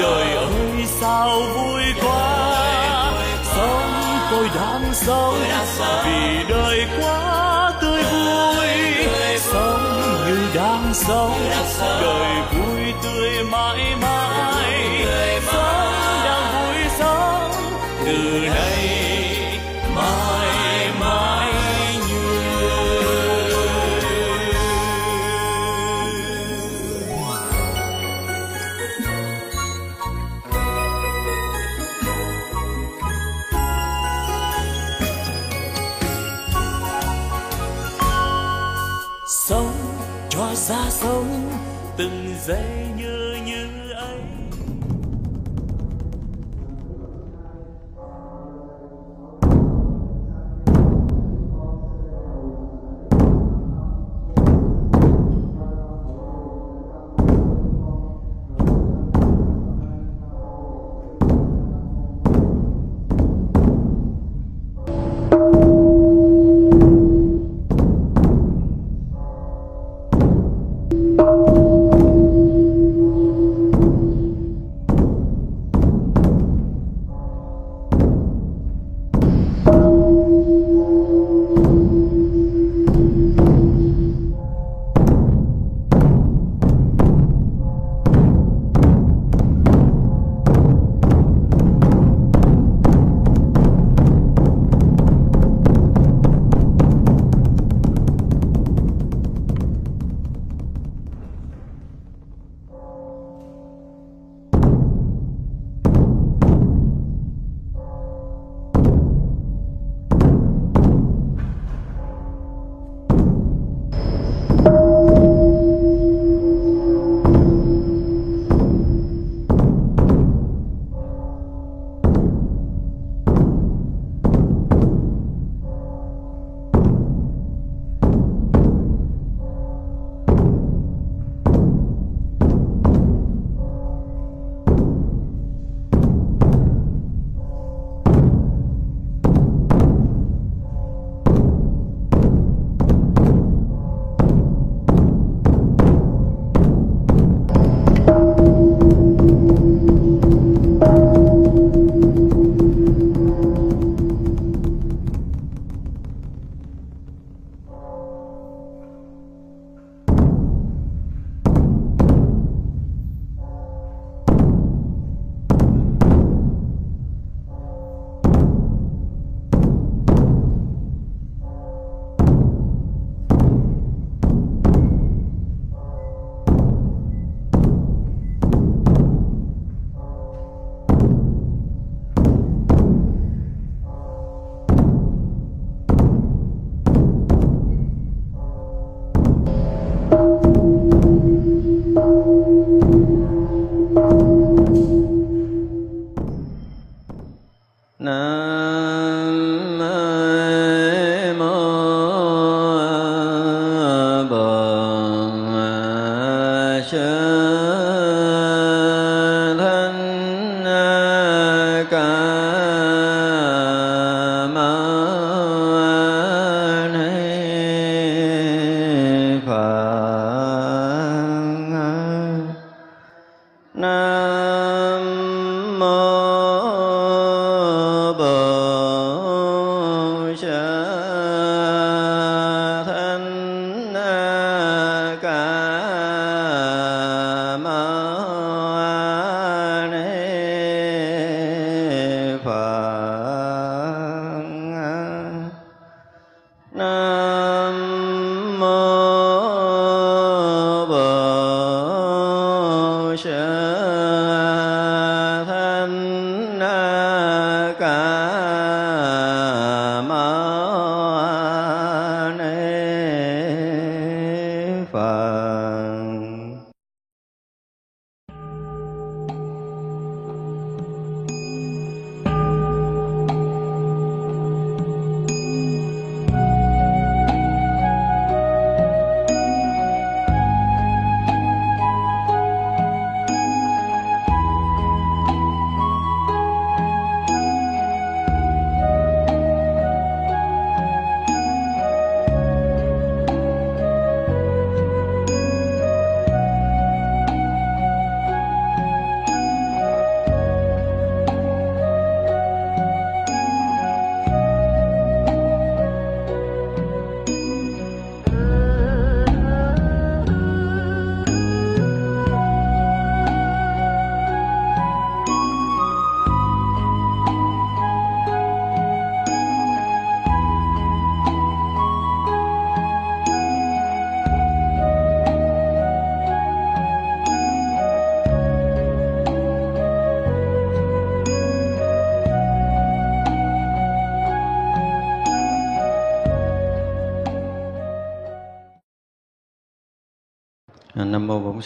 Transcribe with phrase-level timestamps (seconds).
[0.00, 1.77] đời ơi sao vui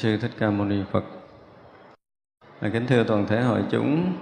[0.02, 1.04] Sư Thích Ca Mâu Ni Phật.
[2.60, 4.12] À, Kính thưa toàn thể hội chúng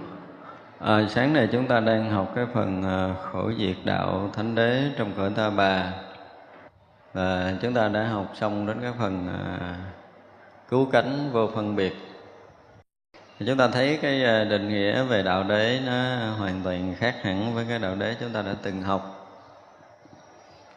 [0.79, 4.83] à, Sáng nay chúng ta đang học cái phần à, khổ diệt đạo Thánh Đế
[4.97, 5.93] trong cõi Ta Bà.
[7.13, 9.77] Và chúng ta đã học xong đến cái phần à,
[10.69, 11.97] cứu cánh vô phân biệt.
[13.39, 17.15] Thì chúng ta thấy cái à, định nghĩa về đạo đế nó hoàn toàn khác
[17.23, 19.29] hẳn với cái đạo đế chúng ta đã từng học.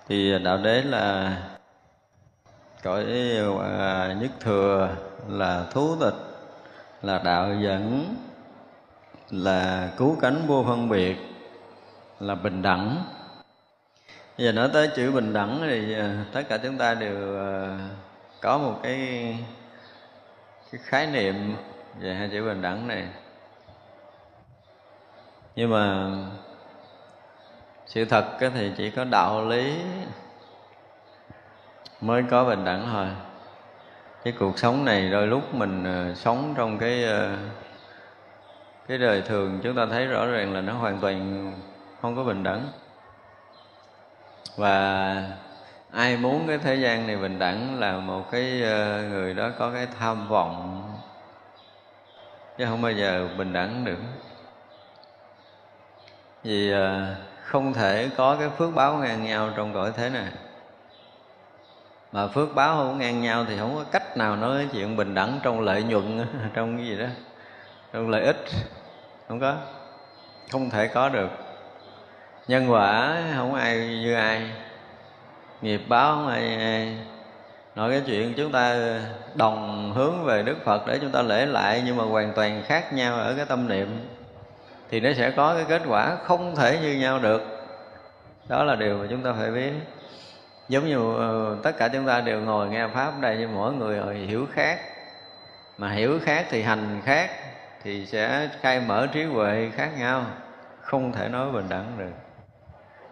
[0.08, 1.38] Thì đạo đế là
[2.84, 3.06] cõi
[3.64, 4.96] à, nhất thừa
[5.28, 6.14] là thú tịch
[7.02, 8.16] là đạo dẫn
[9.30, 11.18] là cứu cánh vô phân biệt
[12.20, 13.04] là bình đẳng.
[14.38, 17.78] Giờ nói tới chữ bình đẳng thì à, tất cả chúng ta đều à,
[18.42, 18.98] có một cái,
[20.72, 21.56] cái khái niệm
[22.00, 23.08] về hai chữ bình đẳng này.
[25.56, 26.12] Nhưng mà
[27.86, 29.76] sự thật thì chỉ có đạo lý
[32.04, 33.08] mới có bình đẳng thôi.
[34.24, 37.38] Cái cuộc sống này đôi lúc mình ờ, sống trong cái ờ,
[38.88, 41.52] cái đời thường, chúng ta thấy rõ ràng là nó hoàn toàn
[42.02, 42.68] không có bình đẳng.
[44.56, 45.28] Và
[45.92, 49.72] ai muốn cái thế gian này bình đẳng là một cái ờ, người đó có
[49.72, 50.80] cái tham vọng.
[52.58, 54.00] Chứ không bao giờ bình đẳng được.
[56.44, 56.74] Vì
[57.44, 60.32] không thể có cái phước báo ngang nhau trong cõi thế này
[62.14, 65.40] mà phước báo không ngang nhau thì không có cách nào nói chuyện bình đẳng
[65.44, 67.06] trong lợi nhuận trong cái gì đó
[67.94, 68.46] trong lợi ích.
[69.28, 69.56] Không có.
[70.52, 71.30] Không thể có được.
[72.48, 74.52] Nhân quả không ai như ai.
[75.62, 76.98] Nghiệp báo không ai, ai.
[77.76, 78.78] Nói cái chuyện chúng ta
[79.36, 82.94] đồng hướng về đức phật để chúng ta lễ lại nhưng mà hoàn toàn khác
[82.94, 84.08] nhau ở cái tâm niệm
[84.90, 87.42] thì nó sẽ có cái kết quả không thể như nhau được.
[88.48, 89.72] Đó là điều mà chúng ta phải biết
[90.70, 94.16] giống như uh, tất cả chúng ta đều ngồi nghe pháp đây nhưng mỗi người
[94.16, 94.80] hiểu khác.
[95.78, 97.30] Mà hiểu khác thì hành khác
[97.84, 100.26] thì sẽ khai mở trí huệ khác nhau.
[100.82, 102.12] Không thể nói bình đẳng được.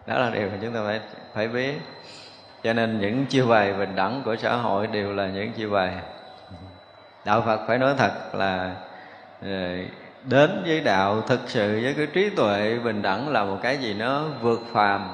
[0.07, 0.99] Đó là điều mà chúng ta phải
[1.33, 1.73] phải biết.
[2.63, 5.93] Cho nên những chiêu bài bình đẳng của xã hội đều là những chiêu bài.
[7.25, 8.75] Đạo phật phải nói thật là
[9.41, 9.77] ờ,
[10.23, 13.93] đến với đạo thực sự với cái trí tuệ bình đẳng là một cái gì
[13.93, 15.09] nó vượt phàm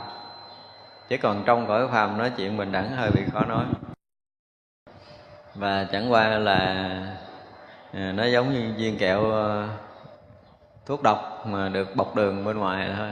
[1.09, 3.65] chứ còn trong cõi phàm nói chuyện bình đẳng hơi bị khó nói.
[5.55, 6.85] Và chẳng qua là
[7.93, 9.67] ờ, nó giống như viên kẹo ờ,
[10.85, 13.09] thuốc độc mà được bọc đường bên ngoài thôi.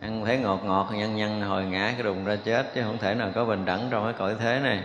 [0.00, 3.14] Ăn thấy ngọt ngọt, nhăn nhăn, hồi ngã cái đùng ra chết, chứ không thể
[3.14, 4.82] nào có bình đẳng trong cái cõi thế này.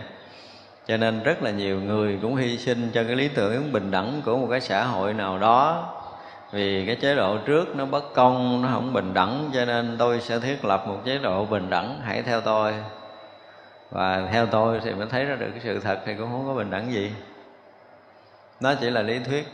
[0.86, 4.22] Cho nên rất là nhiều người cũng hy sinh cho cái lý tưởng bình đẳng
[4.24, 5.92] của một cái xã hội nào đó
[6.56, 10.20] vì cái chế độ trước nó bất công, nó không bình đẳng, cho nên tôi
[10.20, 12.00] sẽ thiết lập một chế độ bình đẳng.
[12.04, 12.74] Hãy theo tôi.
[13.90, 16.54] Và theo tôi thì mới thấy ra được cái sự thật thì cũng không có
[16.54, 17.12] bình đẳng gì.
[18.60, 19.46] Nó chỉ là lý thuyết.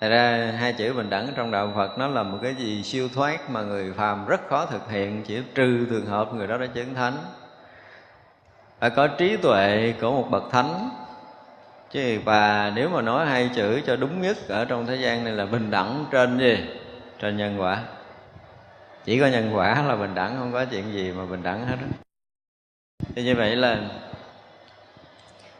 [0.00, 3.08] Thật ra hai chữ bình đẳng trong đạo Phật nó là một cái gì siêu
[3.14, 6.66] thoát mà người phàm rất khó thực hiện, chỉ trừ trường hợp người đó đã
[6.66, 7.16] chứng thánh.
[8.80, 10.90] Phải có trí tuệ của một bậc thánh
[11.94, 15.32] chứ và nếu mà nói hai chữ cho đúng nhất ở trong thế gian này
[15.32, 16.58] là bình đẳng trên gì?
[17.18, 17.82] Trên nhân quả.
[19.04, 21.76] Chỉ có nhân quả là bình đẳng, không có chuyện gì mà bình đẳng hết
[23.14, 23.78] thì như vậy là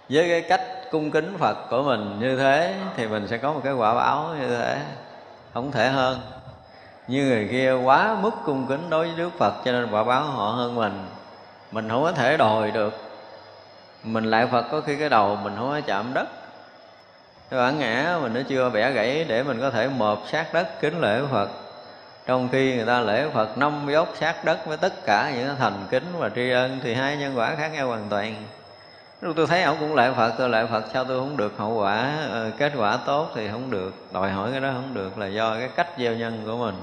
[0.08, 3.60] với cái cách cung kính phật của mình như thế thì mình sẽ có một
[3.64, 4.80] cái quả báo như thế,
[5.54, 6.20] không thể hơn.
[7.08, 10.22] Như người kia quá mức cung kính đối với đức phật cho nên quả báo
[10.22, 11.06] họ hơn mình.
[11.70, 13.03] Mình không có thể đòi được
[14.04, 16.28] mình lại phật có khi cái đầu mình không có chạm đất.
[17.50, 20.80] Cái bản ngã mình nó chưa bẻ gãy để mình có thể mộp sát đất
[20.80, 21.48] kính lễ phật.
[22.26, 25.86] Trong khi người ta lễ phật năm dốc sát đất với tất cả những thành
[25.90, 28.34] kính và tri ân thì hai nhân quả khác nhau hoàn toàn.
[29.20, 31.74] Lúc tôi thấy ông cũng lễ phật tôi lễ phật sao tôi không được hậu
[31.74, 33.94] quả ờ, kết quả tốt thì không được.
[34.12, 36.74] Đòi hỏi cái đó không được là do cái cách gieo nhân của mình.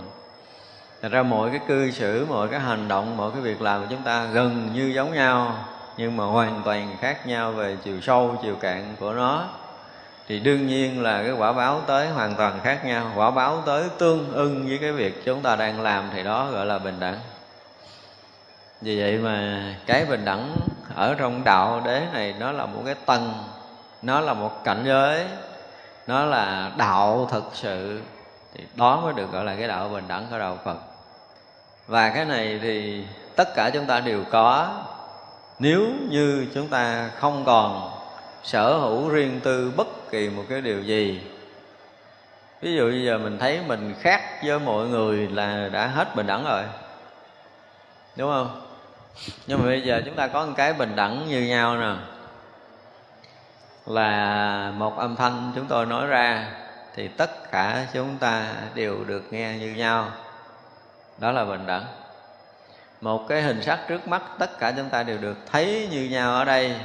[1.02, 3.88] Thật ra mọi cái cư xử, mọi cái hành động, mọi cái việc làm của
[3.90, 5.56] chúng ta gần như giống nhau.
[5.98, 9.44] Nhưng mà hoàn toàn khác nhau về chiều sâu, chiều cạn của nó.
[10.28, 13.12] Thì đương nhiên là cái quả báo tới hoàn toàn khác nhau.
[13.16, 16.66] Quả báo tới tương ưng với cái việc chúng ta đang làm thì đó gọi
[16.66, 17.20] là bình đẳng.
[18.82, 20.56] Vì vậy mà cái bình đẳng
[20.96, 23.34] ở trong đạo đế này nó là một cái tầng
[24.02, 25.26] nó là một cảnh giới
[26.08, 28.02] nó là đạo thực sự.
[28.54, 30.78] Thì đó mới được gọi là cái đạo bình đẳng của đạo phật.
[31.88, 33.06] Và cái này thì
[33.36, 34.70] tất cả chúng ta đều có
[35.62, 37.92] nếu như chúng ta không còn
[38.44, 41.22] sở hữu riêng tư bất kỳ một cái điều gì,
[42.62, 46.28] ví dụ bây giờ mình thấy mình khác với mọi người là đã hết bình
[46.28, 46.64] đẳng rồi,
[48.16, 48.62] đúng không?
[49.48, 51.96] Nhưng mà bây giờ chúng ta có một cái bình đẳng như nhau nè.
[53.86, 56.52] Là một âm thanh chúng tôi nói ra
[56.96, 60.08] thì tất cả chúng ta đều được nghe như nhau.
[61.18, 61.86] Đó là bình đẳng
[63.02, 66.34] một cái hình sắc trước mắt, tất cả chúng ta đều được thấy như nhau
[66.34, 66.76] ở đây.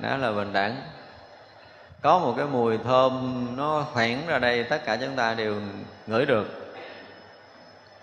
[0.00, 0.76] Đó là bình đẳng.
[2.02, 5.54] Có một cái mùi thơm, nó khoảng ra đây, tất cả chúng ta đều
[6.06, 6.74] ngửi được.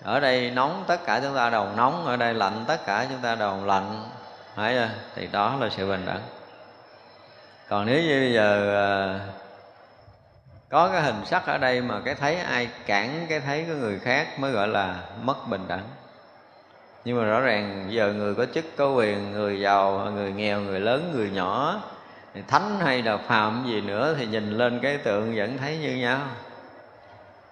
[0.04, 2.06] Ở đây nóng, tất cả chúng ta đều nóng.
[2.06, 4.10] Ở đây lạnh, tất cả chúng ta đều lạnh.
[4.56, 4.90] Phải chưa?
[5.16, 6.22] Thì đó là sự bình đẳng.
[7.70, 9.20] Còn nếu như bây giờ à,
[10.70, 14.00] có cái hình sắc ở đây mà cái thấy ai cản, cái thấy của người
[14.00, 15.84] khác mới gọi là mất bình đẳng
[17.06, 20.80] nhưng mà rõ ràng giờ người có chức, có quyền, người giàu, người nghèo, người
[20.80, 21.82] lớn, người nhỏ
[22.48, 26.20] thánh hay là phàm gì nữa thì nhìn lên cái tượng vẫn thấy như nhau.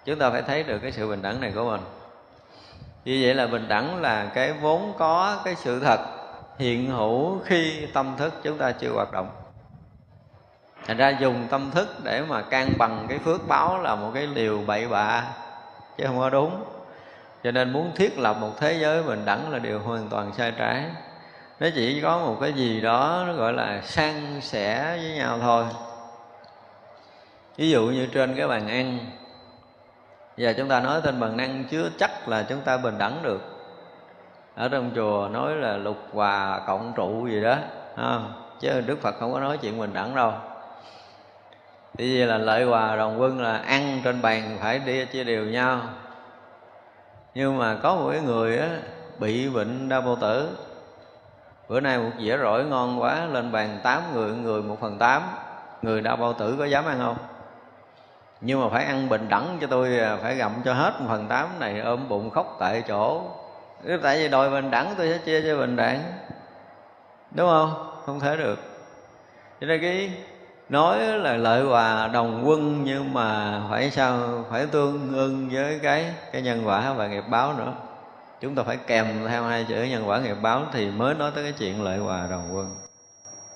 [0.04, 1.80] Chúng ta phải thấy được cái sự bình đẳng này của mình.
[3.04, 6.00] Như vậy là bình đẳng là cái vốn có, cái sự thật
[6.58, 9.30] hiện hữu khi tâm thức chúng ta chưa hoạt động.
[10.86, 14.28] Thành ra dùng tâm thức để mà can bằng cái phước báo là một cái
[14.34, 15.24] điều bậy bạ,
[15.98, 16.64] chứ không có đúng
[17.44, 20.52] cho nên muốn thiết lập một thế giới bình đẳng là điều hoàn toàn sai
[20.58, 20.84] trái.
[21.60, 25.64] Nó chỉ có một cái gì đó nó gọi là san sẻ với nhau thôi.
[27.56, 28.98] Ví dụ như trên cái bàn ăn.
[30.36, 33.40] Giờ chúng ta nói trên bàn ăn chưa chắc là chúng ta bình đẳng được.
[34.54, 37.56] Ở trong chùa nói là lục hòa cộng trụ gì đó
[37.96, 38.18] à,
[38.60, 40.32] chứ đức phật không có nói chuyện bình đẳng đâu.
[41.98, 45.44] Thì vì là lợi hòa đồng quân là ăn trên bàn phải đi chia đều
[45.44, 45.80] nhau
[47.34, 48.68] nhưng mà có một cái người á,
[49.18, 50.56] bị bệnh đau bao tử.
[51.68, 55.22] Bữa nay một dĩa rỗi ngon quá lên bàn tám người người một phần tám.
[55.82, 57.16] Người đau bao tử có dám ăn không?
[58.40, 61.26] Nhưng mà phải ăn bình đẳng cho tôi à, phải gặm cho hết một phần
[61.28, 63.22] tám này ôm bụng khóc tại chỗ.
[64.02, 66.02] Tại vì đòi bình đẳng tôi sẽ chia cho bình đẳng.
[67.30, 68.00] Đúng không?
[68.06, 68.58] Không thể được.
[69.60, 70.10] Cho nên cái
[70.72, 76.14] nói là lợi hòa đồng quân nhưng mà phải sao, phải tương ưng với cái
[76.32, 77.72] cái nhân quả và nghiệp báo nữa.
[78.40, 81.44] Chúng ta phải kèm theo hai chữ nhân quả nghiệp báo thì mới nói tới
[81.44, 82.74] cái chuyện lợi hòa đồng quân.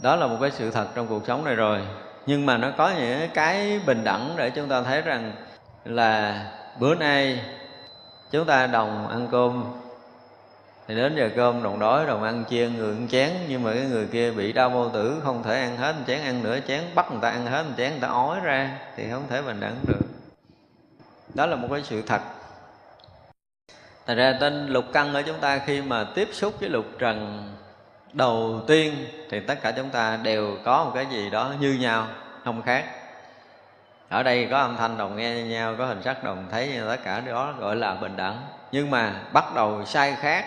[0.00, 1.80] Đó là một cái sự thật trong cuộc sống này rồi.
[2.26, 5.32] Nhưng mà nó có những cái bình đẳng để chúng ta thấy rằng
[5.84, 6.42] là
[6.80, 7.40] bữa nay
[8.30, 9.64] chúng ta đồng ăn cơm
[10.88, 13.30] thì đến giờ cơm, đồng đói, đồng ăn, chiên, người ăn chén.
[13.48, 16.20] Nhưng mà cái người kia bị đau bao tử, không thể ăn hết một chén
[16.20, 19.10] ăn nửa chén bắt người ta ăn hết một chén người ta ói ra, thì
[19.10, 20.06] không thể bình đẳng được.
[21.34, 22.20] Đó là một cái sự thật.
[24.06, 27.48] Thật ra tên lục căn ở chúng ta khi mà tiếp xúc với lục trần
[28.12, 32.06] đầu tiên, thì tất cả chúng ta đều có một cái gì đó như nhau,
[32.44, 32.84] không khác.
[34.08, 36.96] Ở đây có âm thanh đồng nghe như nhau, có hình sắc đồng thấy, tất
[37.04, 38.42] cả đó gọi là bình đẳng.
[38.72, 40.44] Nhưng mà bắt đầu sai khác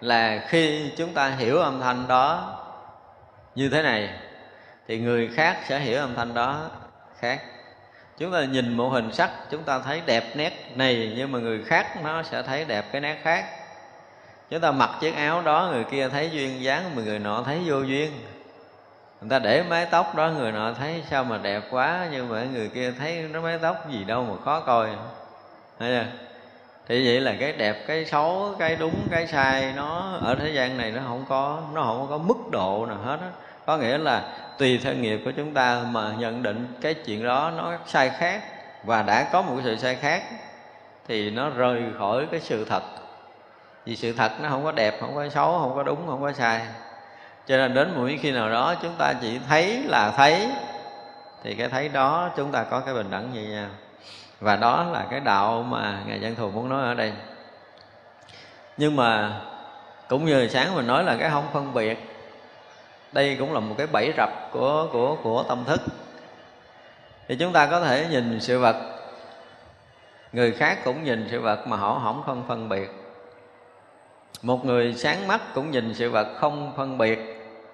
[0.00, 2.58] là khi chúng ta hiểu âm thanh đó
[3.54, 4.10] như thế này,
[4.88, 6.70] thì người khác sẽ hiểu âm thanh đó
[7.18, 7.40] khác.
[8.18, 11.62] Chúng ta nhìn một hình sắc, chúng ta thấy đẹp nét này, nhưng mà người
[11.66, 13.44] khác nó sẽ thấy đẹp cái nét khác.
[14.50, 17.60] Chúng ta mặc chiếc áo đó, người kia thấy duyên dáng, mà người nọ thấy
[17.66, 18.12] vô duyên.
[19.20, 22.44] Người ta để mái tóc đó, người nọ thấy sao mà đẹp quá, nhưng mà
[22.44, 24.88] người kia thấy nó mái tóc gì đâu mà khó coi.
[25.78, 26.25] Thấy chưa?
[26.88, 30.76] Thì vậy là cái đẹp, cái xấu, cái đúng, cái sai, nó ở thế gian
[30.76, 33.28] này nó không có, nó không có mức độ nào hết á.
[33.66, 34.22] Có nghĩa là
[34.58, 38.42] tùy theo nghiệp của chúng ta mà nhận định cái chuyện đó nó sai khác
[38.84, 40.22] và đã có một sự sai khác
[41.08, 42.82] thì nó rời khỏi cái sự thật.
[43.84, 46.32] Vì sự thật nó không có đẹp, không có xấu, không có đúng, không có
[46.32, 46.60] sai.
[47.46, 50.48] Cho nên đến mỗi khi nào đó chúng ta chỉ thấy là thấy,
[51.42, 53.68] thì cái thấy đó chúng ta có cái bình đẳng như nhau
[54.40, 57.12] và đó là cái đạo mà ngài dân thù muốn nói ở đây.
[58.76, 59.40] Nhưng mà
[60.08, 61.98] cũng như sáng mình nói là cái không phân biệt,
[63.12, 65.80] đây cũng là một cái bẫy rập của của của tâm thức.
[67.28, 68.76] Thì chúng ta có thể nhìn sự vật,
[70.32, 72.90] người khác cũng nhìn sự vật mà họ không phân phân biệt.
[74.42, 77.18] Một người sáng mắt cũng nhìn sự vật không phân biệt,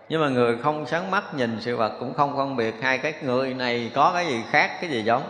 [0.09, 2.75] nhưng mà người không sáng mắt nhìn sự vật cũng không phân biệt.
[2.83, 5.23] Hai cái người này có cái gì khác, cái gì giống?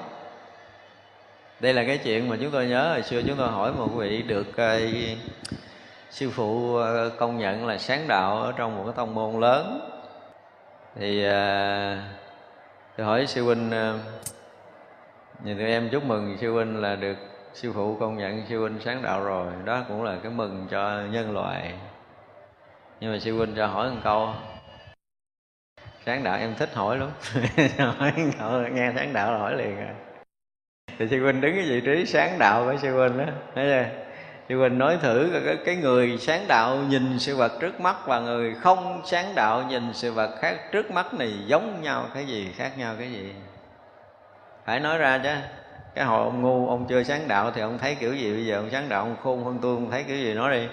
[1.62, 4.22] Đây là cái chuyện mà chúng tôi nhớ hồi xưa chúng tôi hỏi một vị
[4.22, 5.18] được uh,
[6.10, 9.88] sư phụ ờ, công nhận là sáng đạo ở trong một cái tông môn lớn.
[10.94, 11.98] Thì uh,
[12.96, 14.00] tôi hỏi sư huynh uh,
[15.44, 17.16] nhìn tụi em chúc mừng sư huynh là được
[17.54, 19.46] sư phụ công nhận sư huynh sáng đạo rồi.
[19.64, 21.72] Đó cũng là cái mừng cho nhân loại.
[23.00, 24.30] Nhưng mà sư huynh cho hỏi một câu.
[26.06, 27.10] Sáng đạo em thích hỏi lắm.
[27.98, 29.94] Hỏi câu nghe sáng đạo là hỏi liền rồi
[31.02, 33.24] thì sư huynh đứng cái vị trí sáng đạo với sư huynh đó.
[33.54, 33.84] Thấy chưa?
[34.48, 38.20] Sư huynh nói thử cái, cái người sáng đạo nhìn sự vật trước mắt và
[38.20, 42.52] người không sáng đạo nhìn sự vật khác trước mắt này giống nhau cái gì
[42.56, 43.32] khác nhau cái gì?
[44.64, 45.34] Phải nói ra chứ.
[45.94, 48.32] Cái hồi ông ngu ông chưa sáng đạo thì ông thấy kiểu gì?
[48.32, 50.34] Bây giờ ông sáng đạo ông khôn hơn tôi ông thấy kiểu gì?
[50.34, 50.68] Nói đi.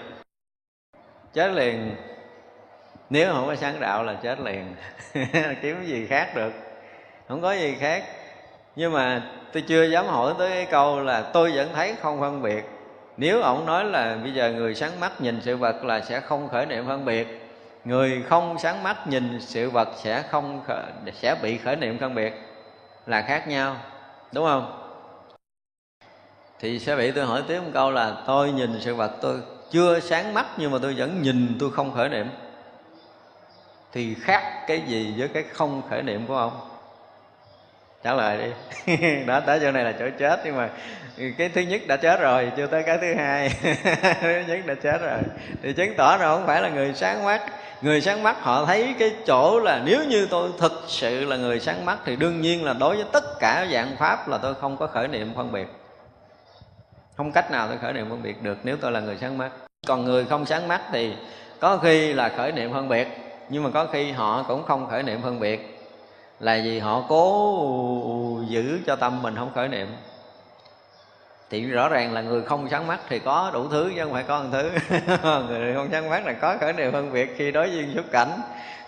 [1.32, 1.96] Chết liền.
[3.10, 4.74] Nếu không có sáng đạo là chết liền.
[5.62, 6.52] Kiếm cái gì khác được?
[7.28, 8.04] Không có gì khác
[8.76, 12.42] nhưng mà tôi chưa dám hỏi tới cái câu là tôi vẫn thấy không phân
[12.42, 12.64] biệt.
[13.16, 16.48] Nếu ông nói là bây giờ người sáng mắt nhìn sự vật là sẽ không
[16.48, 17.40] khởi niệm phân biệt
[17.84, 22.14] người không sáng mắt nhìn sự vật sẽ không khởi, sẽ bị khởi niệm phân
[22.14, 22.34] biệt
[23.06, 23.76] là khác nhau
[24.32, 24.76] đúng không?
[26.58, 30.00] Thì sẽ bị tôi hỏi tiếp một câu là tôi nhìn sự vật tôi chưa
[30.00, 32.26] sáng mắt nhưng mà tôi vẫn nhìn tôi không khởi niệm.
[33.92, 36.69] Thì khác cái gì với cái không khởi niệm của ông?
[38.02, 38.96] Trả lời đi.
[39.26, 40.68] Đó tới chỗ này là chỗ chết, nhưng mà
[41.38, 43.50] cái thứ nhất đã chết rồi, chưa tới cái thứ hai.
[44.20, 45.18] Thứ nhất đã chết rồi.
[45.62, 47.42] Thì chứng tỏ là không phải là người sáng mắt.
[47.82, 51.60] Người sáng mắt họ thấy cái chỗ là nếu như tôi thực sự là người
[51.60, 54.76] sáng mắt thì đương nhiên là đối với tất cả dạng pháp là tôi không
[54.76, 55.66] có khởi niệm phân biệt.
[57.16, 59.50] Không cách nào tôi khởi niệm phân biệt được nếu tôi là người sáng mắt.
[59.86, 61.14] Còn người không sáng mắt thì
[61.60, 63.08] có khi là khởi niệm phân biệt,
[63.48, 65.79] nhưng mà có khi họ cũng không khởi niệm phân biệt
[66.40, 69.96] là vì họ cố giữ cho tâm mình không khởi niệm.
[71.50, 74.22] Thì rõ ràng là người không sáng mắt thì có đủ thứ chứ không phải
[74.22, 74.70] có một thứ.
[75.48, 78.40] Người không sáng mắt là có khởi niệm phân biệt khi đối diện xúc cảnh.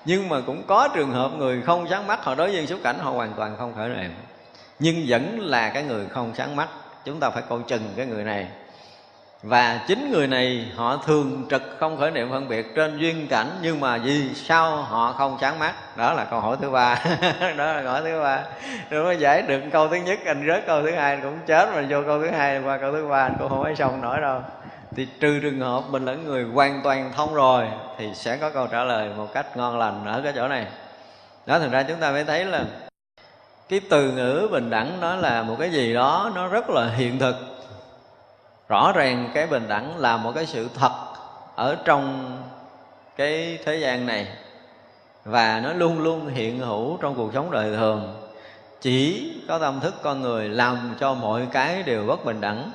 [0.05, 2.99] Nhưng mà cũng có trường hợp người không sáng mắt, họ đối diện xúc cảnh,
[2.99, 4.15] họ hoàn toàn không khởi niệm.
[4.79, 6.69] Nhưng vẫn là cái người không sáng mắt.
[7.05, 8.49] Chúng ta phải coi chừng cái người này
[9.43, 13.51] và chính người này họ thường trực không khởi niệm phân biệt trên duyên cảnh,
[13.63, 15.97] nhưng mà vì sao họ không chán mắt?
[15.97, 17.05] Đó là câu hỏi thứ ba.
[17.57, 18.45] Đó là câu hỏi thứ ba.
[18.91, 21.85] Rồi mới giải được câu thứ nhất, anh rớt câu thứ hai cũng chết mà
[21.91, 24.41] vô câu thứ hai qua câu thứ ba, anh cũng không phải xong nổi đâu.
[24.97, 27.65] Thì trừ trường hợp mình là người hoàn toàn thông rồi,
[27.99, 30.67] thì sẽ có câu trả lời một cách ngon lành ở cái chỗ này.
[31.47, 32.65] Đó thực ra chúng ta mới thấy là
[33.69, 37.19] cái từ ngữ bình đẳng nó là một cái gì đó nó rất là hiện
[37.19, 37.35] thực
[38.73, 40.93] rõ ràng cái bình đẳng là một cái sự thật
[41.55, 42.37] ở trong
[43.17, 44.27] cái thế gian này.
[45.25, 48.15] Và nó luôn luôn hiện hữu trong cuộc sống đời thường.
[48.81, 52.71] Chỉ có tâm thức con người làm cho mọi cái đều bất bình đẳng.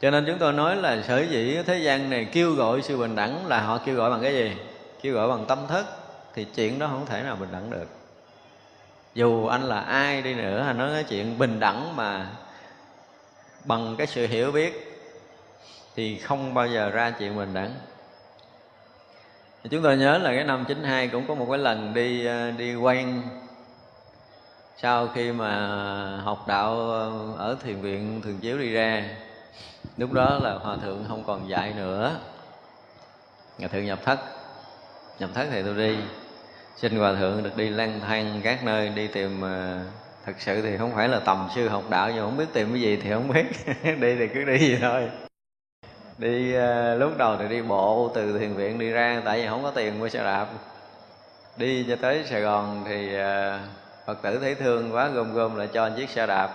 [0.00, 3.16] Cho nên chúng tôi nói là sở dĩ thế gian này kêu gọi sự bình
[3.16, 4.52] đẳng là họ kêu gọi bằng cái gì?
[5.02, 5.86] Kêu gọi bằng tâm thức.
[6.34, 7.86] Thì chuyện đó không thể nào bình đẳng được.
[9.14, 12.26] Dù anh là ai đi nữa, anh nói cái chuyện bình đẳng mà
[13.64, 14.91] bằng cái sự hiểu biết
[15.96, 17.74] thì không bao giờ ra chuyện bình đẳng.
[19.70, 22.74] Chúng tôi nhớ là cái năm 92 cũng có một cái lần đi ờ, đi
[22.74, 23.22] quen.
[24.76, 25.50] Sau khi mà
[26.24, 26.74] học đạo
[27.38, 29.04] ở thiền viện thường chiếu đi ra,
[29.96, 32.16] lúc đó là hòa thượng không còn dạy nữa.
[33.58, 34.18] Hòa thượng nhập thất.
[35.18, 35.96] Nhập thất thì tôi đi.
[36.76, 39.80] Xin hòa thượng được đi lang thang các nơi, đi tìm ờ,
[40.26, 42.80] thật sự thì không phải là tầm sư học đạo, nhưng không biết tìm cái
[42.80, 43.44] gì thì không biết.
[44.00, 45.10] Đi thì cứ đi vậy thôi
[46.22, 49.62] đi ờ, lúc đầu thì đi bộ từ thiền viện đi ra tại vì không
[49.62, 50.46] có tiền mua xe đạp.
[51.56, 53.58] Đi cho tới sài gòn thì ờ,
[54.06, 56.50] phật tử thấy thương quá gom gom lại cho chiếc xe đạp.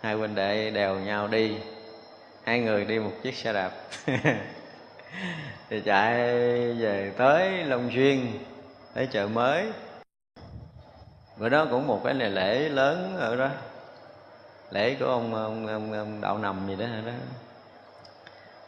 [0.00, 1.56] Hai huynh đệ đèo nhau đi.
[2.44, 3.70] Hai người đi một chiếc xe đạp.
[5.70, 6.18] Thì chạy
[6.72, 8.26] về tới long xuyên
[8.94, 9.66] tới chợ mới.
[11.36, 13.48] Bữa đó cũng một cái lễ lớn ở đó.
[14.70, 17.12] Lễ của ông ông, ông, ông đạo nằm gì đó đó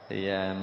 [0.08, 0.54] thì à,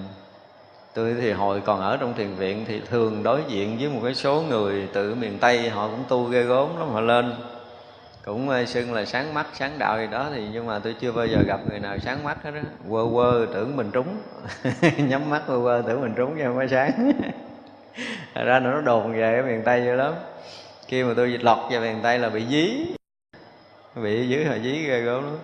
[0.94, 4.16] tôi thì hồi còn ở trong thiền viện thì thường đối diện với một cái
[4.16, 7.34] số người từ miền tây họ cũng tu ghê gốm lắm họ lên.
[8.26, 11.12] Cũng à, xưng là sáng mắt sáng đạo gì đó thì nhưng mà tôi chưa
[11.12, 12.62] bao giờ gặp người nào sáng mắt hết á.
[12.90, 14.18] Quơ quơ tưởng mình trúng.
[14.98, 17.12] Nhắm mắt quơ quơ tưởng mình trúng chứ không sáng.
[18.46, 20.14] Ra nó đồn về ở miền tây dữ lắm.
[20.88, 22.86] Khi mà tôi lọt vào miền tây là bị dí.
[23.96, 25.38] Bị dưới họ dí ghê gớm lắm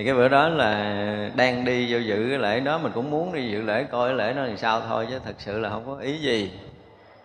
[0.00, 3.32] thì cái bữa đó là đang đi vô dự cái lễ đó, mình cũng muốn
[3.32, 5.86] đi dự lễ coi cái lễ đó thì sao thôi chứ thật sự là không
[5.86, 6.52] có ý gì.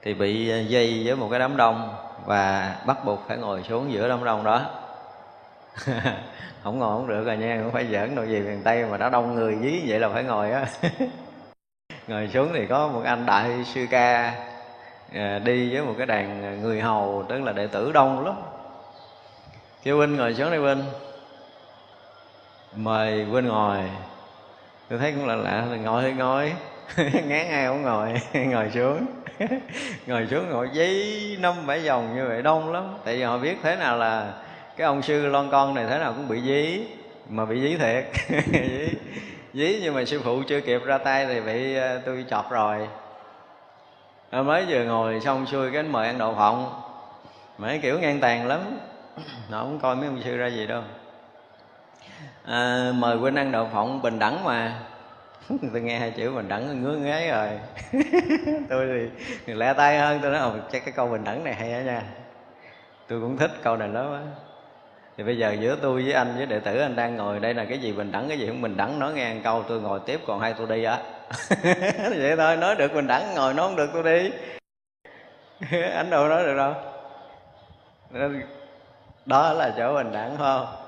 [0.01, 3.91] Thì bị à, dây với một cái đám đông và bắt buộc phải ngồi xuống
[3.91, 4.65] giữa đám đông đó.
[6.63, 9.09] Không ngồi không được rồi nha, không phải giỡn đâu gì miền tây mà đã
[9.09, 10.65] đông người dí vậy là phải ngồi á.
[12.07, 14.35] Ngồi xuống thì có một anh đại sư ca
[15.13, 18.35] à, đi với một cái đàn người hầu, tức là đệ tử đông lắm.
[19.83, 20.83] Kêu huynh ngồi xuống đây huynh
[22.75, 23.79] mời quên ngồi.
[24.89, 26.53] Tôi thấy cũng là lạ là ngồi ngồi
[26.97, 29.05] ngán ai không ngồi ngồi xuống.
[30.07, 32.83] Ngồi xuống ngồi giấy năm bảy vòng như vậy, đông lắm.
[33.05, 34.33] Tại vì họ biết thế nào là
[34.77, 36.85] cái ông sư lon con này thế nào cũng bị dí,
[37.29, 38.05] mà bị dí thiệt.
[38.51, 38.89] Dí
[39.53, 42.87] dí nhưng mà sư phụ chưa kịp ra tay thì bị ờ, tôi chọt rồi.
[44.31, 46.81] Mới vừa ngồi xong xuôi cái mời ăn đậu phộng.
[47.57, 48.59] Mấy kiểu ngang tàn lắm.
[49.49, 50.81] Nó không coi mấy ông sư ra gì đâu
[52.47, 54.79] à, mời quên ăn đậu phộng bình đẳng mà.
[55.73, 57.49] Tôi nghe hai chữ bình đẳng ngứa ngáy rồi.
[58.69, 59.09] Tôi
[59.45, 61.81] thì lẹ tay hơn tôi nói ồ chắc cái câu bình đẳng này hay á
[61.81, 62.03] nha.
[63.07, 64.21] Tôi cũng thích câu này lắm á.
[65.17, 67.65] Thì bây giờ giữa tôi với anh với đệ tử anh đang ngồi đây là
[67.65, 70.19] cái gì bình đẳng cái gì không bình đẳng nói nghe câu tôi ngồi tiếp
[70.27, 70.99] còn hai tôi đi á.
[72.09, 74.31] Vậy thôi nói được bình đẳng ngồi nói không được tôi đi.
[75.71, 76.73] Anh đâu nói được đâu.
[79.25, 80.84] Đó là chỗ bình đẳng không?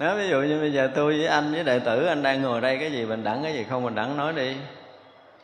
[0.00, 2.60] Nếu ví dụ như bây giờ tôi với anh với đệ tử, anh đang ngồi
[2.60, 4.56] đây, cái gì bình đẳng, cái gì không bình đẳng, nói đi.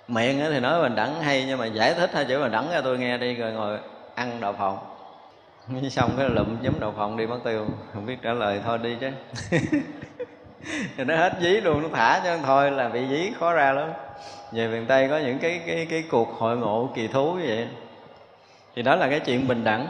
[0.08, 2.80] Miệng thì nói bình đẳng hay, nhưng mà giải thích hai chữ bình đẳng cho
[2.80, 3.78] tôi nghe đi, rồi ngồi
[4.14, 4.78] ăn đậu phộng.
[5.90, 8.96] Xong cái lụm giống đậu phộng đi mất tiêu, không biết trả lời, thôi đi
[9.00, 9.10] chứ.
[10.96, 13.88] Thì nó hết dí luôn, nó thả cho thôi là bị dí, khó ra lắm.
[14.52, 17.68] Về miền tây có những cái cái cái cuộc hội ngộ kỳ thú như vậy.
[18.76, 19.86] Thì đó là cái chuyện bình đẳng.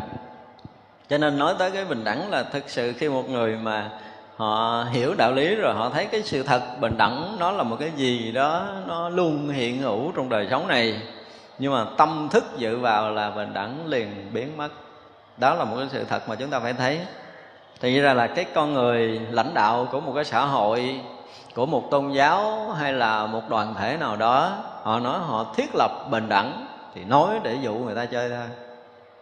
[1.08, 3.90] Cho nên nói tới cái bình đẳng là thực sự khi một người mà
[4.36, 7.76] họ hiểu đạo lý rồi, họ thấy cái sự thật bình đẳng nó là một
[7.80, 11.00] cái gì đó nó luôn hiện hữu trong đời sống này.
[11.58, 14.68] Nhưng mà tâm thức dự vào là bình đẳng liền biến mất.
[15.36, 17.00] Đó là một cái sự thật mà chúng ta phải thấy.
[17.80, 21.00] Thì ra là cái con người lãnh đạo của một cái xã hội,
[21.54, 25.70] của một tôn giáo hay là một đoàn thể nào đó, họ nói họ thiết
[25.74, 28.65] lập bình đẳng thì nói để dụ người ta chơi thôi.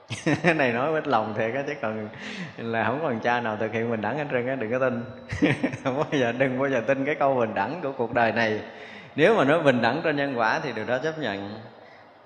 [0.57, 2.09] này nói với lòng thiệt á, chứ còn
[2.57, 5.05] là không còn cha nào thực hiện bình đẳng hết trơn á, đừng có tin.
[5.85, 8.61] Không bao giờ, đừng bao giờ tin cái câu bình đẳng của cuộc đời này.
[9.17, 11.61] Nếu mà nói bình đẳng trên nhân quả thì điều đó chấp nhận.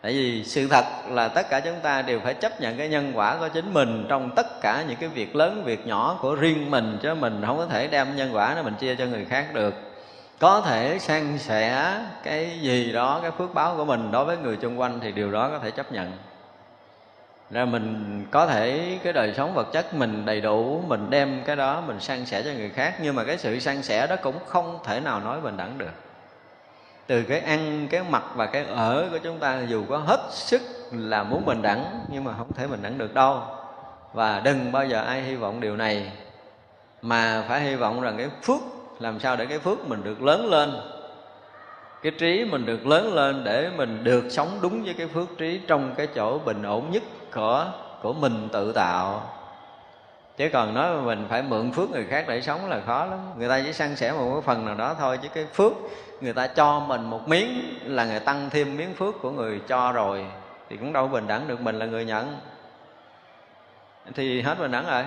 [0.02, 3.12] Tại vì sự thật là tất cả chúng ta đều phải chấp nhận cái nhân
[3.14, 6.70] quả của chính mình trong tất cả những cái việc lớn, việc nhỏ của riêng
[6.70, 9.46] mình, chứ mình không có thể đem nhân quả đó mình chia cho người khác
[9.54, 9.74] được.
[10.38, 14.56] Có thể san sẻ cái gì đó, cái phước báo của mình đối với người
[14.56, 16.12] chung quanh thì điều đó có thể chấp nhận
[17.50, 21.56] ra mình có thể cái đời sống vật chất mình đầy đủ, mình đem cái
[21.56, 24.34] đó mình san sẻ cho người khác, nhưng mà cái sự san sẻ đó cũng
[24.46, 25.92] không thể nào nói bình đẳng được.
[27.06, 30.62] Từ cái ăn, cái mặc và cái ở của chúng ta dù có hết sức
[30.92, 33.42] là muốn bình đẳng, nhưng mà không thể bình đẳng được đâu.
[34.12, 36.12] Và đừng bao giờ ai hy vọng điều này,
[37.02, 38.60] mà phải hy vọng rằng cái phước,
[39.00, 40.72] làm sao để cái phước mình được lớn lên,
[42.02, 45.60] cái trí mình được lớn lên để mình được sống đúng với cái phước trí
[45.66, 47.02] trong cái chỗ bình ổn nhất
[47.34, 47.66] của
[48.02, 49.22] của mình tự tạo.
[50.36, 53.18] Chứ còn nói mà mình phải mượn phước người khác để sống là khó lắm.
[53.36, 55.72] Người ta chỉ săn sẻ một cái phần nào đó thôi, chứ cái phước
[56.20, 59.92] người ta cho mình một miếng là người tăng thêm miếng phước của người cho
[59.92, 60.26] rồi,
[60.68, 62.36] thì cũng đâu bình đẳng được mình là người nhận.
[64.14, 65.04] Thì hết bình đẳng rồi.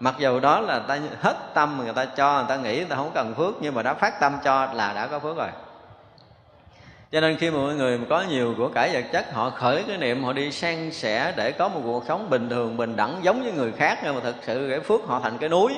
[0.00, 2.96] Mặc dù đó là ta hết tâm người ta cho, người ta nghĩ người ta
[2.96, 5.48] không cần phước, nhưng mà đã phát tâm cho là đã có phước rồi
[7.12, 9.98] cho nên khi mà mọi người có nhiều của cải vật chất, họ khởi cái
[9.98, 13.42] niệm, họ đi san sẻ để có một cuộc sống bình thường, bình đẳng, giống
[13.42, 13.98] như người khác.
[14.04, 15.74] Nhưng mà thực sự cái phước họ thành cái núi.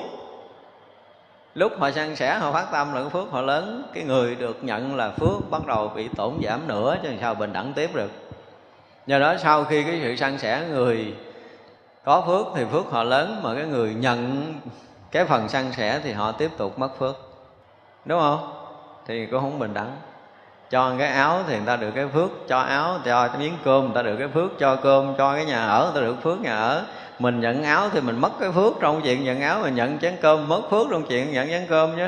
[1.55, 3.83] Lúc họ san sẻ, họ phát tâm là cái phước họ lớn.
[3.93, 7.53] Cái người được nhận là phước bắt đầu bị tổn giảm nữa, chứ sao bình
[7.53, 8.11] đẳng tiếp được.
[9.07, 11.13] Do đó sau khi cái sự san sẻ, người
[12.03, 14.53] có phước thì phước họ lớn, mà cái người nhận
[15.11, 17.15] cái phần san sẻ thì họ tiếp tục mất phước.
[18.05, 18.53] Đúng không?
[19.07, 19.95] Thì cũng không bình đẳng
[20.69, 23.83] cho cái áo thì người ta được cái phước, cho áo cho cái miếng cơm,
[23.85, 26.39] người ta được cái phước, cho cơm, cho cái nhà ở, người ta được phước
[26.39, 26.85] nhà ở.
[27.19, 30.15] Mình nhận áo thì mình mất cái phước trong chuyện nhận áo, mình nhận chén
[30.21, 32.07] cơm, mất phước trong chuyện nhận chén cơm chứ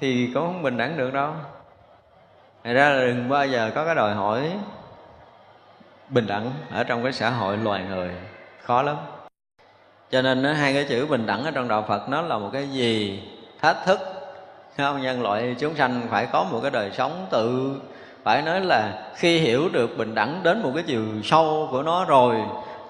[0.00, 1.32] thì cũng không bình đẳng được đâu.
[2.64, 4.52] Thật ra là đừng bao giờ có cái đòi hỏi
[6.08, 8.10] bình đẳng ở trong cái xã hội loài người,
[8.62, 8.96] khó lắm.
[10.10, 12.68] Cho nên hai cái chữ bình đẳng ở trong đạo Phật nó là một cái
[12.68, 13.22] gì?
[13.60, 13.98] Thách thức
[14.76, 17.74] không, nhân loại chúng sanh phải có một cái đời sống tự,
[18.22, 22.04] phải nói là khi hiểu được bình đẳng đến một cái chiều sâu của nó
[22.04, 22.36] rồi,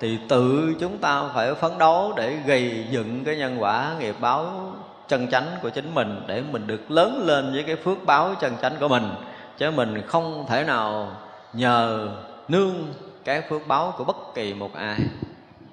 [0.00, 4.72] thì tự chúng ta phải phấn đấu để gầy dựng cái nhân quả nghiệp báo
[5.08, 8.52] chân chánh của chính mình, để mình được lớn lên với cái phước báo chân
[8.62, 9.10] chánh của mình.
[9.58, 11.08] Chứ mình không thể nào
[11.52, 12.08] nhờ
[12.48, 12.74] nương
[13.24, 14.96] cái phước báo của bất kỳ một ai.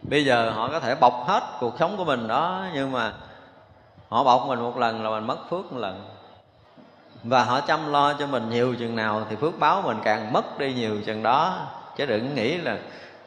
[0.02, 3.12] Bây giờ họ có thể bọc hết cuộc sống của mình đó, nhưng mà
[4.10, 6.06] họ bọc mình một lần là mình mất phước một lần.
[7.24, 10.60] Và họ chăm lo cho mình nhiều chừng nào thì phước báo mình càng mất
[10.60, 11.68] đi nhiều chừng đó.
[11.98, 12.78] Chứ đừng nghĩ là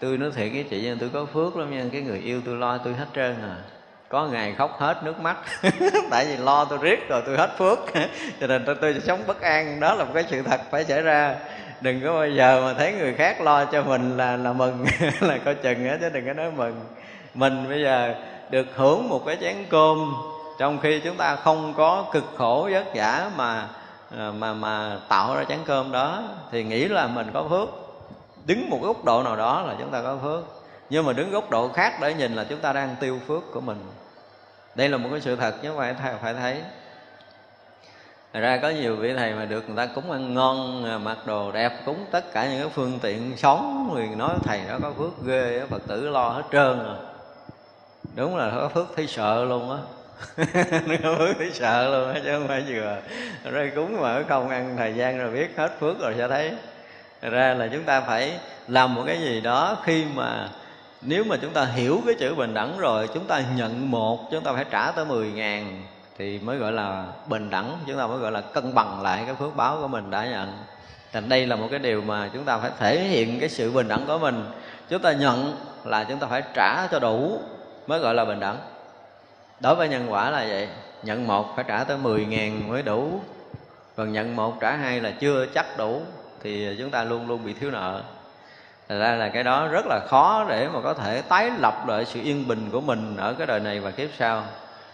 [0.00, 2.78] tôi nói thiệt với chị tôi có phước lắm nha cái người yêu tôi lo
[2.78, 3.56] tôi hết trơn à.
[4.08, 5.36] Có ngày khóc hết nước mắt.
[6.10, 7.78] Tại vì lo tôi riết rồi tôi hết phước.
[8.40, 9.80] Cho nên tôi, tôi sống bất an.
[9.80, 11.36] Đó là một cái sự thật phải xảy ra.
[11.80, 14.84] Đừng có bao giờ mà thấy người khác lo cho mình là là mừng.
[15.20, 16.80] Là coi chừng á chứ đừng có nói mừng.
[17.34, 18.14] Mình bây giờ
[18.50, 20.14] được hưởng một cái chén cơm
[20.58, 23.68] trong khi chúng ta không có cực khổ vất vả mà
[24.16, 27.68] ờ, mà mà tạo ra chén cơm đó, thì nghĩ là mình có phước.
[28.46, 30.44] Đứng một góc độ nào đó là chúng ta có phước.
[30.90, 33.60] Nhưng mà đứng góc độ khác để nhìn là chúng ta đang tiêu phước của
[33.60, 33.78] mình.
[34.74, 36.62] Đây là một cái sự thật, chứ phải phải thấy.
[38.32, 41.18] Thật ra có nhiều vị thầy mà được người ta cúng ăn ngon à, mặc
[41.26, 44.92] đồ đẹp, cúng tất cả những cái phương tiện sống thì nói thầy nó có
[44.98, 46.96] phước ghê, phật tử lo hết trơn rồi
[48.14, 49.78] đúng là có phước thấy sợ luôn á
[51.02, 52.96] nó mới sợ luôn á, chứ không phải vừa.
[53.50, 56.52] Rồi cúng mà không ăn thời gian rồi biết hết phước rồi sẽ thấy.
[57.22, 58.32] Thật ra là chúng ta phải
[58.68, 60.48] làm một cái gì đó khi mà
[61.02, 64.44] nếu mà chúng ta hiểu cái chữ bình đẳng rồi, chúng ta nhận một, chúng
[64.44, 65.82] ta phải trả tới 10 ngàn
[66.18, 69.34] thì mới gọi là bình đẳng, chúng ta mới gọi là cân bằng lại cái
[69.34, 70.52] phước báo của mình đã nhận.
[71.12, 73.88] Thành đây là một cái điều mà chúng ta phải thể hiện cái sự bình
[73.88, 74.44] đẳng của mình.
[74.88, 77.40] Chúng ta nhận là chúng ta phải trả cho đủ
[77.86, 78.56] mới gọi là bình đẳng
[79.62, 80.68] đối với nhân quả là vậy.
[81.02, 83.20] Nhận một phải trả tới 10 ngàn mới đủ.
[83.96, 86.02] Còn nhận một trả hai là chưa chắc đủ,
[86.42, 88.02] thì chúng ta luôn luôn bị thiếu nợ.
[88.88, 92.04] Thật ra là cái đó rất là khó để mà có thể tái lập lại
[92.04, 94.44] sự yên bình của mình ở cái đời này và kiếp sau.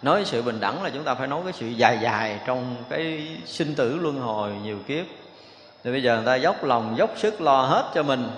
[0.02, 3.28] Nói sự bình đẳng là chúng ta phải nói cái sự dài dài trong cái
[3.44, 5.04] sinh tử luân hồi nhiều kiếp.
[5.84, 8.28] Thì bây giờ người ta dốc lòng, dốc sức lo hết cho mình.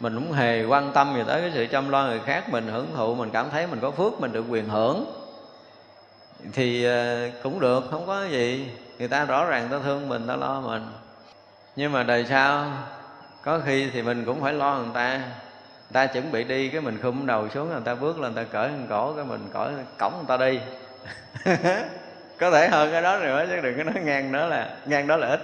[0.00, 2.86] Mình cũng hề quan tâm gì tới cái sự chăm lo người khác, mình hưởng
[2.96, 5.23] thụ, mình cảm thấy mình có phước, mình được quyền hưởng
[6.52, 8.68] thì ờ, cũng được, không có gì.
[8.98, 10.82] Người ta rõ ràng, ta thương mình, ta lo mình.
[11.76, 12.72] Nhưng mà đời sau,
[13.42, 15.18] có khi thì mình cũng phải lo người ta.
[15.18, 18.44] Người ta chuẩn bị đi, cái mình khum đầu xuống, người ta bước lên, người
[18.44, 20.58] ta cởi cổ, cái mình cởi, cổng người ta đi.
[22.38, 25.16] Có thể hơn cái đó nữa, chứ đừng có nói ngang nữa là, ngang đó
[25.16, 25.40] là ít.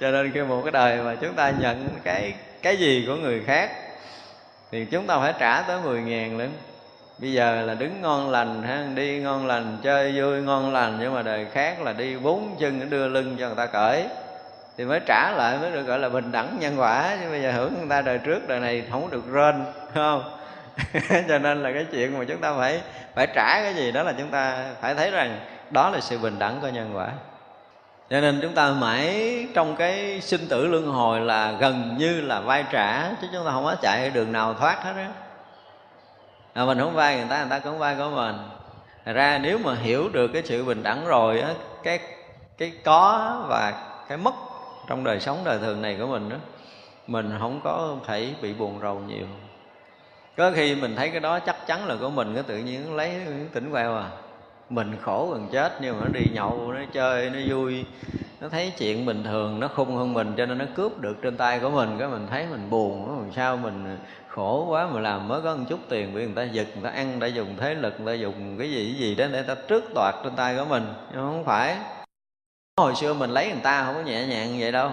[0.00, 3.42] Cho nên khi một cái đời mà chúng ta nhận cái cái gì của người
[3.46, 3.70] khác,
[4.70, 6.46] thì chúng ta phải trả tới 10 ngàn nữa
[7.18, 8.86] bây giờ là đứng ngon lành, ha?
[8.94, 12.90] Đi ngon lành, chơi vui ngon lành, nhưng mà đời khác là đi bốn chân
[12.90, 14.04] đưa lưng cho người ta cởi.
[14.76, 17.16] Thì mới trả lại, mới được gọi là bình đẳng nhân quả.
[17.22, 20.22] Chứ bây giờ hưởng người ta đời trước, đời này không được rên không?
[21.28, 22.80] Cho nên là cái chuyện mà chúng ta phải
[23.14, 26.38] phải trả cái gì đó là chúng ta phải thấy rằng đó là sự bình
[26.38, 27.08] đẳng của nhân quả.
[28.10, 32.40] Cho nên chúng ta mãi trong cái sinh tử luân hồi là gần như là
[32.40, 35.08] vai trả, chứ chúng ta không có chạy đường nào thoát hết á
[36.52, 38.36] à, mình không vai người ta người ta cũng vai của mình.
[39.04, 42.00] Thật ra nếu mà hiểu được cái sự bình đẳng rồi á cái
[42.58, 43.72] cái có và
[44.08, 44.34] cái mất
[44.88, 46.36] trong đời sống đời thường này của mình đó
[47.06, 49.26] mình không có phải bị buồn rầu nhiều.
[50.36, 53.20] Có khi mình thấy cái đó chắc chắn là của mình cái tự nhiên lấy
[53.52, 54.10] tỉnh queo à
[54.70, 57.84] mình khổ gần chết nhưng mà nó đi nhậu nó chơi nó vui
[58.40, 61.36] nó thấy chuyện bình thường nó khung hơn mình cho nên nó cướp được trên
[61.36, 63.98] tay của mình cái mình thấy mình buồn sao mình
[64.38, 66.90] khổ quá mà làm mới có một chút tiền, bị người ta giật, người ta
[66.90, 69.42] ăn, người ta dùng thế lực, người ta dùng cái gì cái gì đó để
[69.42, 70.86] ta trước toạt trên tay của mình.
[71.12, 71.76] Nhưng không phải.
[72.76, 74.90] Hồi xưa mình lấy người ta không có nhẹ nhàng vậy đâu.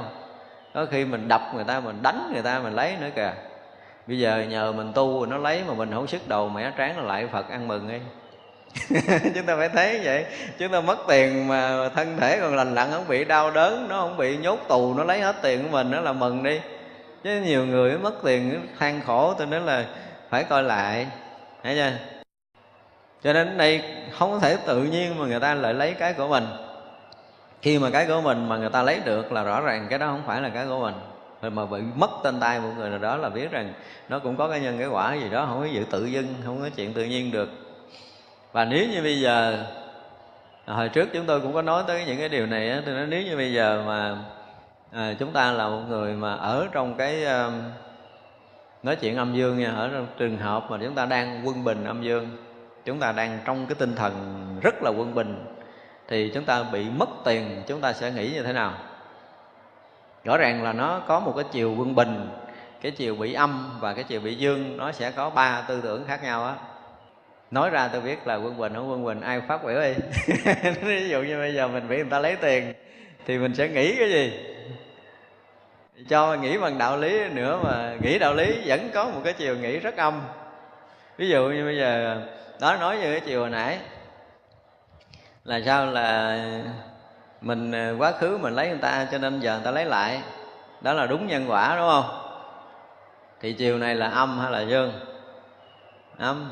[0.74, 3.34] Có khi mình đập người ta, mình đánh người ta, mình lấy nữa kìa.
[4.08, 7.04] Bây giờ nhờ mình tu nó lấy mà mình không sức đầu, mẻ tráng là
[7.04, 8.00] lại phật ăn mừng đi.
[9.36, 10.26] Chúng ta phải thấy vậy.
[10.60, 14.02] Chúng ta mất tiền mà thân thể còn lành lặn, không bị đau đớn, nó
[14.02, 16.60] không bị nhốt tù, nó lấy hết tiền của mình, nó là mừng đi
[17.26, 19.86] chứ nhiều người mất tiền than khổ, tôi nói là
[20.30, 21.08] phải coi lại.
[21.64, 21.92] Thấy chưa?
[23.24, 26.44] Cho nên đây không thể tự nhiên mà người ta lại lấy cái của mình.
[27.62, 30.08] Khi mà cái của mình mà người ta lấy được là rõ ràng cái đó
[30.08, 30.94] không phải là cái của mình.
[31.42, 33.74] Rồi mà bị mất tên tay một người nào đó là biết rằng
[34.10, 36.62] nó cũng có cái nhân cái quả gì đó, không có dự tự dưng, không
[36.62, 37.50] có chuyện tự nhiên được.
[38.52, 39.66] Và nếu như bây giờ,
[40.66, 43.22] hồi trước chúng tôi cũng có nói tới những cái điều này tôi nói nếu
[43.22, 44.16] như bây giờ mà
[44.96, 47.54] à, chúng ta là một người mà ở trong cái uh,
[48.84, 51.84] nói chuyện âm dương nha ở trong trường hợp mà chúng ta đang quân bình
[51.84, 52.38] âm dương
[52.86, 54.14] chúng ta đang trong cái tinh thần
[54.62, 55.46] rất là quân bình
[56.08, 58.74] thì chúng ta bị mất tiền chúng ta sẽ nghĩ như thế nào?
[60.24, 62.30] Rõ ràng là nó có một cái chiều quân bình
[62.82, 66.06] cái chiều bị âm và cái chiều bị dương nó sẽ có ba tư tưởng
[66.08, 66.56] khác nhau á.
[67.52, 69.94] Nói ra tôi biết là quân bình không quân bình ai phát biểu đi.
[70.82, 72.74] Ví dụ như bây giờ mình bị người ta lấy tiền
[73.26, 74.55] thì mình sẽ nghĩ cái gì?
[76.10, 79.56] Cho nghĩ bằng đạo lý nữa mà nghĩ đạo lý vẫn có một cái chiều
[79.56, 80.22] nghĩ rất âm.
[81.18, 82.22] Ví dụ như bây giờ
[82.62, 83.80] đó nói như cái chiều hồi nãy,
[85.46, 86.38] là sao là
[87.42, 90.22] mình ờ, quá khứ mình lấy người ta cho nên giờ người ta lấy lại.
[90.82, 92.22] Đó là đúng nhân quả, đúng không?
[93.42, 94.94] Thì chiều này là âm hay là dương?
[96.18, 96.52] Âm.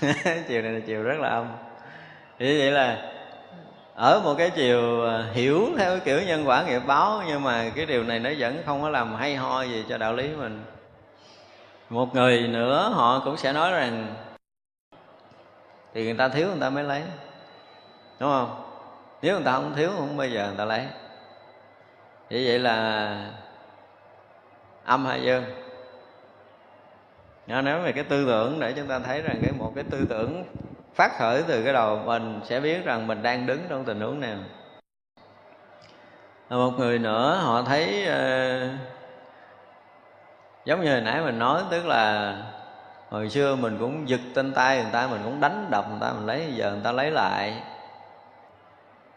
[0.48, 1.46] Chiều này là chiều rất là âm.
[2.38, 3.09] Thì vậy là
[4.00, 7.70] ở một cái chiều à, hiểu theo cái kiểu nhân quả nghiệp báo, nhưng mà
[7.74, 10.64] cái điều này nó vẫn không có làm hay ho gì cho đạo lý mình.
[11.90, 14.14] Một người nữa, họ cũng sẽ nói rằng,
[15.94, 17.02] thì người ta thiếu người ta mới lấy,
[18.20, 18.62] đúng không?
[19.22, 20.86] Nếu người ta không thiếu, không bao giờ người ta lấy.
[22.30, 23.30] Vậy vậy là
[24.84, 25.44] âm hay dương?
[27.46, 30.06] Nó nói về cái tư tưởng để chúng ta thấy rằng cái một cái tư
[30.08, 30.44] tưởng
[30.94, 34.20] phát khởi từ cái đầu mình sẽ biết rằng mình đang đứng trong tình huống
[34.20, 34.38] nào.
[36.50, 38.70] Một người nữa họ thấy uh,
[40.64, 42.34] giống như hồi nãy mình nói tức là
[43.10, 46.12] hồi xưa mình cũng giật trên tay người ta mình cũng đánh đập người ta
[46.12, 47.62] mình lấy giờ người ta lấy lại.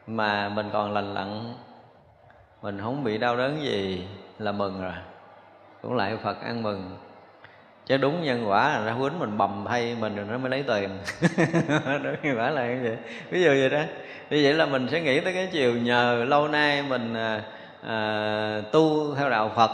[0.07, 1.53] Mà mình còn lành lặn
[2.62, 4.07] mình không bị đau đớn gì
[4.39, 4.93] là mừng rồi.
[5.81, 6.97] Cũng lại phật ăn mừng
[7.86, 10.63] chứ đúng nhân quả là nó quýnh mình bầm thay mình rồi nó mới lấy
[10.67, 10.89] tiền.
[12.04, 12.98] Đúng nhân quả là như vậy.
[13.30, 13.82] Ví dụ vậy đó.
[14.30, 17.41] Như vậy là mình sẽ nghĩ tới cái chiều nhờ lâu nay mình à,
[17.88, 19.72] à, tu theo đạo phật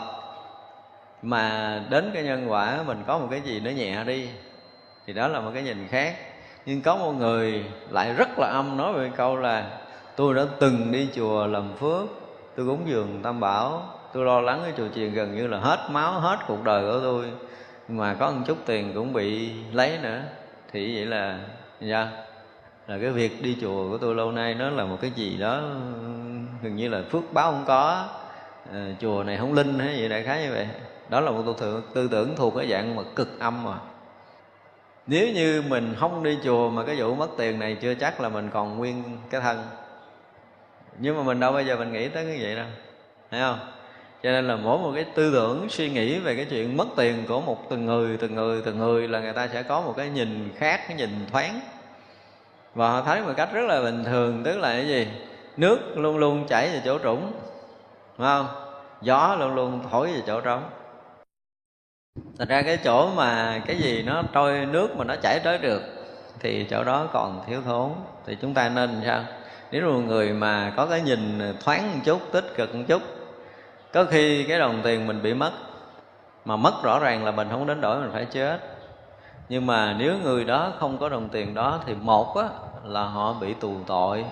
[1.21, 4.29] mà đến cái nhân quả mình có một cái gì nó nhẹ đi
[5.07, 6.15] thì đó là một cái nhìn khác.
[6.65, 9.65] Nhưng có một người lại rất là âm nói về câu là
[10.15, 12.05] tôi đã từng đi chùa làm phước
[12.55, 15.87] tôi cúng dường tam bảo tôi lo lắng cái chùa chiền gần như là hết
[15.91, 17.25] máu hết cuộc đời của tôi
[17.89, 20.21] mà có một chút tiền cũng bị lấy nữa.
[20.71, 21.39] Thì vậy là
[21.81, 22.07] dạ.
[22.87, 25.61] Là cái việc đi chùa của tôi lâu nay nó là một cái gì đó
[26.61, 28.07] gần như là phước báo không có.
[28.73, 30.67] À, chùa này không linh hay vậy đại khái như vậy.
[31.09, 33.75] Đó là một tư tưởng, tư tưởng thuộc cái dạng mà cực âm mà.
[35.07, 38.29] Nếu như mình không đi chùa mà cái vụ mất tiền này chưa chắc là
[38.29, 39.63] mình còn nguyên cái thân.
[40.97, 42.65] Nhưng mà mình đâu bao giờ mình nghĩ tới cái vậy đâu.
[43.31, 43.59] Thấy không?
[44.23, 47.25] Cho nên là mỗi một cái tư tưởng, suy nghĩ về cái chuyện mất tiền
[47.27, 50.09] của một từng người từng người từng người là người ta sẽ có một cái
[50.09, 51.59] nhìn khác, cái nhìn thoáng.
[52.75, 55.07] Và họ thấy một cách rất là bình thường, tức là cái gì?
[55.57, 57.31] Nước luôn luôn chảy về chỗ trũng
[58.17, 58.47] đúng không?
[59.01, 60.69] Gió luôn luôn thổi về chỗ trống.
[62.37, 65.81] Thật ra cái chỗ mà cái gì nó trôi, nước mà nó chảy tới được
[66.39, 67.89] Thì chỗ đó còn thiếu thốn.
[68.25, 69.23] Thì chúng ta nên sao?
[69.71, 73.01] Nếu một người mà có cái nhìn thoáng một chút, tích cực một chút
[73.93, 75.51] có khi cái đồng tiền mình bị mất
[76.45, 78.59] mà mất rõ ràng là mình không đến đổi mình phải chết.
[79.49, 82.49] Nhưng mà nếu người đó không có đồng tiền đó thì một á,
[82.83, 84.25] là họ bị tù tội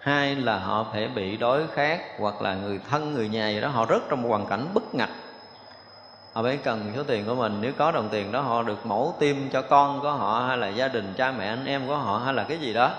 [0.00, 3.68] hai là họ phải bị đói khát hoặc là người thân người nhà gì đó
[3.68, 5.08] họ rất trong một hoàn cảnh bức ngặt.
[6.32, 9.12] Họ phải cần số tiền của mình nếu có đồng tiền đó họ được mổ
[9.18, 12.18] tim cho con của họ hay là gia đình cha mẹ anh em của họ
[12.18, 12.90] hay là cái gì đó.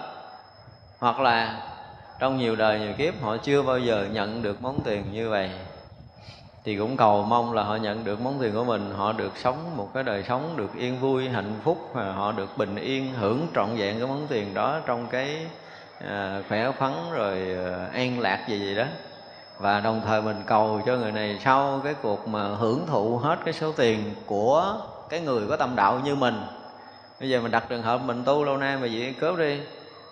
[0.99, 1.61] Hoặc là
[2.19, 5.49] trong nhiều đời nhiều kiếp họ chưa bao giờ nhận được món tiền như vậy
[6.63, 9.77] thì cũng cầu mong là họ nhận được món tiền của mình họ được sống
[9.77, 13.47] một cái đời sống được yên vui hạnh phúc và họ được bình yên hưởng
[13.55, 15.47] trọn vẹn cái món tiền đó trong cái
[16.07, 18.85] à, khỏe phấn rồi à, an lạc gì gì đó.
[19.59, 23.39] Và đồng thời mình cầu cho người này sau cái cuộc mà hưởng thụ hết
[23.45, 24.75] cái số tiền của
[25.09, 26.41] cái người có tâm đạo như mình.
[27.19, 29.59] Bây giờ mình đặt trường hợp mình tu lâu nay mà vậy cướp đi.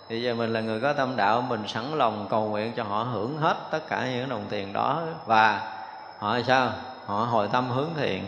[0.10, 3.04] Thì giờ mình là người có tâm đạo mình sẵn lòng cầu nguyện cho họ
[3.04, 5.02] hưởng hết tất cả những đồng tiền đó.
[5.26, 5.76] Và
[6.20, 6.72] họ sao?
[7.05, 8.26] Họ hồi tâm hướng thiện.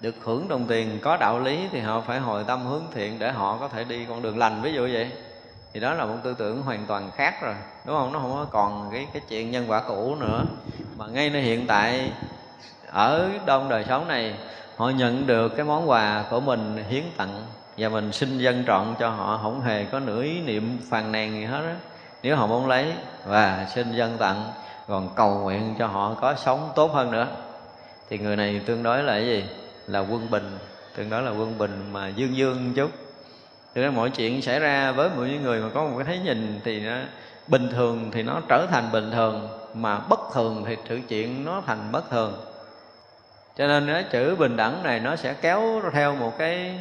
[0.00, 3.32] Được hưởng đồng tiền, có đạo lý thì họ phải hồi tâm hướng thiện để
[3.32, 4.62] họ có thể đi con đường lành.
[4.62, 5.10] Ví dụ vậy,
[5.72, 8.12] thì đó là một tư tưởng hoàn toàn khác rồi, đúng không?
[8.12, 10.44] Nó không có còn cái cái chuyện nhân quả cũ nữa.
[10.96, 12.12] Mà ngay nơi hiện tại,
[12.86, 14.34] ở đông đời sống này,
[14.76, 17.42] họ nhận được cái món quà của mình hiến tặng
[17.78, 21.32] và mình xin dân trọn cho họ, không hề có nửa ý niệm phàn nàn
[21.32, 21.76] gì hết á.
[22.22, 22.92] Nếu họ muốn lấy
[23.24, 24.52] và xin dân tặng
[24.88, 27.26] còn cầu nguyện cho họ có sống tốt hơn nữa.
[28.08, 29.44] Thì người này tương đối là cái gì?
[29.86, 30.58] Là quân bình.
[30.96, 32.90] Tương đối là quân bình mà dương dương chút.
[33.74, 36.60] Thực ra mọi chuyện xảy ra với mỗi người mà có một cái thấy nhìn
[36.64, 36.96] thì nó
[37.46, 41.62] bình thường thì nó trở thành bình thường, mà bất thường thì sự chuyện nó
[41.66, 42.34] thành bất thường.
[43.56, 46.78] Cho nên cái chữ bình đẳng này nó sẽ kéo theo một cái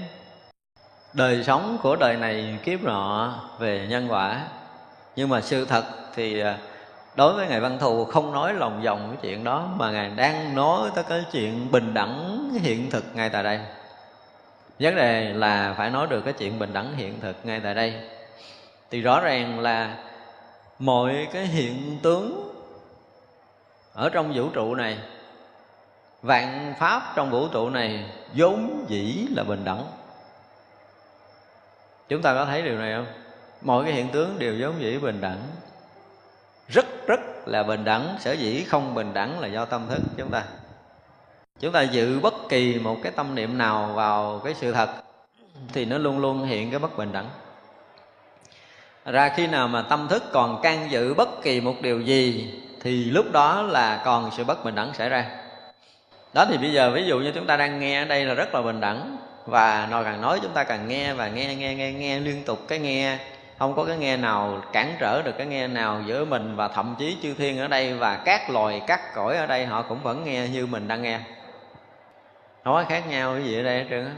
[1.14, 4.42] đời sống của đời này kiếp nọ về nhân quả.
[5.16, 5.84] Nhưng mà sự thật
[6.16, 6.58] thì à,
[7.16, 10.56] đối với ngài văn thù, không nói lòng vòng cái chuyện đó, mà ngài đang
[10.56, 13.60] nói tới cái chuyện bình đẳng hiện thực ngay tại đây.
[14.80, 17.94] Vấn đề là phải nói được cái chuyện bình đẳng hiện thực ngay tại đây.
[18.92, 19.98] Thì rõ ràng là
[20.80, 22.54] mọi cái hiện tướng
[23.94, 24.98] ở trong vũ trụ này,
[26.22, 29.84] vạn pháp trong vũ trụ này vốn dĩ là bình đẳng.
[32.08, 33.06] Chúng ta có thấy điều này không?
[33.62, 35.42] Mọi cái hiện tướng đều vốn dĩ bình đẳng
[36.68, 38.16] rất rất là bình đẳng.
[38.20, 40.44] Sở dĩ không bình đẳng là do tâm thức chúng ta.
[41.60, 44.90] Chúng ta dự bất kỳ một cái tâm niệm nào vào cái sự thật
[45.74, 47.30] thì nó luôn luôn hiện cái bất bình đẳng.
[49.06, 53.06] Ra khi nào mà tâm thức còn can dự bất kỳ một điều gì thì
[53.06, 55.26] lúc đó là còn sự bất bình đẳng xảy ra.
[56.34, 58.56] Đó thì bây giờ ví dụ như chúng ta đang nghe ở đây là rất
[58.56, 61.94] là bình đẳng và nói càng nói chúng ta càng nghe và nghe nghe nghe
[61.94, 63.18] nghe liên tục cái nghe
[63.60, 66.96] không có cái nghe nào cản trở được cái nghe nào giữa mình và thậm
[67.00, 70.24] chí chư thiên ở đây và các loài, các cõi ở đây họ cũng vẫn
[70.26, 71.20] nghe như mình đang nghe.
[72.64, 74.12] Không có khác nhau cái gì ở đây hết trơn á.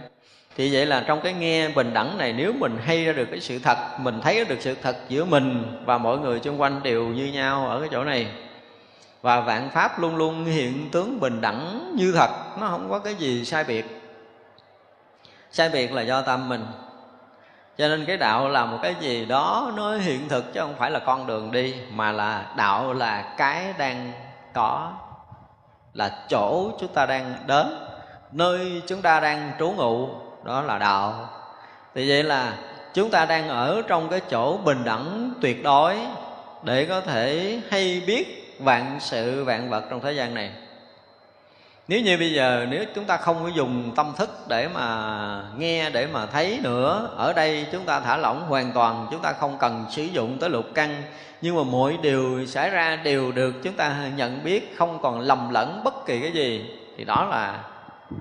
[0.55, 3.39] Thì vậy là trong cái nghe bình đẳng này, nếu mình hay ra được cái
[3.39, 7.05] sự thật, mình thấy được sự thật giữa mình và mọi người xung quanh đều
[7.05, 8.27] như nhau ở cái chỗ này,
[9.21, 12.29] và vạn pháp luôn luôn hiện tướng bình đẳng như thật,
[12.61, 13.85] nó không có cái gì sai biệt.
[15.51, 16.65] Sai biệt là do tâm mình
[17.77, 20.91] cho nên cái đạo là một cái gì đó nó hiện thực chứ không phải
[20.91, 24.11] là con đường đi, mà là đạo là cái đang
[24.53, 24.91] có,
[25.93, 27.67] là chỗ chúng ta đang đến,
[28.31, 30.09] nơi chúng ta đang trú ngụ,
[30.43, 31.29] đó là đạo.
[31.95, 32.53] Thì vậy là
[32.93, 35.97] chúng ta đang ở trong cái chỗ bình đẳng tuyệt đối
[36.63, 40.51] để có thể hay biết vạn sự vạn vật trong thế gian này
[41.87, 45.89] nếu như bây giờ nếu chúng ta không có dùng tâm thức để mà nghe,
[45.89, 49.57] để mà thấy nữa, ở đây chúng ta thả lỏng hoàn toàn, chúng ta không
[49.57, 51.03] cần sử dụng tới lục căn.
[51.41, 55.49] Nhưng mà mọi điều xảy ra đều được chúng ta nhận biết, không còn lầm
[55.49, 56.65] lẫn bất kỳ cái gì.
[56.97, 57.63] Thì đó là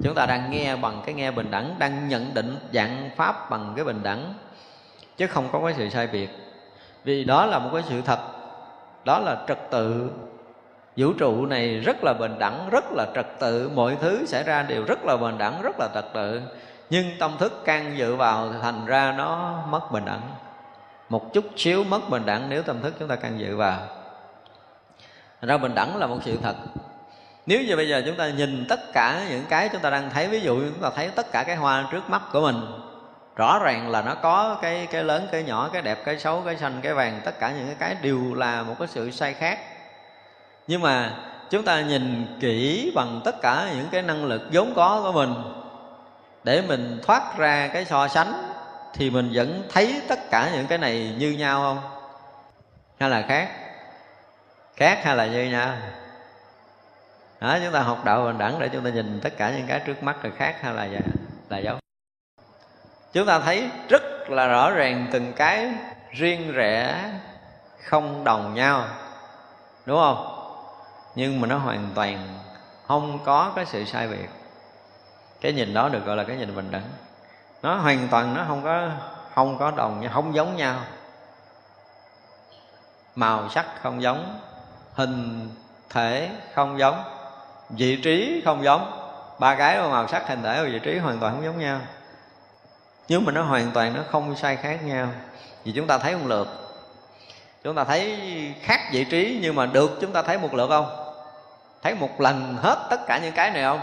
[0.03, 3.73] chúng ta đang nghe bằng cái nghe bình đẳng, đang nhận định dạng pháp bằng
[3.77, 4.35] cái bình đẳng.
[5.17, 6.31] Chứ không có cái sự sai biệt.
[7.05, 8.19] Vì đó là một cái sự thật,
[9.05, 10.11] đó là trật tự
[10.97, 14.63] vũ trụ này rất là bình đẳng, rất là trật tự, mọi thứ xảy ra
[14.63, 16.41] đều rất là bình đẳng, rất là trật tự.
[16.91, 20.21] Nhưng tâm thức can dự vào thì thành ra nó mất bình đẳng.
[21.09, 23.81] Một chút xíu mất bình đẳng nếu tâm thức chúng ta can dự vào.
[25.41, 26.55] Thành ra bình đẳng là một sự thật.
[27.47, 30.29] Nếu như bây giờ chúng ta nhìn tất cả những cái chúng ta đang thấy,
[30.29, 32.57] ví dụ chúng ta thấy tất cả cái hoa trước mắt của mình,
[33.37, 36.57] rõ ràng là nó có cái cái lớn, cái nhỏ, cái đẹp, cái xấu, cái
[36.57, 39.59] xanh, cái vàng, tất cả những cái đều là một cái sự sai khác
[40.67, 41.13] nhưng mà
[41.51, 45.35] chúng ta nhìn kỹ bằng tất cả những cái năng lực vốn có của mình,
[46.45, 48.33] để mình thoát ra cái so sánh,
[48.95, 51.79] thì mình vẫn thấy tất cả những cái này như nhau không?
[53.01, 53.49] Hay là khác?
[54.77, 55.73] Khác hay là như nhau?
[57.41, 59.81] Đó chúng ta học đạo bình đẳng để chúng ta nhìn tất cả những cái
[59.87, 61.01] trước mắt là khác hay là dạ,
[61.49, 61.79] là giống?
[63.13, 65.71] Chúng ta thấy rất là rõ ràng từng cái
[66.11, 67.05] riêng rẽ
[67.83, 68.85] không đồng nhau,
[69.87, 70.36] đúng không?
[71.17, 72.39] Nhưng mà nó hoàn toàn
[72.87, 74.29] không có cái sự sai biệt.
[75.41, 76.91] Cái nhìn đó được gọi là cái nhìn bình đẳng.
[77.63, 78.91] Nó hoàn toàn nó không có
[79.35, 80.81] không có đồng nhau, không giống nhau.
[83.15, 84.41] Màu sắc không giống,
[84.95, 85.49] hình
[85.91, 87.03] thể không giống,
[87.71, 89.03] vị trí không giống.
[89.39, 91.81] Ba cái màu sắc, hình thể và vị trí hoàn toàn không giống nhau.
[93.09, 95.09] Nhưng mà nó hoàn toàn nó không sai khác nhau
[95.65, 96.49] vì chúng ta thấy một lượt.
[97.65, 98.19] Chúng ta thấy
[98.63, 101.06] khác vị trí nhưng mà được chúng ta thấy một lượt không?
[101.83, 103.81] Thấy một lần hết tất cả những cái này không?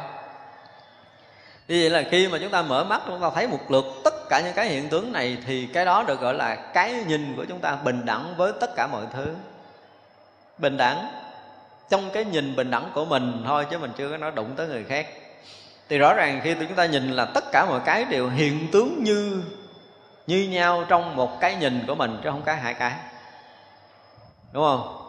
[1.67, 4.13] Như vậy là khi mà chúng ta mở mắt, chúng ta thấy một lượt tất
[4.29, 7.45] cả những cái hiện tướng này, thì cái đó được gọi là cái nhìn của
[7.45, 9.35] chúng ta bình đẳng với tất cả mọi thứ.
[10.57, 11.07] Bình đẳng.
[11.89, 14.67] Trong cái nhìn bình đẳng của mình thôi, chứ mình chưa có nói đụng tới
[14.67, 15.07] người khác.
[15.89, 19.03] Thì rõ ràng khi chúng ta nhìn là tất cả mọi cái đều hiện tướng
[19.03, 19.43] như
[20.27, 22.93] như nhau trong một cái nhìn của mình, chứ không có hai cái.
[24.51, 25.03] Đúng không?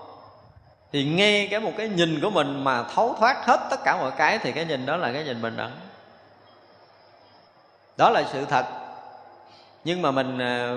[0.94, 4.10] Thì nghe cái một cái nhìn của mình mà thấu thoát hết tất cả mọi
[4.16, 5.70] cái thì cái nhìn đó là cái nhìn bình đẳng.
[7.96, 8.66] Đó là sự thật.
[9.84, 10.76] Nhưng mà mình à,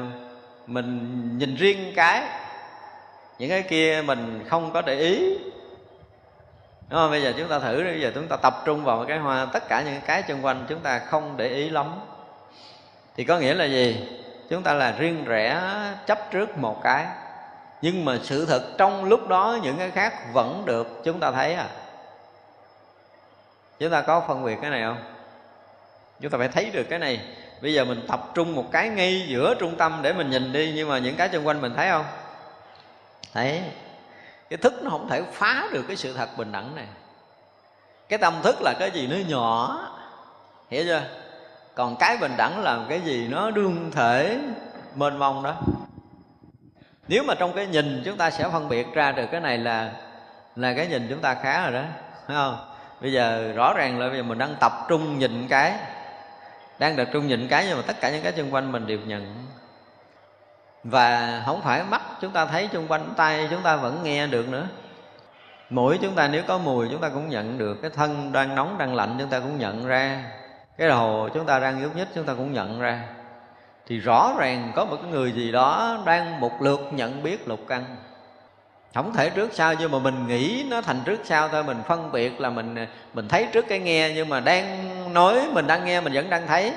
[0.68, 2.24] mình nhìn riêng cái,
[3.40, 5.38] những cái kia mình không có để ý.
[6.90, 7.12] Đúng không?
[7.12, 9.68] Bây giờ chúng ta thử, bây giờ chúng ta tập trung vào cái hoa, Tất
[9.70, 12.00] cả những cái xung quanh chúng ta không để ý lắm.
[13.16, 14.08] Thì có nghĩa là gì?
[14.50, 15.62] Chúng ta là riêng rẽ
[16.06, 17.06] chấp trước một cái.
[17.82, 21.54] Nhưng mà sự thật trong lúc đó những cái khác vẫn được, chúng ta thấy
[21.54, 21.70] à.
[23.80, 24.98] Chúng ta có phân biệt cái này không?
[26.20, 27.20] Chúng ta phải thấy được cái này.
[27.62, 30.74] Bây giờ mình tập trung một cái ngay giữa trung tâm để mình nhìn đi,
[30.76, 32.06] Nhưng mà những cái xung quanh mình thấy không?
[33.34, 33.64] Thấy.
[34.50, 36.86] Cái thức nó không thể phá được cái sự thật bình đẳng này.
[38.10, 39.80] Cái tâm thức là cái gì nó nhỏ.
[40.70, 41.02] Hiểu chưa?
[41.76, 44.40] Còn cái bình đẳng là cái gì nó đương thể,
[44.96, 45.56] mênh mông đó
[47.08, 49.92] nếu mà trong cái nhìn chúng ta sẽ phân biệt ra được cái này là
[50.56, 51.84] là cái nhìn chúng ta khá rồi đó,
[52.28, 52.58] phải không?
[53.02, 55.74] Bây giờ rõ ràng là bây giờ mình đang tập trung nhìn cái,
[56.80, 59.00] đang tập trung nhìn cái, nhưng mà tất cả những cái xung quanh mình đều
[59.06, 59.46] nhận.
[60.84, 64.50] Và không phải mắt chúng ta thấy, xung quanh tay chúng ta vẫn nghe được
[64.50, 64.68] nữa.
[65.70, 68.78] Mũi chúng ta nếu có mùi chúng ta cũng nhận được, cái thân đang nóng,
[68.78, 70.24] đang lạnh chúng ta cũng nhận ra.
[70.78, 73.04] Cái đầu chúng ta đang nhúc nhích chúng ta cũng nhận ra
[73.88, 77.60] thì rõ ràng có một cái người gì đó đang một lượt nhận biết lục
[77.68, 77.84] căn.
[78.94, 82.12] Không thể trước sau nhưng mà mình nghĩ nó thành trước sau thôi, mình phân
[82.12, 82.76] biệt là mình
[83.14, 86.48] mình thấy trước cái nghe nhưng mà đang nói mình đang nghe, mình vẫn đang
[86.48, 86.74] thấy.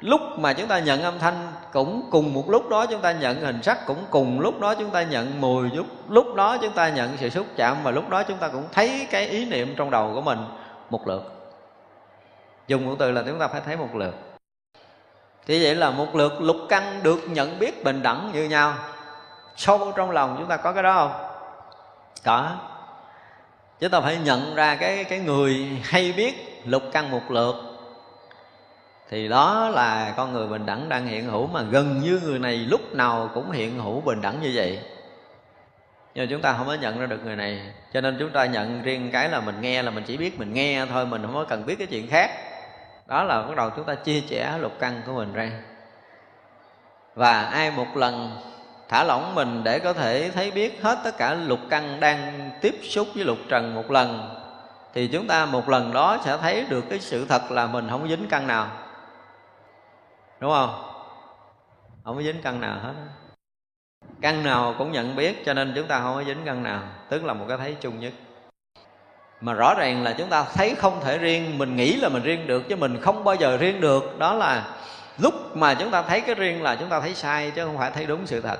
[0.00, 3.40] Lúc mà chúng ta nhận âm thanh cũng cùng một lúc đó chúng ta nhận
[3.40, 6.88] hình sắc, cũng cùng lúc đó chúng ta nhận mùi, lúc lúc đó chúng ta
[6.88, 9.90] nhận sự xúc chạm và lúc đó chúng ta cũng thấy cái ý niệm trong
[9.90, 10.38] đầu của mình
[10.90, 11.32] một lượt.
[12.66, 14.14] Dùng một từ là chúng ta phải thấy một lượt
[15.46, 18.74] thì vậy là một lượt lục căn được nhận biết bình đẳng như nhau.
[19.56, 21.30] Sâu trong lòng chúng ta có cái đó không?
[22.24, 22.50] Có.
[23.80, 27.54] Chúng ta phải nhận ra cái cái người hay biết lục căn một lượt.
[29.10, 32.56] Thì đó là con người bình đẳng đang hiện hữu mà gần như người này
[32.56, 34.80] lúc nào cũng hiện hữu bình đẳng như vậy.
[36.14, 37.60] Nhưng mà chúng ta không có nhận ra được người này,
[37.92, 40.52] cho nên chúng ta nhận riêng cái là mình nghe là mình chỉ biết mình
[40.52, 42.30] nghe thôi, mình không có cần biết cái chuyện khác
[43.06, 45.50] đó là bắt đầu chúng ta chia sẻ lục căn của mình ra.
[47.14, 48.42] Và ai một lần
[48.88, 52.74] thả lỏng mình để có thể thấy biết hết tất cả lục căn đang tiếp
[52.82, 54.40] xúc với lục trần một lần,
[54.94, 58.08] thì chúng ta một lần đó sẽ thấy được cái sự thật là mình không
[58.08, 58.68] dính căn nào.
[60.40, 60.82] Đúng không?
[62.04, 62.94] Không có dính căn nào hết.
[64.20, 67.24] Căn nào cũng nhận biết, cho nên chúng ta không có dính căn nào, tức
[67.24, 68.12] là một cái thấy chung nhất
[69.40, 72.46] mà rõ ràng là chúng ta thấy không thể riêng, mình nghĩ là mình riêng
[72.46, 74.18] được chứ mình không bao giờ riêng được.
[74.18, 74.62] Đó là
[75.18, 77.90] lúc mà chúng ta thấy cái riêng là chúng ta thấy sai chứ không phải
[77.90, 78.58] thấy đúng sự thật.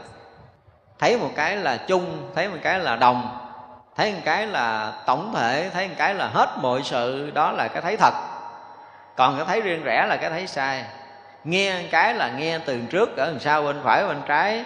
[0.99, 3.39] Thấy một cái là chung, thấy một cái là đồng,
[3.97, 7.69] thấy một cái là tổng thể, thấy một cái là hết mọi sự, đó là
[7.69, 8.15] cái thấy thật.
[9.17, 10.85] Còn cái thấy riêng rẽ là cái thấy sai.
[11.45, 14.65] Nghe cái là nghe từ trước, ở đằng sau bên phải, bên trái,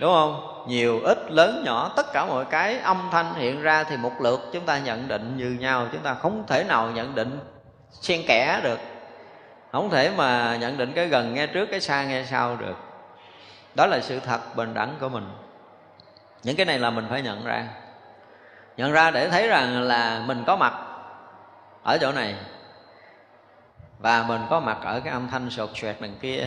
[0.00, 0.53] đúng không?
[0.66, 4.40] Nhiều, ít, lớn, nhỏ, tất cả mọi cái âm thanh hiện ra thì một lượt
[4.52, 5.86] chúng ta nhận định như nhau.
[5.92, 7.38] Chúng ta không thể nào nhận định
[7.90, 8.78] xen kẽ được.
[9.72, 12.76] Không thể mà nhận định cái gần, nghe trước, cái xa, nghe sau được.
[13.74, 15.30] Đó là sự thật bình đẳng của mình.
[16.42, 17.64] Những cái này là mình phải nhận ra.
[18.76, 20.74] Nhận ra để thấy rằng là mình có mặt
[21.82, 22.34] ở chỗ này.
[23.98, 26.46] Và mình có mặt ở cái âm thanh sột soẹt đằng kia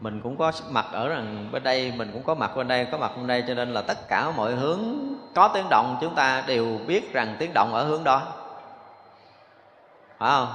[0.00, 2.98] mình cũng có mặt ở rằng bên đây, mình cũng có mặt bên đây, có
[2.98, 4.80] mặt bên đây cho nên là tất cả mọi hướng
[5.34, 8.22] có tiếng động chúng ta đều biết rằng tiếng động ở hướng đó.
[10.18, 10.48] Phải không?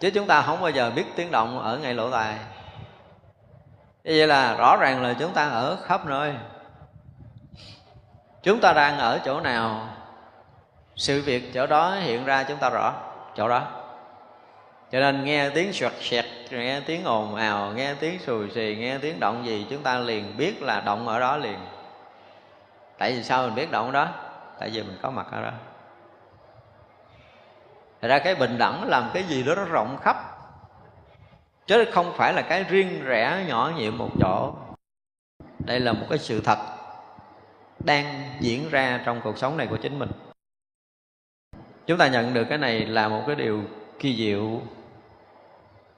[0.00, 2.34] Chứ chúng ta không bao giờ biết tiếng động ở ngay lỗ tai.
[4.04, 6.34] Vậy là rõ ràng là chúng ta ở khắp nơi.
[8.42, 9.88] Chúng ta đang ở chỗ nào?
[10.96, 12.92] Sự việc chỗ đó hiện ra chúng ta rõ.
[13.36, 13.83] Chỗ đó
[14.94, 18.98] cho nên nghe tiếng sọt sẹt, nghe tiếng ồn ào, nghe tiếng sùi xì, nghe
[18.98, 21.58] tiếng động gì, chúng ta liền biết là động ở đó liền.
[22.98, 24.08] Tại vì sao mình biết động ở đó?
[24.58, 25.50] Tại vì mình có mặt ở đó.
[28.00, 30.16] Thật ra cái bình đẳng làm cái gì đó nó rộng khắp.
[31.66, 34.54] Chứ không phải là cái riêng rẽ nhỏ nhiệm một chỗ.
[35.58, 36.58] Đây là một cái sự thật
[37.78, 38.04] đang
[38.40, 40.10] diễn ra trong cuộc sống này của chính mình.
[41.86, 43.62] Chúng ta nhận được cái này là một cái điều
[43.98, 44.60] kỳ diệu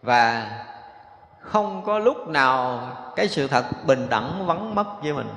[0.06, 0.50] và
[1.40, 5.28] không có lúc nào cái sự thật bình đẳng vắng mất với mình.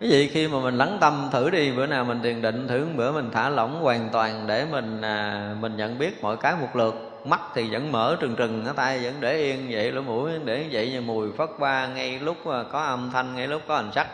[0.00, 2.86] Cái gì khi mà mình lắng tâm thử đi bữa nào mình thiền định thử
[2.96, 6.76] bữa mình thả lỏng hoàn toàn để mình à, mình nhận biết mọi cái một
[6.76, 7.20] lượt.
[7.24, 10.66] Mắt thì vẫn mở trừng trừng cái tay vẫn để yên vậy lỗ mũi để
[10.72, 13.92] vậy như mùi phất ba ngay lúc à, có âm thanh ngay lúc có hình
[13.94, 14.06] sắc.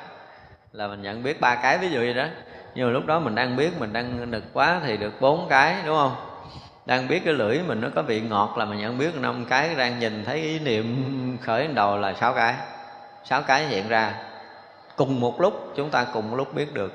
[0.72, 2.26] Là mình nhận biết ba cái ví dụ vậy đó.
[2.74, 5.76] Nhưng mà lúc đó mình đang biết mình đang nực quá thì được bốn cái
[5.86, 6.25] đúng không?
[6.86, 9.74] Đang biết cái lưỡi mình nó có vị ngọt là mình nhận biết năm cái
[9.74, 12.54] đang nhìn thấy ý niệm khởi đầu là sáu cái.
[13.24, 14.14] Sáu cái hiện ra.
[14.96, 16.92] Cùng một lúc, chúng ta cùng một lúc biết được.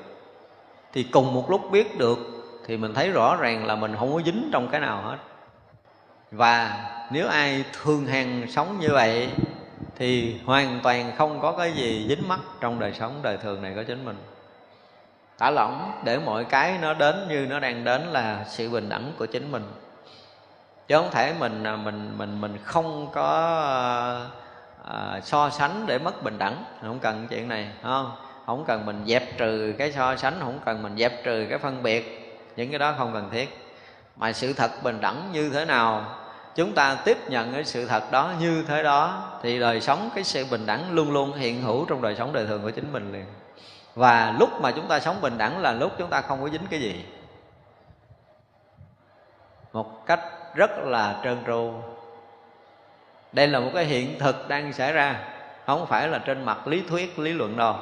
[0.94, 2.18] Thì cùng một lúc biết được
[2.66, 5.18] thì mình thấy rõ ràng là mình không có dính trong cái nào hết.
[6.32, 9.30] Và nếu ai thương hàng sống như vậy
[9.98, 13.74] thì hoàn toàn không có cái gì dính mắc trong đời sống đời thường này
[13.76, 14.16] của chính mình
[15.42, 19.12] thả lỏng để mọi cái nó đến như nó đang đến là sự bình đẳng
[19.18, 19.64] của chính mình.
[20.88, 23.28] Chứ không thể mình à, mình mình mình không có
[24.86, 26.64] à, so sánh để mất bình đẳng.
[26.82, 28.12] Không cần chuyện này không?
[28.46, 31.84] Không cần mình dẹp trừ cái so sánh không cần mình dẹp trừ cái phân
[31.84, 32.38] biệt.
[32.56, 33.60] Những cái đó không cần thiết.
[34.16, 36.06] Mà sự thật bình đẳng như thế nào
[36.56, 40.24] chúng ta tiếp nhận cái sự thật đó như thế đó thì đời sống cái
[40.24, 43.14] sự bình đẳng luôn luôn hiện hữu trong đời sống đời thường của chính mình
[43.14, 43.26] liền
[43.96, 46.68] và lúc mà chúng ta sống bình đẳng là lúc chúng ta không có dính
[46.70, 47.06] cái gì.
[49.74, 50.20] Một cách
[50.56, 51.74] rất là trơn tru.
[53.32, 55.20] Đây là một cái hiện thực đang xảy ra.
[55.66, 57.76] Không phải là trên mặt lý thuyết lý luận đâu.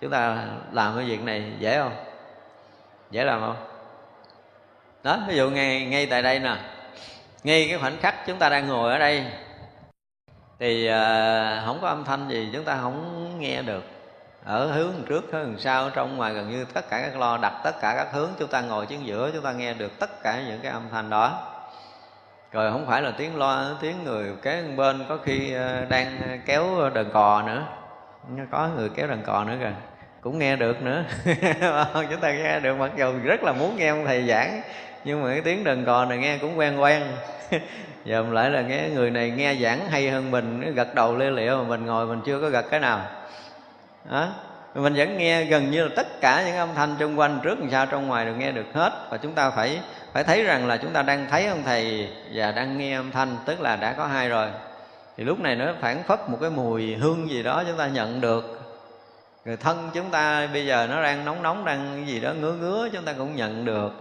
[0.00, 1.96] Chúng ta làm cái việc này dễ không?
[3.10, 3.56] Dễ làm không?
[5.02, 6.56] Đó ví dụ ngay ngay tại đây nè.
[7.44, 9.24] Ngay cái khoảnh khắc chúng ta đang ngồi ở đây
[10.58, 13.84] thì uh, không có âm thanh gì chúng ta không nghe được
[14.48, 17.80] ở hướng trước, hướng sau, trong ngoài gần như tất cả các lo, đặt tất
[17.80, 20.60] cả các hướng, chúng ta ngồi chính giữa, chúng ta nghe được tất cả những
[20.62, 21.40] cái âm thanh đó.
[22.52, 26.90] Rồi không phải là tiếng loa tiếng người kế bên có khi ờ, đang kéo
[26.94, 27.64] đờn cò nữa.
[28.50, 29.72] Có người kéo đờn cò nữa kìa.
[30.20, 31.04] Cũng nghe được nữa.
[32.10, 34.62] Chúng ta nghe được, mặc dù rất là muốn nghe ông thầy giảng,
[35.04, 37.02] nhưng mà cái tiếng đờn cò này nghe cũng quen quen.
[38.04, 41.56] Giờ lại là nghe người này nghe giảng hay hơn mình gật đầu lia liệu
[41.56, 43.00] mà mình ngồi mình chưa có gật cái nào
[44.04, 44.28] đó
[44.74, 47.70] mình vẫn nghe gần như là tất cả những âm thanh xung quanh, trước làm
[47.70, 48.92] sao trong ngoài được nghe được hết.
[49.10, 49.80] Và chúng ta phải
[50.12, 53.36] phải thấy rằng là chúng ta đang thấy ông thầy và đang nghe âm thanh,
[53.46, 54.48] tức là đã có hai rồi.
[55.16, 58.20] Thì lúc này nó phản phất một cái mùi hương gì đó chúng ta nhận
[58.20, 58.54] được.
[59.44, 62.88] Người thân chúng ta bây giờ nó đang nóng nóng, đang gì đó ngứa ngứa,
[62.92, 63.92] chúng ta cũng nhận được.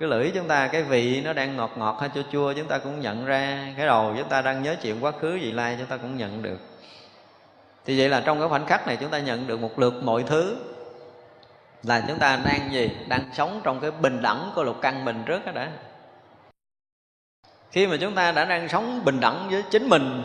[0.00, 2.78] Cái lưỡi chúng ta, cái vị nó đang ngọt ngọt hay chua chua, chúng ta
[2.78, 3.58] cũng nhận ra.
[3.76, 6.42] Cái đầu chúng ta đang nhớ chuyện quá khứ, vị lai chúng ta cũng nhận
[6.42, 6.58] được
[7.86, 10.22] thì vậy là trong cái khoảnh khắc này chúng ta nhận được một lượt mọi
[10.22, 10.56] thứ.
[11.82, 12.90] Là chúng ta đang gì?
[13.08, 15.70] Đang sống trong cái bình đẳng của lục căn mình trước đó đã.
[17.70, 20.22] Khi mà chúng ta đã đang sống bình đẳng với chính mình,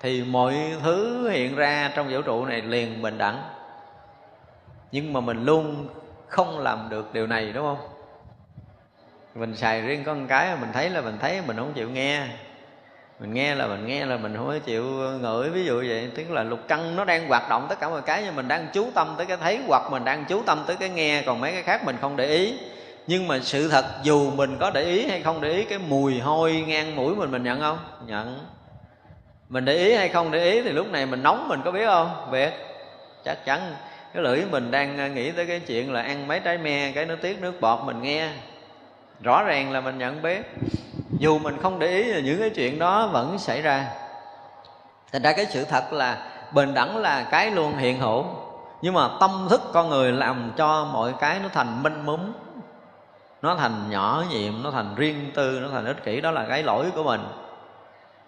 [0.00, 3.42] thì mọi thứ hiện ra trong vũ trụ này liền bình đẳng.
[4.92, 5.88] Nhưng mà mình luôn
[6.28, 7.88] không làm được điều này, đúng không?
[9.34, 12.28] Mình xài riêng có một cái, mình thấy là mình thấy, mình không chịu nghe
[13.24, 14.84] mình nghe là mình nghe là mình không có chịu
[15.20, 18.02] ngửi, ví dụ vậy, tức là lục căn nó đang hoạt động tất cả mọi
[18.02, 20.76] cái, nhưng mình đang chú tâm tới cái thấy hoặc mình đang chú tâm tới
[20.76, 22.54] cái nghe, còn mấy cái khác mình không để ý.
[23.06, 26.18] Nhưng mà sự thật, dù mình có để ý hay không để ý, cái mùi
[26.18, 27.78] hôi ngang mũi mình mình nhận không?
[28.06, 28.38] Nhận.
[29.48, 31.86] Mình để ý hay không để ý thì lúc này mình nóng, mình có biết
[31.86, 32.28] không?
[32.32, 32.50] Biết.
[33.24, 33.74] Chắc chắn.
[34.14, 37.06] Cái lưỡi mình đang à, nghĩ tới cái chuyện là ăn mấy trái me, cái
[37.06, 38.28] nó tiết nước bọt mình nghe.
[39.22, 40.42] Rõ ràng là mình nhận biết
[41.18, 43.86] dù mình không để ý là những cái chuyện đó vẫn xảy ra.
[45.12, 46.18] Thành ra cái sự thật là
[46.52, 48.24] bình đẳng là cái luôn hiện hữu.
[48.82, 52.32] Nhưng mà tâm thức con người làm cho mọi cái nó thành minh múng.
[53.42, 56.20] Nó thành nhỏ nhiệm, nó thành riêng tư, nó thành ích kỷ.
[56.20, 57.20] Đó là cái lỗi của mình.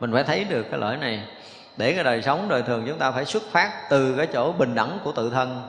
[0.00, 1.28] Mình phải thấy được cái lỗi này.
[1.76, 4.74] Để cái đời sống đời thường chúng ta phải xuất phát từ cái chỗ bình
[4.74, 5.62] đẳng của tự thân.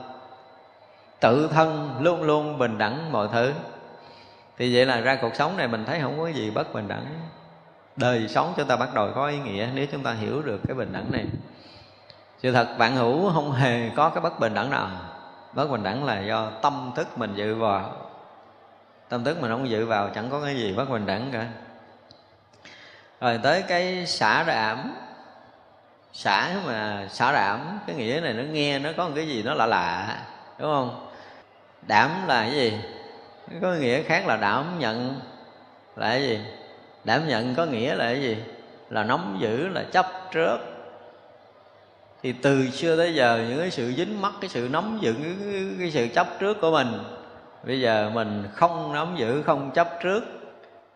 [1.20, 3.52] Tự thân luôn luôn bình đẳng mọi thứ
[4.58, 7.06] thì vậy là ra cuộc sống này mình thấy không có gì bất bình đẳng.
[7.96, 10.74] Đời sống chúng ta bắt đầu có ý nghĩa nếu chúng ta hiểu được cái
[10.74, 11.24] bình đẳng này.
[12.42, 14.88] Sự thật, bạn hữu không hề có cái bất bình đẳng nào.
[15.52, 17.96] Bất bình đẳng là do tâm thức mình dự vào.
[19.08, 21.46] Tâm thức mình không dự vào, chẳng có cái gì bất bình đẳng cả.
[23.20, 24.94] Rồi tới cái xả đảm
[26.12, 29.54] xả mà xả đảm cái nghĩa này nó nghe, nó có một cái gì nó
[29.54, 30.18] lạ lạ,
[30.58, 31.10] đúng không?
[31.82, 32.78] Đảm là cái gì?
[33.62, 35.20] Có nghĩa khác là đảm nhận
[35.96, 36.40] là cái gì?
[37.04, 38.36] Đảm nhận có nghĩa là cái gì?
[38.90, 40.58] Là nắm giữ là chấp trước.
[42.22, 45.34] Thì từ xưa tới giờ những cái sự dính mắc cái sự nắm giữ cái,
[45.78, 46.98] cái sự chấp trước của mình
[47.64, 50.24] bây giờ mình không nắm giữ không chấp trước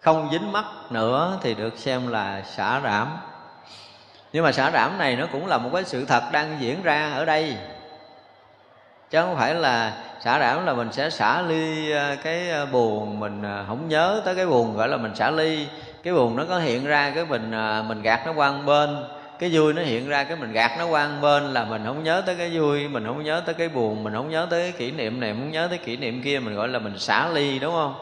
[0.01, 3.17] không dính mắc nữa thì được xem là xả đảm.
[4.33, 7.13] Nhưng mà xả đảm này nó cũng là một cái sự thật đang diễn ra
[7.13, 7.57] ở đây
[9.13, 13.21] chứ không phải là xả đảm là mình sẽ xả ly ờ, cái ờ, buồn
[13.21, 15.67] mình ờ, không nhớ tới cái buồn, gọi là mình xả ly.
[16.03, 17.51] Cái buồn nó có hiện ra cái mình
[17.89, 18.97] mình gạt nó qua bên.
[19.39, 22.23] Cái vui nó hiện ra cái mình gạt nó qua bên là mình không nhớ
[22.27, 24.91] tới cái vui, mình không nhớ tới cái buồn, mình không nhớ tới cái kỷ
[24.91, 27.75] niệm này, không nhớ tới kỷ niệm kia, mình gọi là mình xả ly, đúng
[27.75, 27.95] không?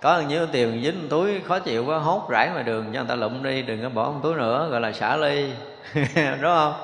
[0.00, 3.14] Có nhiêu tiền dính túi khó chịu quá, hốt rải ngoài đường, cho người ta
[3.14, 5.50] lụm đi, đừng có bỏ một túi nữa, gọi là xả ly.
[6.14, 6.74] Đúng không?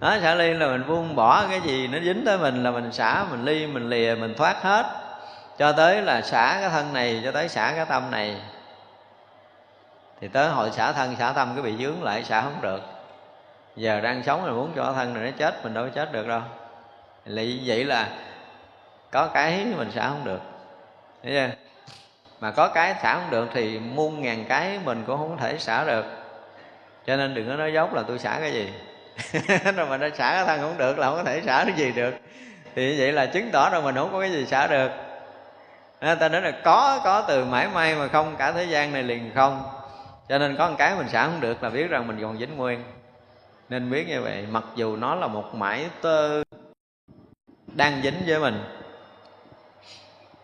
[0.00, 2.92] Đó xả ly là mình buông bỏ cái gì nó dính tới mình là mình
[2.92, 4.86] xả, mình ly, mình lìa, mình thoát hết.
[5.58, 8.36] Cho tới là xả cái thân này, cho tới xả cái tâm này.
[10.20, 12.80] Thì tới hội xả thân, xả tâm cái bị dướng lại, xả không được.
[13.76, 16.28] Giờ đang sống là muốn cho thân này nó chết, mình đâu có chết được
[16.28, 16.40] đâu.
[17.24, 18.08] Lì vậy là
[19.10, 20.40] có cái mình xả không được.
[21.22, 21.48] Thấy chưa?
[22.40, 25.84] Mà có cái xả không được thì muôn ngàn cái mình cũng không thể xả
[25.84, 26.04] được.
[27.06, 28.72] Cho nên đừng có nói dốc là tôi xả cái gì.
[29.76, 31.92] rồi mà nó xả cái thân không được là không có thể xả cái gì
[31.92, 32.14] được.
[32.74, 34.90] Thì vậy là chứng tỏ rồi mình không có cái gì xả được.
[36.00, 39.02] Nên ta nói là có có từ mãi may mà không, cả thế gian này
[39.02, 39.62] liền không.
[40.28, 42.56] Cho nên có một cái mình xả không được là biết rằng mình còn dính
[42.56, 42.84] nguyên.
[43.68, 46.42] Nên biết như vậy, mặc dù nó là một mãi tơ
[47.66, 48.64] đang dính với mình.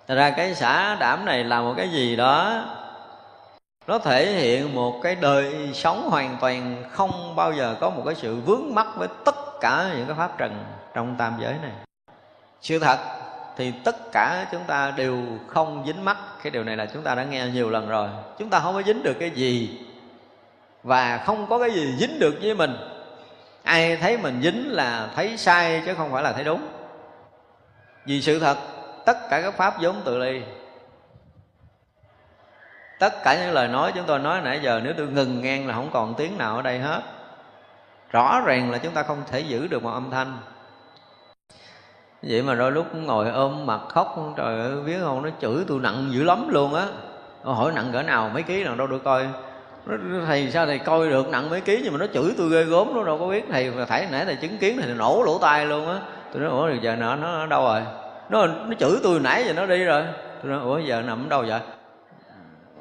[0.08, 2.64] Thật ra cái xả đảm này là một cái gì đó
[3.86, 8.14] nó thể hiện một cái đời sống hoàn toàn không bao giờ có một cái
[8.14, 10.64] sự vướng mắc với tất cả những cái pháp trần
[10.94, 11.72] trong tam giới này.
[12.60, 12.98] Sự thật
[13.56, 16.16] thì tất cả chúng ta đều không dính mắc.
[16.42, 18.08] Cái điều này là chúng ta đã nghe nhiều lần rồi.
[18.38, 19.78] Chúng ta không có dính được cái gì
[20.82, 22.76] và không có cái gì dính được với mình.
[23.62, 26.68] Ai thấy mình dính là thấy sai chứ không phải là thấy đúng.
[28.04, 28.56] Vì sự thật,
[29.04, 30.42] tất cả các pháp vốn tự ly
[32.98, 35.74] tất cả những lời nói chúng tôi nói nãy giờ, nếu tôi ngừng ngang là
[35.74, 37.00] không còn tiếng nào ở đây hết.
[38.10, 40.38] Rõ ràng là chúng ta không thể giữ được một âm thanh.
[42.22, 45.80] Vậy mà đôi lúc ngồi ôm mặt khóc, trời ơi, biết không, nó chửi tôi
[45.80, 46.86] nặng dữ lắm luôn á.
[47.42, 49.26] Hỏi nặng cỡ nào, mấy ký nào đâu được coi.
[50.26, 52.94] Thầy sao thầy coi được nặng mấy ký nhưng mà nó chửi tôi ghê gốm
[52.94, 55.88] nó đâu có biết thầy thảy nãy thầy chứng kiến thầy nổ lỗ tai luôn
[55.88, 55.98] á.
[56.32, 57.82] Tôi nói, ủa, giờ nó nó đâu rồi?
[58.28, 60.04] Nó nó chửi tôi nãy giờ nó đi rồi.
[60.42, 61.60] Tôi nói, ủa, giờ nằm ở đâu vậy?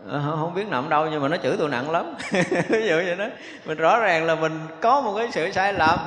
[0.10, 2.16] Ờ, không biết nằm đâu nhưng mà nó chửi tôi nặng lắm.
[2.70, 3.26] Ví dụ vậy đó.
[3.66, 5.99] Mình rõ ràng là mình có một cái sự sai lầm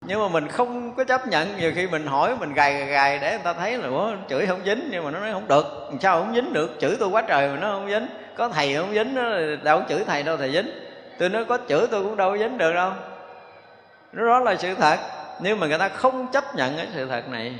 [0.00, 1.56] nhưng mà mình không có chấp nhận.
[1.56, 4.46] Nhiều khi mình hỏi mình gài gài, gài để người ta thấy là Ủa, chửi
[4.46, 4.88] không dính.
[4.90, 5.90] Nhưng mà nó nói không được.
[6.00, 6.76] Sao không dính được?
[6.80, 8.06] Chửi tôi quá trời mà nó không dính.
[8.36, 9.22] Có thầy không dính nó
[9.62, 10.70] đâu chửi thầy đâu thầy dính.
[11.18, 12.90] Tôi nói có chửi tôi cũng đâu dính được đâu.
[14.12, 14.98] Nó đó là sự thật.
[15.40, 17.54] Nhưng mà người ta không chấp nhận cái sự thật này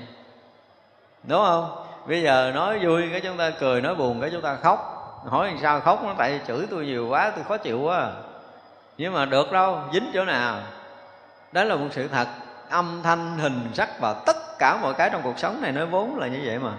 [1.23, 1.87] đúng không?
[2.09, 4.96] Bây giờ nói vui cái chúng ta cười nói buồn cái chúng ta khóc
[5.27, 8.13] hỏi làm sao khóc nó, tại chửi tôi nhiều quá, tôi khó chịu quá.
[8.99, 10.59] Nhưng mà được đâu, dính chỗ nào.
[11.53, 12.29] Đó là một sự thật.
[12.71, 16.19] Âm thanh, hình sắc và tất cả mọi cái trong cuộc sống này nó vốn
[16.19, 16.73] là như vậy mà.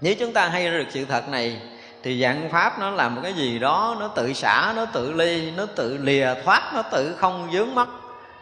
[0.00, 1.62] Nếu chúng ta hay được sự thật này,
[2.02, 5.50] thì dạng pháp nó làm một cái gì đó, nó tự xả, nó tự ly,
[5.56, 7.88] nó tự lìa thoát, nó tự không dướng mắt.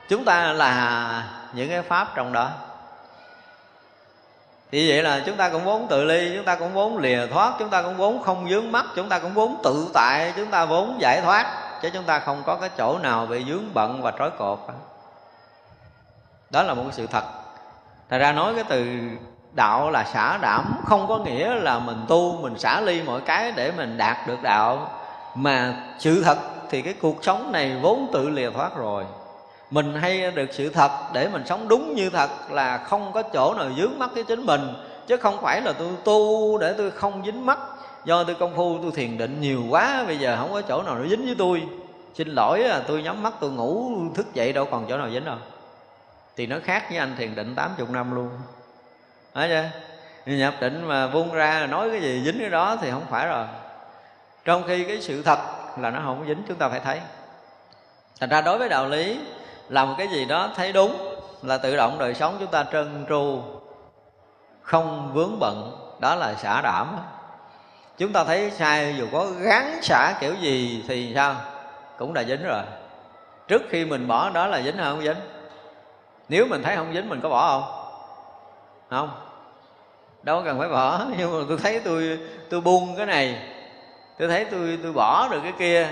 [0.08, 2.50] Chúng ta là những cái pháp trong đó
[4.72, 7.52] thì vậy là chúng ta cũng vốn tự ly, chúng ta cũng vốn lìa thoát,
[7.58, 10.64] chúng ta cũng vốn không dướng mắt, chúng ta cũng vốn tự tại, chúng ta
[10.64, 11.46] vốn giải thoát,
[11.82, 14.58] chứ chúng ta không có cái chỗ nào bị dướng bận và trói cột
[16.50, 17.24] đó là một sự thật.
[18.10, 19.00] Thật ra nói cái từ
[19.52, 23.52] đạo là xả đảm, không có nghĩa là mình tu, mình xả ly mọi cái
[23.52, 24.90] để mình đạt được đạo.
[25.34, 26.38] Mà sự thật
[26.70, 29.04] thì cái cuộc sống này vốn tự lìa thoát rồi
[29.70, 33.54] mình hay được sự thật để mình sống đúng như thật là không có chỗ
[33.54, 34.60] nào dướng mắt với chính mình,
[35.06, 37.58] chứ không phải là tôi tu để tôi không dính mắt.
[38.04, 40.94] Do tôi công phu, tôi thiền định nhiều quá, bây giờ không có chỗ nào
[40.94, 41.62] nó dính với tôi.
[42.14, 45.24] Xin lỗi là tôi nhắm mắt, tôi ngủ, thức dậy đâu còn chỗ nào dính
[45.24, 45.36] đâu.
[46.36, 48.28] Thì nó khác với anh thiền định 80 năm luôn.
[49.34, 49.64] Nói chưa?
[50.26, 53.46] Nhập định mà buông ra nói cái gì dính cái đó thì không phải rồi.
[54.44, 55.38] Trong khi cái sự thật
[55.78, 57.00] là nó không dính, chúng ta phải thấy.
[58.20, 59.20] Thành ra đối với đạo lý
[59.70, 60.96] làm một cái gì đó thấy đúng
[61.42, 63.42] là tự động đời sống chúng ta trơn tru,
[64.62, 66.96] không vướng bận, đó là xả đảm.
[67.98, 71.36] Chúng ta thấy sai, dù có gắn xả kiểu gì thì sao?
[71.98, 72.62] Cũng đã dính rồi.
[73.48, 75.16] Trước khi mình bỏ, đó là dính hay không dính?
[76.28, 77.80] Nếu mình thấy không dính, mình có bỏ không?
[78.90, 79.10] Không.
[80.22, 82.18] Đâu cần phải bỏ, nhưng mà tôi thấy tôi
[82.50, 83.42] tôi buông cái này.
[84.18, 85.88] Tôi thấy tôi tôi bỏ được cái kia.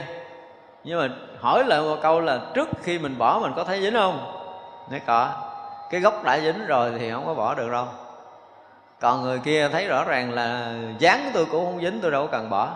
[0.85, 1.09] Nhưng mà
[1.41, 4.35] hỏi lại một câu là trước khi mình bỏ mình có thấy dính không?
[4.91, 5.31] Nói, có.
[5.91, 7.87] Cái gốc đã dính rồi thì không có bỏ được đâu.
[9.01, 12.33] Còn người kia thấy rõ ràng là dán tôi cũng không dính, tôi đâu có
[12.33, 12.71] cần bỏ.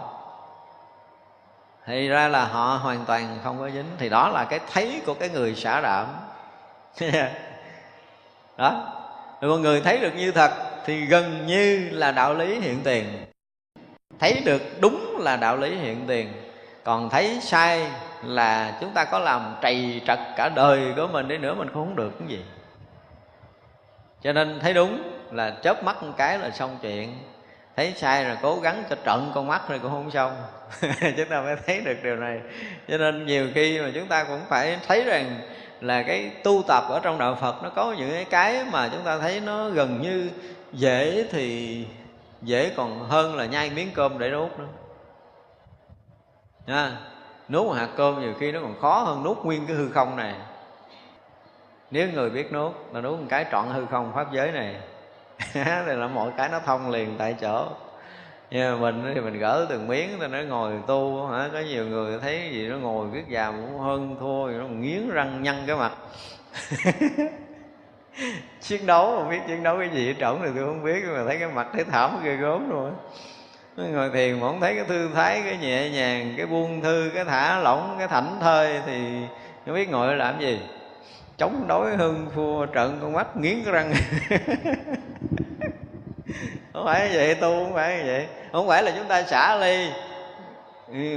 [1.87, 3.91] Thì ra là họ hoàn toàn không có dính.
[3.99, 6.07] Thì đó là cái thấy của cái người xả đảm
[8.57, 8.93] đó.
[9.41, 10.53] Rồi mọi người thấy được như thật
[10.85, 13.05] thì gần như là đạo lý hiện tiền.
[14.19, 16.33] Thấy được đúng là đạo lý hiện tiền.
[16.85, 17.91] Còn thấy sai
[18.23, 21.87] là chúng ta có làm trầy trật cả đời của mình đi nữa, mình cũng
[21.87, 22.45] không được cái gì.
[24.23, 27.19] Cho nên thấy đúng là chớp mắt một cái là xong chuyện.
[27.77, 30.37] Thấy sai rồi cố gắng cho trận con mắt rồi cũng không xong.
[31.17, 32.41] Chúng ta mới thấy được điều này.
[32.89, 35.41] Cho nên nhiều khi mà chúng ta cũng phải thấy rằng
[35.81, 39.19] là cái tu tập ở trong đạo Phật nó có những cái mà chúng ta
[39.19, 40.31] thấy nó gần như
[40.73, 41.87] dễ thì
[42.43, 44.69] dễ còn hơn là nhai miếng cơm để nuốt nữa.
[46.67, 46.93] Nha
[47.53, 50.17] nuốt một hạt cơm nhiều khi nó còn khó hơn nuốt nguyên cái hư không
[50.17, 50.35] này.
[51.91, 54.77] Nếu người biết nuốt là nuốt một cái trọn hư không pháp giới này.
[55.87, 57.67] Thì là mọi cái nó thông liền tại chỗ.
[58.51, 61.49] Nhưng mà mình thì mình gỡ từng miếng ta nó ngồi tu hả?
[61.53, 65.43] Có nhiều người thấy gì nó ngồi viết già cũng hơn thua nó nghiến răng
[65.43, 65.93] nhăn cái mặt.
[68.61, 71.15] Chiến đấu, không biết chiến đấu cái gì ở trỏng thì tôi không biết, nhưng
[71.15, 72.95] mà thấy cái mặt thấy thảm ghê gớm luôn
[73.77, 77.25] ngồi thiền mà không thấy cái thư thái, cái nhẹ nhàng, cái buông thư, cái
[77.25, 78.99] thả lỏng, cái thảnh thơi thì
[79.67, 80.61] không biết ngồi làm gì.
[81.39, 83.93] Chống đối hưng phua trận con mắt nghiến cái răng.
[86.73, 88.27] Không phải vậy, tu không phải vậy.
[88.53, 89.91] Không phải là chúng ta xả ly,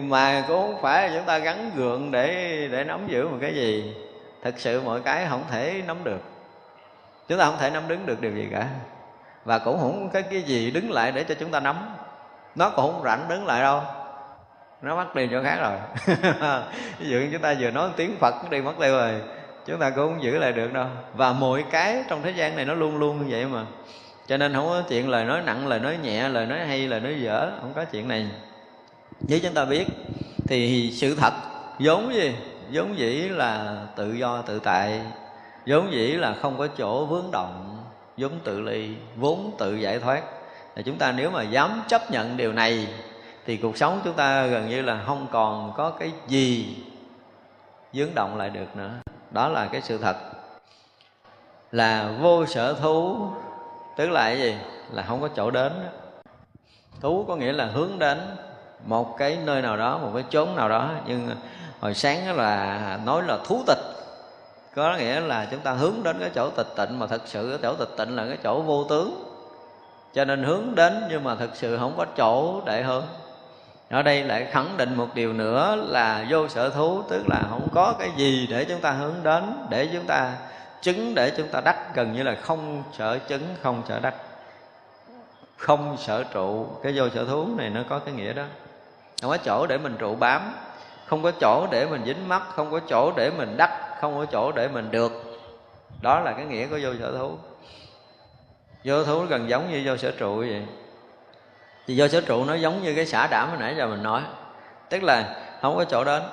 [0.01, 3.55] mà cũng không phải là chúng ta gắn gượng để để nắm giữ một cái
[3.55, 3.93] gì.
[4.43, 6.21] Thực sự mọi cái không thể nắm được.
[7.27, 8.67] Chúng ta không thể nắm đứng được điều gì cả.
[9.45, 11.94] Và cũng không có cái gì đứng lại để cho chúng ta nắm
[12.55, 13.81] nó cũng không rảnh đứng lại đâu.
[14.81, 15.77] Nó mất đi chỗ khác rồi.
[16.99, 19.21] Ví dụ chúng ta vừa nói tiếng phật nó đi mất tiêu rồi.
[19.65, 20.87] Chúng ta cũng không giữ lại được đâu.
[21.13, 23.65] Và mỗi cái trong thế gian này nó luôn luôn như vậy mà.
[24.27, 26.99] Cho nên không có chuyện lời nói nặng, lời nói nhẹ, lời nói hay, lời
[26.99, 27.51] nói dở.
[27.61, 28.27] Không có chuyện này.
[29.27, 29.85] Nếu chúng ta biết,
[30.47, 31.33] thì sự thật
[31.79, 32.35] vốn gì?
[32.71, 35.01] Vốn dĩ là tự do tự tại.
[35.67, 37.83] Vốn dĩ là không có chỗ vướng động,
[38.17, 40.21] vốn tự ly, vốn tự giải thoát
[40.75, 42.87] là chúng ta nếu mà dám chấp nhận điều này,
[43.45, 46.77] thì cuộc sống chúng ta gần như là không còn có cái gì
[47.93, 48.91] dướng động lại được nữa.
[49.31, 50.15] Đó là cái sự thật.
[51.71, 53.27] Là vô sở thú,
[53.97, 54.55] tức là cái gì?
[54.91, 55.71] Là không có chỗ đến.
[57.01, 58.21] Thú có nghĩa là hướng đến
[58.85, 60.89] một cái nơi nào đó, một cái chốn nào đó.
[61.07, 61.29] Nhưng
[61.79, 63.77] hồi sáng là nói là thú tịch.
[64.75, 67.59] Có nghĩa là chúng ta hướng đến cái chỗ tịch tịnh, mà thật sự cái
[67.61, 69.24] chỗ tịch tịnh là cái chỗ vô tướng
[70.15, 73.05] cho nên hướng đến nhưng mà thực sự không có chỗ để hướng.
[73.89, 77.67] Ở đây lại khẳng định một điều nữa là vô sở thú, tức là không
[77.73, 80.31] có cái gì để chúng ta hướng đến, để chúng ta
[80.81, 81.95] chứng, để chúng ta đắc.
[81.95, 84.13] Gần như là không sở chứng, không sở đắc.
[85.57, 86.67] Không sở trụ.
[86.83, 88.43] Cái vô sở thú này nó có cái nghĩa đó.
[89.21, 90.53] Không có chỗ để mình trụ bám.
[91.05, 93.97] Không có chỗ để mình dính mắt không có chỗ để mình đắc.
[94.01, 95.11] Không có chỗ để mình được.
[96.01, 97.37] Đó là cái nghĩa của vô sở thú
[98.85, 100.61] vô thú gần giống như vô sở trụ vậy.
[101.87, 104.21] Thì vô sở trụ nó giống như cái xả đảm hồi nãy giờ mình nói.
[104.89, 106.23] Tức là không có chỗ đến.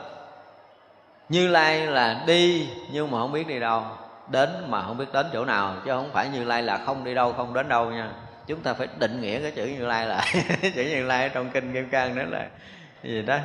[1.29, 3.83] Như lai là đi nhưng mà không biết đi đâu.
[4.29, 7.15] Đến mà không biết đến chỗ nào chứ không phải như lai là không đi
[7.15, 8.11] đâu không đến đâu nha.
[8.47, 10.27] Chúng ta phải định nghĩa cái chữ như lai lại
[10.75, 12.47] chữ như lai trong kinh kim cang đó là
[13.03, 13.39] gì đó.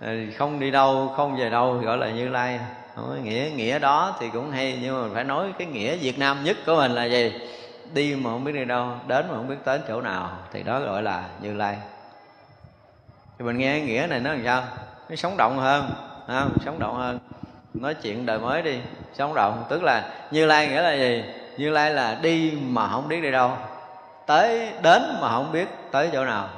[0.00, 2.60] Ờ, không đi đâu không về đâu gọi là như lai.
[2.96, 6.44] Không, nghĩa nghĩa đó thì cũng hay nhưng mà phải nói cái nghĩa việt nam
[6.44, 7.32] nhất của mình là gì?
[7.92, 10.80] Đi mà không biết đi đâu, đến mà không biết tới chỗ nào, thì đó
[10.80, 11.76] gọi là như lai.
[13.38, 14.62] Thì mình nghe nghĩa này nó làm sao?
[15.08, 15.90] Nó sống động hơn
[16.26, 16.58] không?
[16.64, 17.18] sống động hơn.
[17.74, 18.80] Nói chuyện đời mới đi,
[19.14, 19.64] sống động.
[19.68, 21.24] Tức là như lai nghĩa là gì?
[21.56, 23.56] Như lai là đi mà không biết đi đâu.
[24.26, 26.48] Tới, đến mà không biết tới chỗ nào.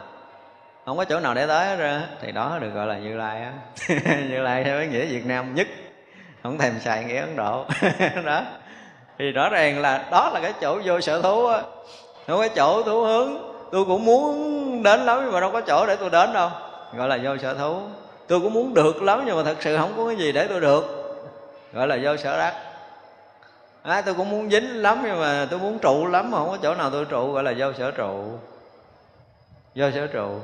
[0.86, 3.52] Không có chỗ nào để tới ra thì đó được gọi là như lai á.
[4.28, 5.66] Như lai theo cái nghĩa việt nam nhất.
[6.42, 7.66] Không thèm xài nghĩa ấn độ.
[8.24, 8.42] Đó
[9.22, 11.62] thì rõ ràng là đó là cái chỗ vô sở thú á.
[12.26, 13.38] Không có chỗ thú hướng.
[13.72, 16.50] Tôi cũng muốn đến lắm nhưng mà đâu có chỗ để tôi đến đâu.
[16.96, 17.80] Gọi là vô sở thú.
[18.28, 20.60] Tôi cũng muốn được lắm nhưng mà thật sự không có cái gì để tôi
[20.60, 20.84] được.
[21.72, 22.54] Gọi là vô sở đắc.
[23.82, 26.58] À, tôi cũng muốn dính lắm nhưng mà tôi muốn trụ lắm mà không có
[26.62, 27.32] chỗ nào tôi trụ.
[27.32, 28.24] Gọi là vô sở trụ.
[29.74, 30.38] Vô sở trụ.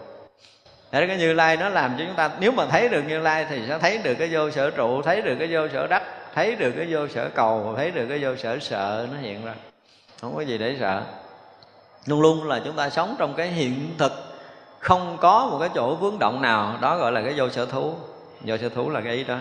[0.92, 3.46] Để cái Như Lai nó làm cho chúng ta Nếu mà thấy được Như Lai
[3.50, 6.02] thì sẽ thấy được cái vô sở trụ Thấy được cái vô sở đắc.
[6.34, 9.54] Thấy được cái vô sở cầu, Thấy được cái vô sở sợ nó hiện ra.
[10.20, 11.02] Không có gì để sợ.
[12.06, 14.12] Luôn luôn là chúng ta sống trong cái hiện thực,
[14.78, 16.78] không có một cái chỗ vướng động nào.
[16.80, 17.94] Đó gọi là cái vô sở thú.
[18.40, 19.38] Vô sở thú là cái ý đó.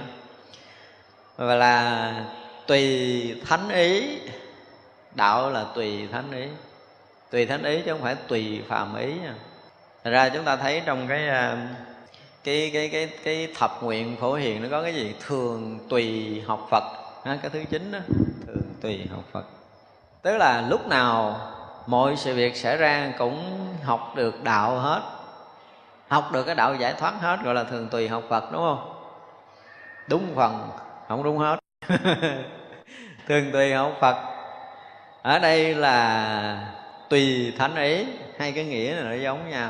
[1.38, 2.14] Và là
[2.68, 4.20] tùy thánh ý.
[5.16, 6.48] Đạo là tùy thánh ý.
[7.32, 9.34] Tùy thánh ý chứ không phải tùy phàm ý nha.
[10.04, 11.60] Thật ra chúng ta thấy trong cái um,
[12.48, 15.16] cái cái cái cái thập nguyện phổ hiền nó có cái gì?
[15.28, 16.84] Thường tùy học Phật.
[17.26, 18.00] Ha, cái thứ chín đó.
[18.48, 19.46] Thường tùy học Phật.
[20.22, 21.40] Tức là lúc nào
[21.88, 25.02] mọi sự việc xảy ra cũng học được đạo hết.
[26.08, 28.94] Học được cái đạo giải thoát hết gọi là thường tùy học Phật đúng không?
[30.10, 30.70] Đúng phần
[31.08, 31.60] không đúng hết.
[33.28, 34.16] Thường tùy học Phật.
[35.22, 36.74] Ở đây là
[37.10, 38.06] tùy thánh ý.
[38.40, 39.70] Hai cái nghĩa này nó giống nhau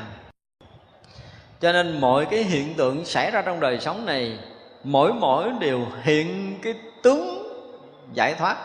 [1.60, 4.38] cho nên mọi cái hiện tượng xảy ra trong đời sống này,
[4.84, 7.48] mỗi mỗi đều hiện cái tướng
[8.12, 8.56] giải thoát.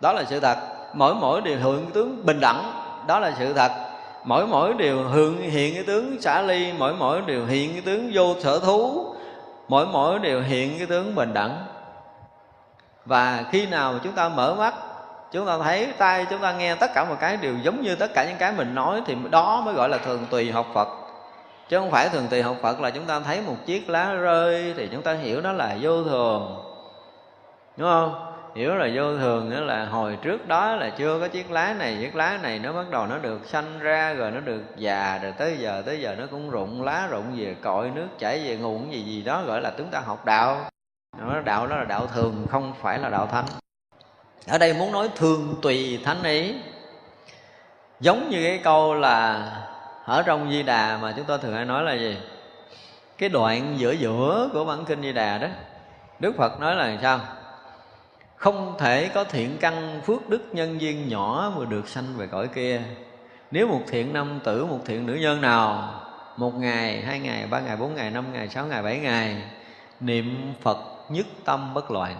[0.00, 0.58] Đó là sự thật.
[0.94, 2.72] Mỗi mỗi đều hiện cái tướng bình đẳng.
[3.06, 3.72] Đó là sự thật.
[4.24, 6.72] Mỗi mỗi đều hiện hiện cái tướng xả ly.
[6.78, 9.14] Mỗi mỗi đều hiện cái tướng vô sở thú.
[9.68, 11.64] Mỗi mỗi đều hiện cái tướng bình đẳng.
[13.04, 14.74] Và khi nào chúng ta mở mắt,
[15.32, 18.10] chúng ta thấy tay chúng ta nghe tất cả một cái đều giống như tất
[18.14, 20.88] cả những cái mình nói, thì đó mới gọi là thường tùy học phật
[21.68, 24.74] chứ không phải thường tùy học phật là chúng ta thấy một chiếc lá rơi
[24.76, 26.64] thì chúng ta hiểu nó là vô thường.
[27.76, 28.34] Đúng không?
[28.54, 31.96] Hiểu là vô thường nữa là hồi trước đó là chưa có chiếc lá này,
[32.00, 35.32] chiếc lá này nó bắt đầu nó được sanh ra rồi nó được già rồi
[35.38, 38.92] tới giờ tới giờ nó cũng rụng lá, rụng về cội nước, chảy về nguồn
[38.92, 40.56] gì gì đó gọi là chúng ta học đạo.
[41.18, 43.44] Nó đạo đó là đạo thường, không phải là đạo thánh.
[44.48, 46.54] Ở đây muốn nói thương tùy thánh ý.
[48.00, 49.50] Giống như cái câu là
[50.08, 52.16] ở trong di đà mà chúng tôi thường hay nói là gì?
[53.18, 55.48] Cái đoạn giữa giữa của bản kinh di đà đó,
[56.20, 57.20] đức phật nói là sao?
[58.36, 62.48] Không thể có thiện căn phước đức nhân duyên nhỏ mà được sanh về cõi
[62.48, 62.82] kia.
[63.50, 65.94] Nếu một thiện nam tử, một thiện nữ nhân nào,
[66.36, 69.42] một ngày, hai ngày, ba ngày, bốn ngày, năm ngày, sáu ngày, bảy ngày,
[70.00, 70.78] niệm phật
[71.08, 72.16] nhất tâm bất loạn,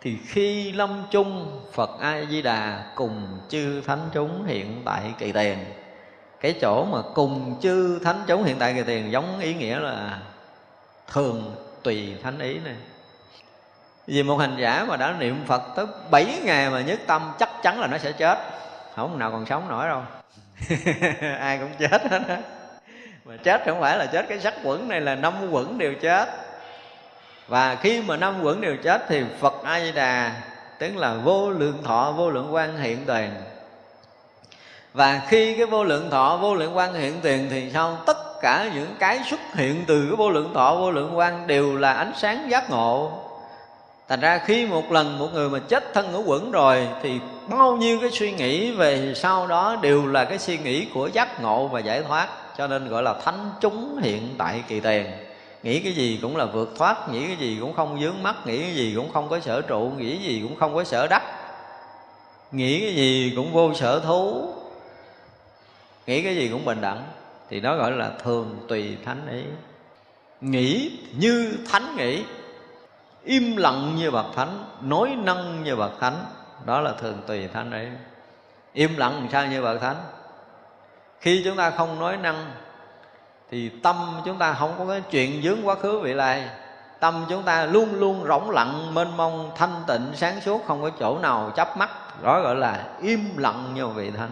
[0.00, 5.32] thì khi lâm chung phật a di đà cùng chư thánh chúng hiện tại kỳ
[5.32, 5.58] tiền
[6.40, 10.18] cái chỗ mà cùng chư thánh chúng hiện tại kỳ tiền giống ý nghĩa là
[11.12, 12.76] thường tùy thánh ý này
[14.08, 17.48] vì một hành giả mà đã niệm phật tới 7 ngày mà nhất tâm, chắc
[17.62, 18.38] chắn là nó sẽ chết.
[18.96, 20.02] Không nào còn sống nổi đâu.
[21.40, 22.38] Ai cũng chết hết á.
[23.24, 26.28] Mà chết không phải là chết cái sắc quẩn này, là năm quẩn đều chết.
[27.48, 30.32] Và khi mà năm quẩn đều chết thì phật a di đà,
[30.78, 33.30] tức là vô lượng thọ, vô lượng quan hiện tiền
[34.98, 37.98] và khi cái vô lượng thọ, vô lượng quan hiện tiền thì sao?
[38.06, 41.76] Tất cả những cái xuất hiện từ cái vô lượng thọ, vô lượng quan đều
[41.76, 43.12] là ánh sáng giác ngộ.
[44.08, 47.76] Thành ra khi một lần một người mà chết thân ngũ quẩn rồi thì bao
[47.76, 51.68] nhiêu cái suy nghĩ về sau đó đều là cái suy nghĩ của giác ngộ
[51.68, 52.28] và giải thoát.
[52.56, 55.06] Cho nên gọi là thánh chúng hiện tại kỳ tiền.
[55.62, 58.62] Nghĩ cái gì cũng là vượt thoát, nghĩ cái gì cũng không dướng mắt nghĩ
[58.62, 61.22] cái gì cũng không có sở trụ, nghĩ cái gì cũng không có sở đắc.
[62.52, 64.54] Nghĩ cái gì cũng vô sở thú
[66.08, 67.04] nghĩ cái gì cũng bình đẳng.
[67.48, 69.42] Thì đó gọi là thường tùy thánh ý.
[70.40, 72.24] Nghĩ như thánh nghĩ.
[73.24, 76.24] Im lặng như bậc thánh nói năng như bậc thánh.
[76.66, 77.88] Đó là thường tùy thánh ấy
[78.72, 79.96] im lặng làm sao như bậc thánh?
[81.20, 82.50] Khi chúng ta không nói năng
[83.50, 86.48] thì tâm chúng ta không có cái chuyện dướng quá khứ vị lai.
[87.00, 90.90] Tâm chúng ta luôn luôn rỗng lặng, mênh mông, thanh tịnh, sáng suốt, không có
[90.98, 91.90] chỗ nào chấp mắt.
[92.22, 94.30] Đó gọi là im lặng như vị thánh.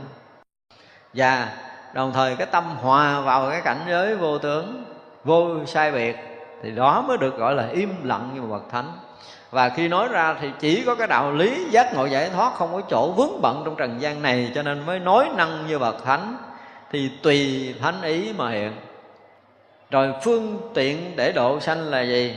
[1.15, 1.57] Và
[1.97, 4.85] đồng thời cái tâm hòa vào cái cảnh giới vô tướng,
[5.25, 6.17] vô sai biệt,
[6.63, 8.93] thì đó mới được gọi là im lặng như một bậc thánh.
[9.51, 12.73] Và khi nói ra thì chỉ có cái đạo lý giác ngộ giải thoát không
[12.73, 16.05] có chỗ vướng bận trong trần gian này, cho nên mới nói năng như bậc
[16.05, 16.37] thánh,
[16.91, 18.73] thì tùy thánh ý mà hiện.
[19.91, 22.35] Rồi phương tiện để độ sanh là gì?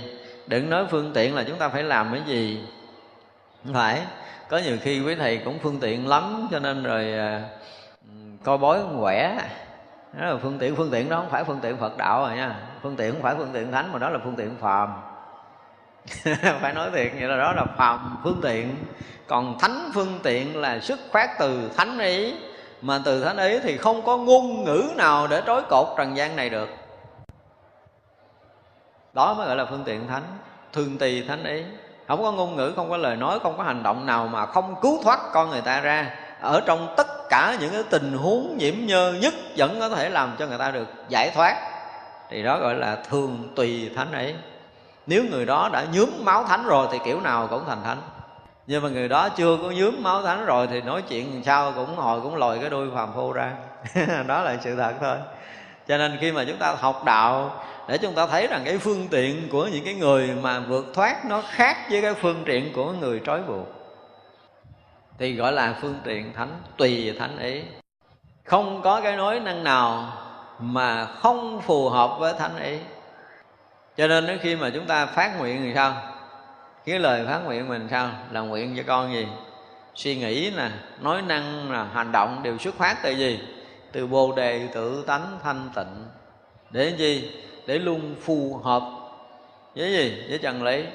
[0.47, 2.63] Đừng nói phương tiện là chúng ta phải làm cái gì?
[3.65, 4.01] Không phải,
[4.49, 7.43] có nhiều khi quý thầy cũng phương tiện lắm, cho nên rồi à,
[8.43, 9.37] coi bói quẻ
[10.13, 12.55] đó là phương tiện phương tiện đó không phải phương tiện phật đạo rồi nha.
[12.81, 14.93] Phương tiện không phải phương tiện thánh, mà đó là phương tiện phàm.
[16.61, 18.75] Phải nói thiệt vậy là đó là phàm phương tiện.
[19.27, 22.33] Còn thánh phương tiện là xuất phát từ thánh ý.
[22.81, 26.35] Mà từ thánh ý thì không có ngôn ngữ nào để trói cột trần gian
[26.35, 26.69] này được.
[29.13, 30.23] Đó mới gọi là phương tiện thánh.
[30.73, 31.63] Thường tỳ thánh ý.
[32.07, 34.75] Không có ngôn ngữ, không có lời nói, không có hành động nào mà không
[34.81, 36.15] cứu thoát con người ta ra.
[36.41, 40.35] Ở trong tất cả những cái tình huống nhiễm nhơ nhất vẫn có thể làm
[40.39, 41.55] cho người ta được giải thoát.
[42.29, 44.35] Thì đó gọi là thường tùy thánh ấy.
[45.07, 47.97] Nếu người đó đã nhuốm máu thánh rồi thì kiểu nào cũng thành thánh.
[48.67, 51.95] Nhưng mà người đó chưa có nhướm máu thánh rồi thì nói chuyện sao cũng
[51.95, 53.51] hồi cũng lòi cái đuôi phàm phu ra.
[54.27, 55.17] Đó là sự thật thôi.
[55.87, 59.07] Cho nên khi mà chúng ta học đạo, để chúng ta thấy rằng cái phương
[59.11, 62.91] tiện của những cái người mà vượt thoát nó khác với cái phương tiện của
[62.91, 63.78] người trói buộc
[65.19, 67.61] thì gọi là phương tiện thánh, tùy thánh ý.
[68.43, 70.13] Không có cái nói năng nào
[70.59, 72.77] mà không phù hợp với thánh ý.
[73.97, 75.95] Cho nên khi mà chúng ta phát nguyện thì sao?
[76.85, 78.09] Cái lời phát nguyện mình sao?
[78.31, 79.27] Là nguyện cho con gì?
[79.95, 80.69] Suy nghĩ nè,
[81.01, 83.39] nói năng là hành động đều xuất phát từ gì?
[83.91, 86.05] Từ bồ đề tự tánh thanh tịnh.
[86.71, 87.31] Để gì?
[87.65, 88.83] Để luôn phù hợp
[89.75, 90.23] với gì?
[90.29, 90.85] Với chân lý.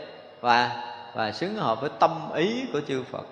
[0.40, 3.26] Và và xứng hợp với tâm ý của chư Phật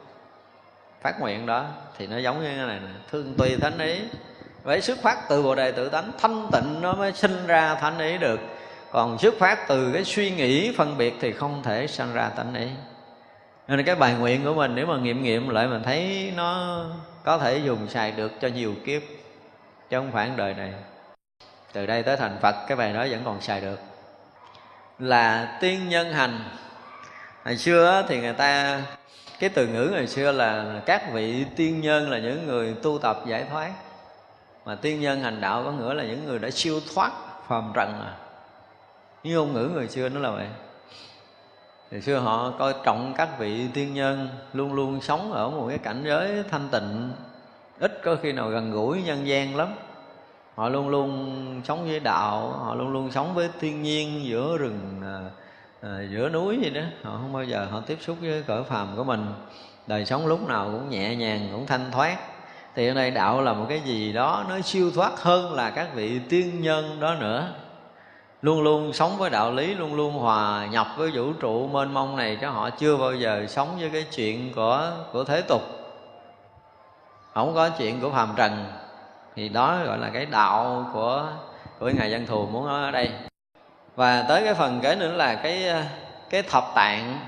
[1.02, 1.66] phát nguyện đó,
[1.98, 4.00] thì nó giống như cái này nè, thương tùy thánh ý.
[4.62, 7.98] Vậy xuất phát từ bồ đề tự tánh, thanh tịnh nó mới sinh ra thánh
[7.98, 8.40] ý được.
[8.90, 12.54] Còn xuất phát từ cái suy nghĩ phân biệt thì không thể sanh ra tánh
[12.54, 12.68] ý.
[13.68, 16.80] Nên cái bài nguyện của mình, nếu mà nghiệm nghiệm lại mình thấy nó
[17.24, 19.02] có thể dùng xài được cho nhiều kiếp,
[19.90, 20.72] chứ không phải đời này.
[21.72, 23.80] Từ đây tới thành phật, cái bài đó vẫn còn xài được.
[24.98, 26.40] Là tiên nhân hành.
[27.44, 28.80] Hồi xưa thì người ta
[29.42, 33.22] cái từ ngữ ngày xưa là các vị tiên nhân là những người tu tập
[33.26, 33.72] giải thoát.
[34.64, 37.12] Mà tiên nhân hành đạo có nghĩa là những người đã siêu thoát
[37.48, 38.16] phàm trần à
[39.22, 40.46] như ngôn ngữ người xưa nó là vậy.
[41.90, 45.78] Thì xưa họ coi trọng các vị tiên nhân, luôn luôn sống ở một cái
[45.78, 47.10] cảnh giới thanh tịnh.
[47.80, 49.74] Ít có khi nào gần gũi, nhân gian lắm.
[50.54, 55.00] Họ luôn luôn sống với đạo, họ luôn luôn sống với thiên nhiên giữa rừng
[55.02, 55.18] à,
[55.82, 58.96] à, giữa núi gì đó họ không bao giờ họ tiếp xúc với cõi phàm
[58.96, 59.26] của mình.
[59.86, 62.16] Đời sống lúc nào cũng nhẹ nhàng cũng thanh thoát.
[62.74, 65.88] Thì ở đây đạo là một cái gì đó nó siêu thoát hơn là các
[65.94, 67.48] vị tiên nhân đó nữa.
[68.42, 72.16] Luôn luôn sống với đạo lý luôn luôn hòa nhập với vũ trụ mênh mông
[72.16, 75.62] này cho họ chưa bao giờ sống với cái chuyện của của thế tục.
[77.34, 78.64] Không có chuyện của phàm trần.
[79.36, 81.28] Thì đó gọi là cái đạo của
[81.78, 83.31] của ngài dân thù muốn nói ở đây
[83.94, 85.82] và tới cái phần kế nữa là cái ờ,
[86.30, 87.18] cái thập tạng.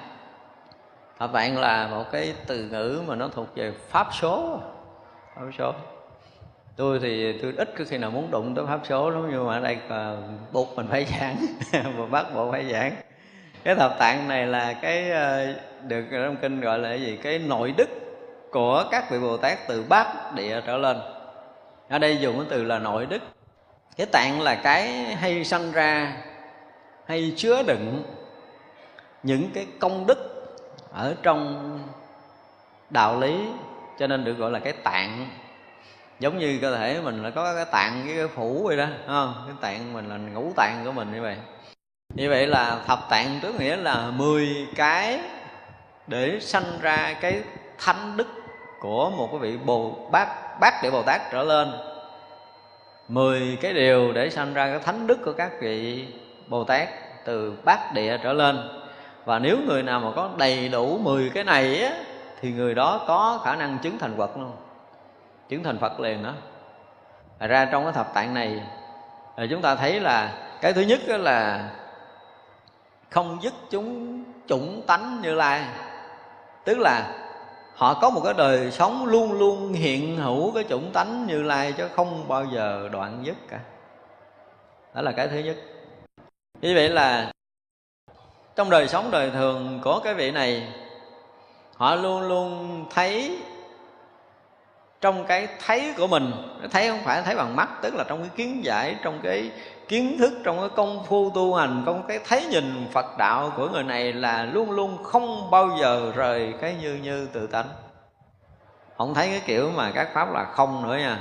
[1.18, 4.60] Thập tạng là một cái từ ngữ mà nó thuộc về pháp số.
[5.34, 5.72] Pháp số.
[6.76, 9.54] Tôi thì tôi ít có khi nào muốn đụng tới pháp số lắm, nhưng mà
[9.54, 10.16] ở đây ờ,
[10.52, 11.36] buộc mình phải giảng.
[11.96, 12.94] Và bắt buộc phải giảng.
[13.64, 15.46] Cái thập tạng này là cái ờ,
[15.82, 17.18] được trong kinh gọi là cái gì?
[17.22, 17.88] Cái nội đức
[18.50, 20.96] của các vị bồ tát từ bát địa trở lên.
[21.88, 23.22] Ở đây dùng cái từ là nội đức.
[23.96, 26.12] Cái tạng là cái hay sanh ra
[27.06, 28.02] hay chứa đựng
[29.22, 30.46] những cái công đức
[30.92, 31.78] ở trong
[32.90, 33.48] đạo lý,
[33.98, 35.28] cho nên được gọi là cái tạng.
[36.20, 39.34] Giống như cơ thể mình là có cái tạng với cái phủ vậy đó không?
[39.46, 41.36] Cái tạng mình là ngũ tạng của mình như vậy.
[42.14, 45.20] Như vậy là thập tạng tức nghĩa là 10 cái
[46.06, 47.42] để sanh ra cái
[47.78, 48.26] thánh đức
[48.80, 51.72] của một cái vị bồ bát bát địa bồ tát trở lên.
[53.08, 56.06] 10 cái điều để sanh ra cái thánh đức của các vị
[56.46, 56.88] bồ tát
[57.24, 58.68] từ bát địa trở lên.
[59.24, 61.92] Và nếu người nào mà có đầy đủ 10 cái này á,
[62.40, 64.52] thì người đó có khả năng chứng thành Phật luôn.
[65.48, 66.32] Chứng thành Phật liền đó.
[67.40, 68.60] Rồi ra trong cái thập tạng này
[69.36, 71.70] rồi chúng ta thấy là cái thứ nhất đó là
[73.10, 75.64] không dứt chúng chủng tánh như lai.
[76.64, 77.12] Tức là
[77.74, 81.72] họ có một cái đời sống luôn luôn hiện hữu cái chủng tánh như lai
[81.72, 83.58] chứ không bao giờ đoạn dứt cả.
[84.94, 85.56] Đó là cái thứ nhất
[86.64, 87.32] như vậy là
[88.56, 90.68] trong đời sống đời thường của cái vị này,
[91.76, 93.38] họ luôn luôn thấy
[95.00, 96.32] trong cái thấy của mình.
[96.70, 99.50] Thấy không phải thấy bằng mắt, tức là trong cái kiến giải, trong cái
[99.88, 103.68] kiến thức, trong cái công phu tu hành, trong cái thấy nhìn phật đạo của
[103.68, 107.68] người này là luôn luôn không bao giờ rời cái như như tự tánh.
[108.98, 111.18] Không thấy cái kiểu mà các pháp là không nữa nha.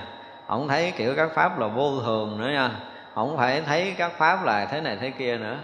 [0.48, 2.72] Không thấy cái kiểu các pháp là vô thường nữa nha
[3.16, 5.58] không phải thấy các pháp là thế này thế kia nữa.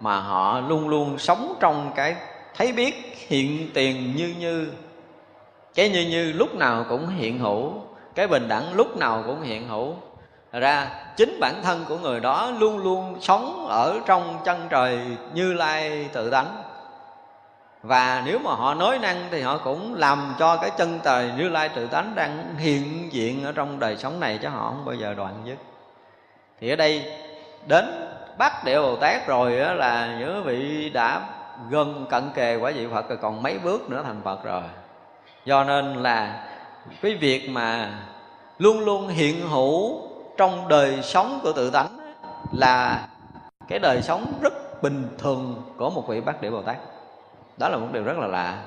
[0.00, 2.16] Mà họ luôn luôn sống trong cái
[2.56, 4.72] thấy biết hiện tiền như như.
[5.74, 7.72] Cái như như lúc nào cũng hiện hữu,
[8.14, 9.94] cái bình đẳng lúc nào cũng hiện hữu.
[10.52, 15.00] Thật ra, chính bản thân của người đó luôn luôn sống ở trong chân trời
[15.34, 16.62] như lai tự tánh.
[17.82, 21.48] Và nếu mà họ nói năng thì họ cũng làm cho cái chân trời như
[21.48, 24.94] lai tự tánh đang hiện diện ở trong đời sống này, chứ họ không bao
[24.94, 25.56] giờ đoạn dứt
[26.60, 27.12] thì ở đây,
[27.66, 27.84] đến
[28.38, 31.28] bắt địa bồ tát rồi đó là những vị đã
[31.70, 34.62] gần cận kề quả vị phật rồi, còn mấy bước nữa thành phật rồi.
[35.44, 36.44] Do nên là
[37.02, 37.98] cái việc mà
[38.58, 40.00] luôn luôn hiện hữu
[40.36, 41.98] trong đời sống của tự tánh
[42.52, 43.06] là
[43.68, 46.76] cái đời sống rất bình thường của một vị bát địa bồ tát.
[47.58, 48.62] Đó là một điều rất là lạ.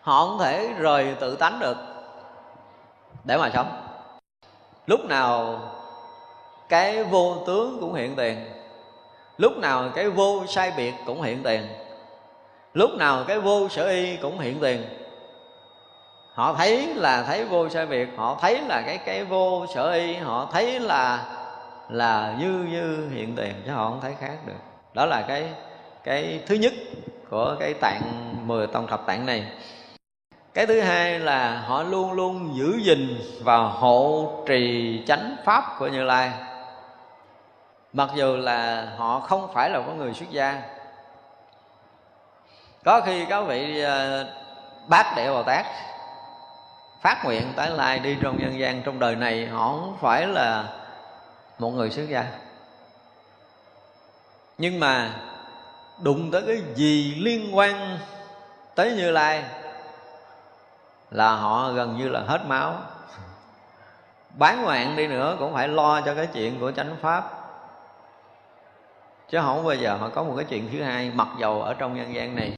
[0.00, 1.76] Họ không thể rời tự tánh được
[3.24, 3.66] để mà sống.
[4.86, 5.60] Lúc nào
[6.70, 8.38] cái vô tướng cũng hiện tiền.
[9.38, 11.62] Lúc nào cái vô sai biệt cũng hiện tiền.
[12.74, 14.84] Lúc nào cái vô sở y cũng hiện tiền.
[16.34, 20.14] Họ thấy là thấy vô sai biệt, họ thấy là cái cái vô sở y,
[20.14, 21.24] họ thấy là
[21.88, 24.60] là như như hiện tiền, chứ họ không thấy khác được.
[24.94, 25.48] Đó là cái
[26.04, 26.72] cái thứ nhất
[27.30, 29.44] của cái tạng, mười tông thập tạng này.
[30.54, 35.88] Cái thứ hai là họ luôn luôn giữ gìn và hộ trì chánh pháp của
[35.88, 36.30] như lai
[37.92, 40.62] mặc dù là họ không phải là có người xuất gia,
[42.84, 44.26] có khi các vị ờ,
[44.86, 45.66] bác đệ bồ tát
[47.00, 50.64] phát nguyện tái lai đi trong nhân gian trong đời này, họ không phải là
[51.58, 52.24] một người xuất gia.
[54.58, 55.10] Nhưng mà
[55.98, 57.98] đụng tới cái gì liên quan
[58.74, 59.44] tới như lai
[61.10, 62.74] là họ gần như là hết máu.
[64.30, 67.39] Bán ngoạn đi nữa cũng phải lo cho cái chuyện của chánh pháp
[69.30, 71.96] chứ không bao giờ họ có một cái chuyện thứ hai mặc dầu ở trong
[71.96, 72.52] nhân gian này.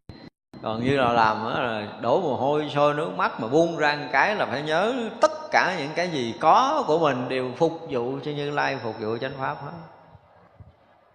[0.62, 3.96] Còn như là làm đó là đổ mồ hôi, sôi nước mắt mà buông ra
[4.00, 7.80] một cái là phải nhớ tất cả những cái gì có của mình đều phục
[7.90, 9.72] vụ cho như lai, phục vụ chánh pháp hết.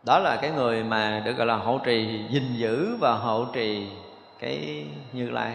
[0.04, 3.88] Đó là cái người mà được gọi là hộ trì gìn giữ và hộ trì
[4.40, 5.54] cái như lai.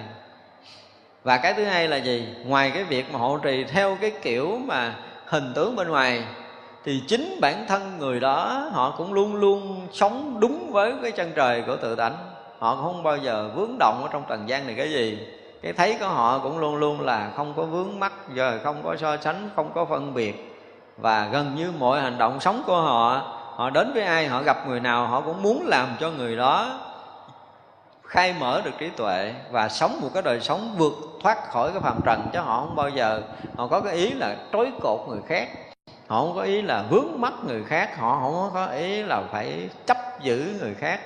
[1.22, 2.28] Và cái thứ hai là gì?
[2.44, 4.94] Ngoài cái việc mà hộ trì theo cái kiểu mà
[5.26, 6.24] hình tướng bên ngoài
[6.84, 11.32] thì chính bản thân người đó, họ cũng luôn luôn sống đúng với cái chân
[11.34, 12.16] trời của tự tánh.
[12.59, 15.18] Họ không bao giờ vướng động ở trong trần gian này cái gì.
[15.62, 18.96] Cái thấy của họ cũng luôn luôn là không có vướng mắc, giờ không có
[18.96, 20.59] so sánh, không có phân biệt.
[20.96, 23.22] Và gần như mọi hành động sống của họ
[23.56, 26.80] họ đến với ai, họ gặp người nào, họ cũng muốn làm cho người đó
[28.06, 30.92] khai mở được trí tuệ và sống một cái đời sống vượt
[31.22, 32.22] thoát khỏi cái phàm trần.
[32.32, 33.22] Chứ họ không bao giờ,
[33.56, 35.48] họ có cái ý là trói cột người khác
[36.12, 39.68] họ không có ý là vướng mắt người khác, họ không có ý là phải
[39.86, 41.01] chấp giữ người khác.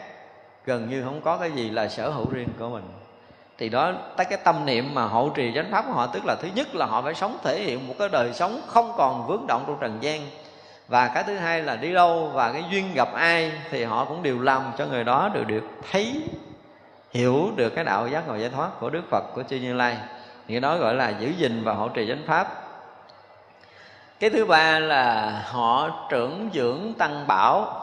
[0.65, 2.83] Gần như không có cái gì là sở hữu riêng của mình.
[3.59, 6.37] Thì đó, tới cái tâm niệm mà hộ trì chánh pháp của họ, tức là
[6.43, 9.47] thứ nhất là họ phải sống thể hiện một cái đời sống không còn vướng
[9.47, 10.21] động trong trần gian.
[10.89, 14.23] Và cái thứ hai là đi đâu và cái duyên gặp ai thì họ cũng
[14.23, 16.23] đều làm cho người đó đều được thấy,
[17.11, 19.97] hiểu được cái đạo giác ngộ giải thoát của đức phật của chư như lai.
[20.49, 22.66] Thì đó gọi là giữ gìn và hộ trì chánh pháp
[24.21, 27.83] cái thứ ba là họ trưởng dưỡng tăng bảo.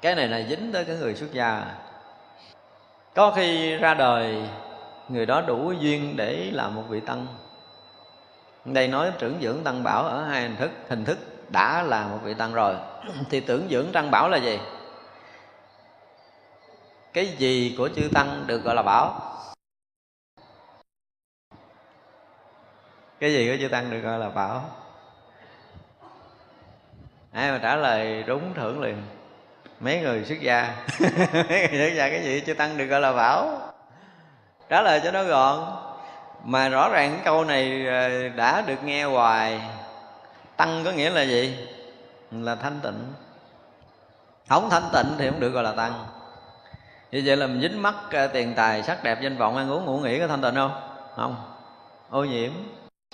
[0.00, 1.64] Cái này là dính tới cái người xuất gia.
[3.14, 4.42] Có khi ra đời,
[5.08, 7.26] người đó đủ duyên để làm một vị tăng.
[8.64, 10.70] Đây nói trưởng dưỡng tăng bảo ở hai hình thức.
[10.88, 11.18] Hình thức
[11.48, 12.74] đã là một vị tăng rồi.
[13.30, 14.58] Thì tưởng dưỡng tăng bảo là gì?
[17.12, 19.20] Cái gì của chư tăng được gọi là bảo?
[23.20, 24.62] Cái gì của chư tăng được gọi là bảo?
[27.32, 28.96] Ai mà trả lời đúng thưởng liền?
[29.80, 30.76] Mấy người xuất gia.
[31.48, 32.40] Mấy người xuất gia cái gì?
[32.40, 33.60] Chưa tăng được gọi là bảo.
[34.68, 35.58] Trả lời cho nó gọn.
[36.44, 39.60] Mà rõ ràng cái câu này ờ, đã được nghe hoài.
[40.56, 41.68] Tăng có nghĩa là gì?
[42.30, 43.12] Là thanh tịnh.
[44.48, 45.92] Không thanh tịnh thì không được gọi là tăng.
[47.10, 49.84] Như vậy là mình dính mắc ờ, tiền tài, sắc đẹp, danh vọng, ăn uống,
[49.84, 50.80] ngủ nghỉ có thanh tịnh không?
[51.16, 51.36] Không.
[52.10, 52.52] Ô nhiễm.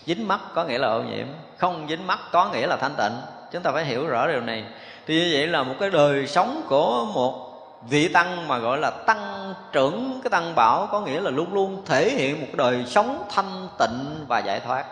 [0.07, 1.27] Dính mắt có nghĩa là ô nhiễm.
[1.59, 4.65] Không dính mắt có nghĩa là thanh tịnh chúng ta phải hiểu rõ điều này.
[5.07, 7.47] Thì như vậy là một cái đời sống của một
[7.89, 11.83] vị tăng mà gọi là tăng trưởng, cái tăng bảo có nghĩa là luôn luôn
[11.87, 14.85] thể hiện một đời sống thanh tịnh và giải thoát.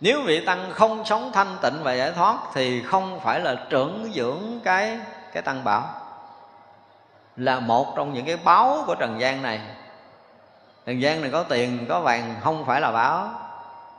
[0.00, 4.10] Nếu vị tăng không sống thanh tịnh và giải thoát thì không phải là trưởng
[4.14, 4.98] dưỡng cái
[5.32, 5.82] cái tăng bảo.
[7.36, 9.60] Là một trong những cái báo của trần gian này.
[10.86, 13.30] Trần gian này có tiền, có vàng, không phải là báo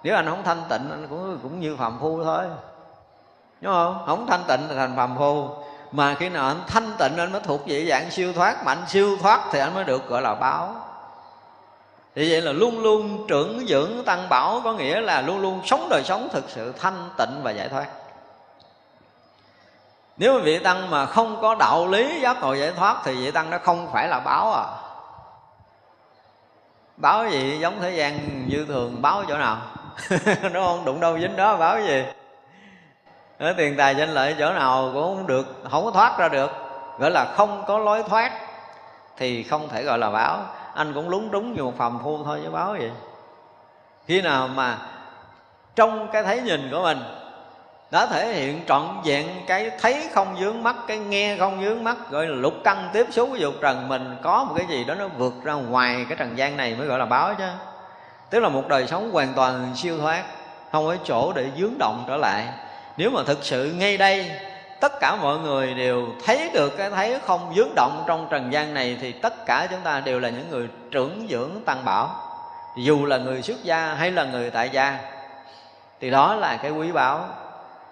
[0.06, 2.46] nếu anh không thanh tịnh, anh cũng cũng như phạm phu thôi
[3.66, 4.04] đúng không?
[4.06, 5.50] Không thanh tịnh thì thành phàm phu.
[5.92, 8.84] Mà khi nào anh thanh tịnh, anh mới thuộc về dạng siêu thoát mà anh
[8.88, 10.76] siêu thoát thì anh mới được gọi là báo.
[12.16, 15.88] Thì vậy là luôn luôn trưởng dưỡng tăng bảo có nghĩa là luôn luôn sống
[15.90, 17.88] đời sống thực sự thanh tịnh và giải thoát.
[20.18, 23.32] Nếu mà vị tăng mà không có đạo lý giác ngộ giải thoát thì vị
[23.32, 24.66] tăng nó không phải là báo à.
[26.98, 29.58] Báo gì giống thế gian như thường, báo chỗ nào?
[30.54, 30.86] Đúng không?
[30.86, 32.04] Đụng đâu dính đó, báo gì?
[33.38, 36.52] Ở tiền tài danh lợi chỗ nào cũng không được, không có thoát ra được.
[37.00, 38.32] Gọi là không có lối thoát
[39.18, 40.40] thì không thể gọi là báo.
[40.74, 42.92] Anh cũng lúng túng như một phàm phu thôi chứ báo gì.
[44.08, 44.78] Khi nào mà
[45.76, 47.00] trong cái thấy nhìn của mình
[47.92, 51.98] đã thể hiện trọn vẹn cái thấy không dướng mắt, cái nghe không dướng mắt,
[52.10, 54.96] gọi là lục căn tiếp xúc với dục trần, mình có một cái gì đó
[54.96, 57.48] nó vượt ra ngoài cái trần gian này mới gọi là báo chứ.
[58.30, 60.24] Tức là một đời sống hoàn toàn siêu thoát,
[60.72, 62.48] không có chỗ để dướng động trở lại
[62.98, 64.32] nếu mà thực sự ngay đây,
[64.80, 68.74] tất cả mọi người đều thấy được cái thấy không dướng động trong trần gian
[68.74, 72.16] này, thì tất cả chúng ta đều là những người trưởng dưỡng tăng bảo.
[72.78, 75.00] Dù là người xuất gia hay là người tại gia,
[76.02, 77.26] thì đó là cái quý báu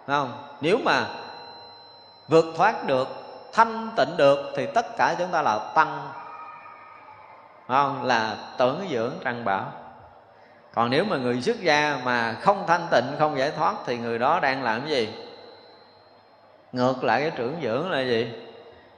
[0.08, 0.32] không?
[0.62, 1.06] Nếu mà
[2.28, 3.08] vượt thoát được,
[3.54, 6.10] thanh tịnh được, thì tất cả chúng ta là tăng
[7.68, 8.04] không?
[8.04, 9.72] Là tưởng dưỡng tăng bảo
[10.76, 14.20] còn nếu mà người xuất gia mà không thanh tịnh, không giải thoát thì người
[14.20, 15.14] đó đang làm cái gì?
[16.72, 18.34] Ngược lại cái trưởng dưỡng là gì?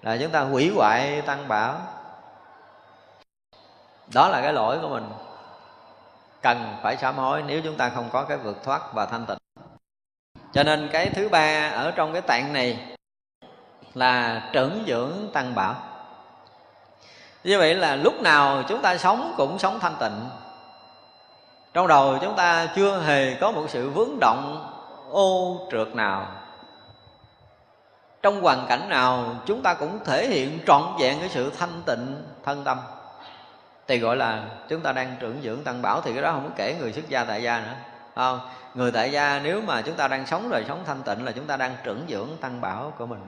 [0.02, 1.82] Là chúng ta hủy hoại tăng bảo.
[4.14, 5.10] Đó là cái lỗi của mình.
[6.42, 9.38] Cần phải sám hối nếu chúng ta không có cái vượt thoát và thanh tịnh.
[10.54, 12.98] Cho nên cái thứ ba ở trong cái tạng này
[13.94, 15.76] là trưởng dưỡng tăng bảo.
[17.44, 20.30] Như vậy là lúc nào chúng ta sống cũng sống thanh tịnh
[21.76, 24.72] trong đầu chúng ta chưa hề có một sự vướng động,
[25.10, 26.28] ô trượt nào.
[28.22, 32.24] Trong hoàn cảnh nào, chúng ta cũng thể hiện trọn vẹn cái sự thanh tịnh,
[32.46, 32.80] thân tâm.
[33.88, 36.50] Thì gọi là chúng ta đang trưởng dưỡng tăng bảo thì cái đó không có
[36.56, 37.76] kể người xuất gia tại gia nữa
[38.16, 38.40] không?
[38.74, 41.48] Người tại gia nếu mà chúng ta đang sống đời sống thanh tịnh là chúng
[41.48, 43.22] ta đang trưởng dưỡng tăng bảo của mình.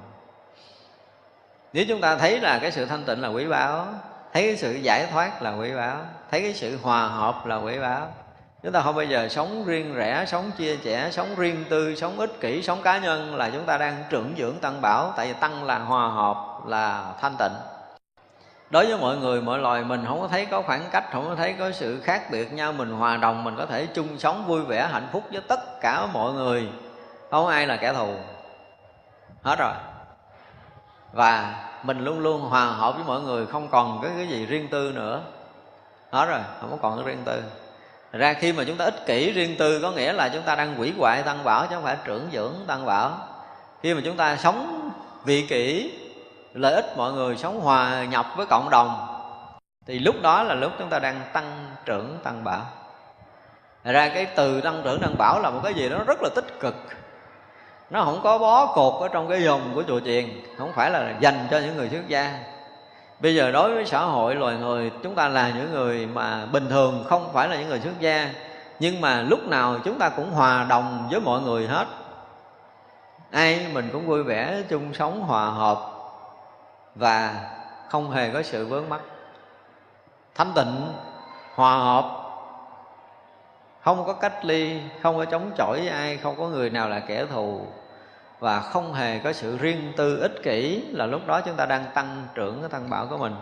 [1.73, 3.87] Nếu chúng ta thấy là cái sự thanh tịnh là quý báo,
[4.33, 5.97] thấy cái sự giải thoát là quý báo,
[6.31, 8.07] thấy cái sự hòa hợp là quý báo
[8.63, 12.19] chúng ta không bao giờ sống riêng rẽ, sống chia sẻ, sống riêng tư, sống
[12.19, 15.13] ích kỷ, sống cá nhân là chúng ta đang trưởng dưỡng tăng bảo.
[15.15, 17.53] Tại vì tăng là hòa hợp, là thanh tịnh.
[18.69, 21.35] Đối với mọi người, mọi loài, mình không có thấy có khoảng cách, không có
[21.35, 22.73] thấy có sự khác biệt nhau.
[22.73, 26.05] Mình hòa đồng, mình có thể chung sống vui vẻ, hạnh phúc với tất cả
[26.13, 26.69] mọi người.
[27.31, 28.13] Không ai là kẻ thù.
[29.43, 29.73] Hết rồi.
[31.13, 34.67] Và mình luôn luôn hòa hợp với mọi người, không còn cái cái gì riêng
[34.71, 35.21] tư nữa.
[36.11, 37.43] Hết rồi, không có còn cái riêng tư
[38.11, 40.75] ra khi mà chúng ta ích kỷ riêng tư, có nghĩa là chúng ta đang
[40.79, 43.17] quỷ hoại tăng bảo, chứ không phải trưởng dưỡng tăng bảo.
[43.83, 44.89] Khi mà chúng ta sống
[45.25, 45.91] vị kỷ,
[46.53, 49.07] lợi ích mọi người, sống hòa nhập với cộng đồng,
[49.85, 52.61] thì lúc đó là lúc chúng ta đang tăng trưởng tăng bảo.
[53.83, 56.59] Ra cái từ tăng trưởng tăng bảo là một cái gì đó rất là tích
[56.59, 56.75] cực.
[57.89, 60.25] Nó không có bó cột ở trong cái dòng của chùa chiền,
[60.57, 62.39] không phải là dành cho những người xuất gia
[63.19, 66.69] bây giờ đối với xã hội, loài người, chúng ta là những người mà bình
[66.69, 68.29] thường, không phải là những người xuất gia.
[68.79, 71.85] Nhưng mà lúc nào chúng ta cũng hòa đồng với mọi người hết.
[73.31, 75.77] Ai mình cũng vui vẻ, chung sống, hòa hợp
[76.95, 77.33] và
[77.89, 79.01] không hề có sự vướng mắc.
[80.35, 80.91] Thanh tịnh,
[81.55, 82.05] hòa hợp,
[83.81, 86.99] không có cách ly, không có chống chọi với ai, không có người nào là
[86.99, 87.61] kẻ thù
[88.39, 91.85] và không hề có sự riêng tư ích kỷ là lúc đó chúng ta đang
[91.93, 93.35] tăng trưởng cái tăng bảo của mình.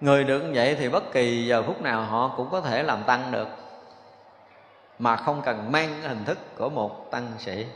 [0.00, 3.02] Người được như vậy thì bất kỳ giờ phút nào họ cũng có thể làm
[3.02, 3.48] tăng được.
[4.98, 7.66] Mà không cần mang hình thức của một tăng sĩ.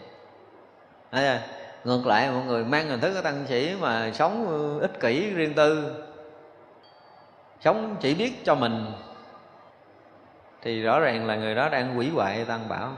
[1.12, 1.38] Đấy
[1.84, 4.46] ngược lại mọi người mang hình thức của tăng sĩ mà sống
[4.80, 5.94] ích kỷ, riêng tư,
[7.60, 8.92] sống chỉ biết cho mình,
[10.62, 12.92] thì rõ ràng là người đó đang quỷ hoại tăng bảo.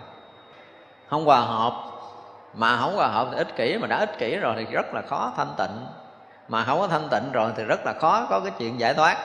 [1.08, 1.95] Không hòa hợp
[2.56, 5.02] mà không hòa hợp thì ích kỷ mà đã ích kỷ rồi thì rất là
[5.08, 5.86] khó thanh tịnh.
[6.48, 9.18] Mà không có thanh tịnh rồi thì rất là khó có cái chuyện giải thoát.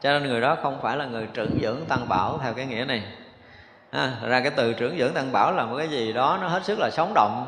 [0.00, 2.84] Cho nên người đó không phải là người trưởng dưỡng tăng bảo theo cái nghĩa
[2.84, 3.02] này.
[3.90, 6.64] À, ra cái từ trưởng dưỡng tăng bảo là một cái gì đó nó hết
[6.64, 7.46] sức là sống động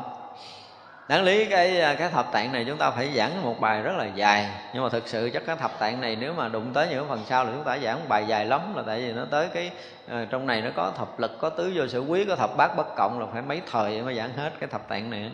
[1.07, 3.91] đáng lý cái à, cái thập tạng này chúng ta phải giảng một bài rất
[3.97, 4.49] là dài.
[4.73, 7.23] Nhưng mà thực sự chắc cái thập tạng này nếu mà đụng tới những phần
[7.29, 9.71] sau là chúng ta giảng một bài dài lắm là tại vì nó tới cái
[10.07, 12.77] à, trong này nó có thập lực, có tứ vô sự quý, có thập bát
[12.77, 15.31] bất cộng là phải mấy thời mới giảng hết cái thập tạng này.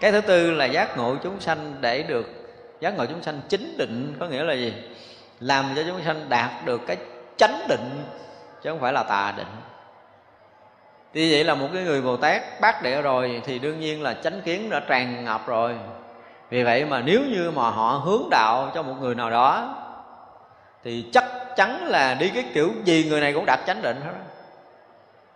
[0.00, 2.26] Cái thứ tư là giác ngộ chúng sanh để được,
[2.80, 4.74] giác ngộ chúng sanh chính định có nghĩa là gì?
[5.40, 6.96] Làm cho chúng sanh đạt được cái
[7.36, 8.04] chánh định
[8.62, 9.46] chứ không phải là tà định
[11.14, 14.14] thì vậy là một cái người bồ tát bát đệ rồi thì đương nhiên là
[14.14, 15.74] chánh kiến đã tràn ngập rồi.
[16.50, 19.74] Vì vậy mà nếu như mà họ hướng đạo cho một người nào đó
[20.84, 21.24] thì chắc
[21.56, 24.12] chắn là đi cái kiểu gì người này cũng đạt chánh định hết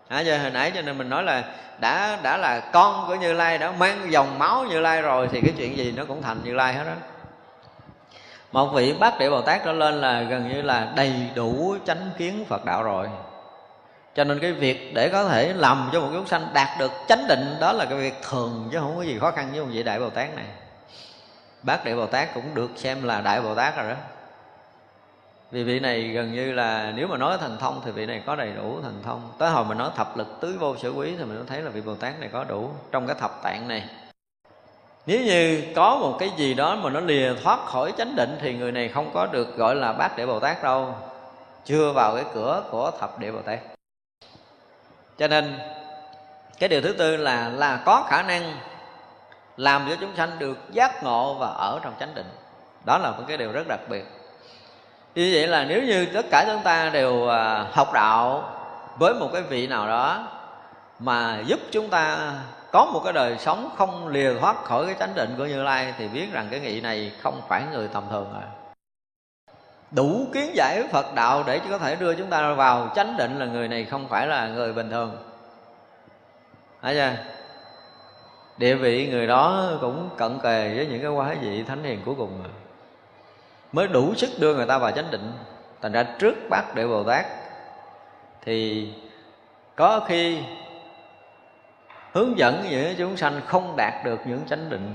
[0.08, 1.44] À, giờ hồi nãy cho nên mình nói là
[1.78, 5.40] đã đã là con của Như Lai đã mang dòng máu Như Lai rồi thì
[5.40, 6.92] cái chuyện gì nó cũng thành Như Lai hết đó.
[8.52, 12.10] Một vị bát đệ Bồ Tát trở lên là gần như là đầy đủ chánh
[12.18, 13.08] kiến Phật đạo rồi
[14.14, 17.28] cho nên cái việc để có thể làm cho một chúng sanh đạt được chánh
[17.28, 19.82] định, đó là cái việc thường, chứ không có gì khó khăn với một vị
[19.82, 20.44] đại bồ tát này.
[21.62, 23.96] Bác đại bồ tát cũng được xem là đại bồ tát rồi đó.
[25.50, 28.36] Vì vị này gần như là, nếu mà nói thần thông thì vị này có
[28.36, 29.32] đầy đủ thần thông.
[29.38, 31.80] Tới hồi mình nói thập lực tứ vô sở quý thì mình thấy là vị
[31.80, 33.84] bồ tát này có đủ trong cái thập tạng này.
[35.06, 38.54] Nếu như có một cái gì đó mà nó lìa thoát khỏi chánh định thì
[38.54, 40.94] người này không có được gọi là bát địa bồ tát đâu.
[41.64, 43.58] Chưa vào cái cửa của thập địa bồ tát
[45.22, 45.58] cho nên,
[46.58, 48.54] cái điều thứ tư là là có khả năng
[49.56, 52.26] làm cho chúng sanh được giác ngộ và ở trong chánh định.
[52.86, 54.04] Đó là một cái điều rất đặc biệt.
[55.14, 58.50] Như vậy là nếu như tất cả chúng ta đều à, học đạo
[58.98, 60.28] với một cái vị nào đó
[60.98, 62.32] mà giúp chúng ta
[62.72, 65.94] có một cái đời sống không lìa thoát khỏi cái chánh định của như lai,
[65.98, 68.61] thì biết rằng cái nghị này không phải người tầm thường rồi
[69.92, 73.46] đủ kiến giải phật đạo để có thể đưa chúng ta vào chánh định là
[73.46, 75.16] người này không phải là người bình thường.
[76.82, 77.12] Thấy chưa?
[78.56, 82.14] Địa vị người đó cũng cận kề với những cái quá vị thánh hiền cuối
[82.18, 82.52] cùng rồi
[83.72, 85.32] mới đủ sức đưa người ta vào chánh định.
[85.82, 87.26] Thành ra trước bát để bồ tát
[88.44, 88.88] thì
[89.76, 90.38] có khi
[92.12, 94.94] hướng dẫn những chúng sanh không đạt được những chánh định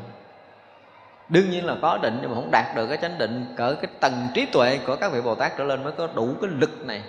[1.30, 3.92] đương nhiên là có định nhưng mà không đạt được cái chánh định cỡ cái
[4.00, 6.86] tầng trí tuệ của các vị bồ tát trở lên mới có đủ cái lực
[6.86, 7.04] này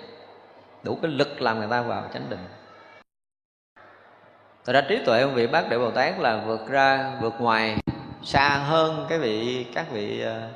[0.83, 2.39] đủ cái lực làm người ta vào chánh định
[4.69, 7.77] Thật ra trí tuệ của vị bác đệ Bồ Tát là vượt ra, vượt ngoài
[8.23, 10.51] xa hơn cái vị các vị uh,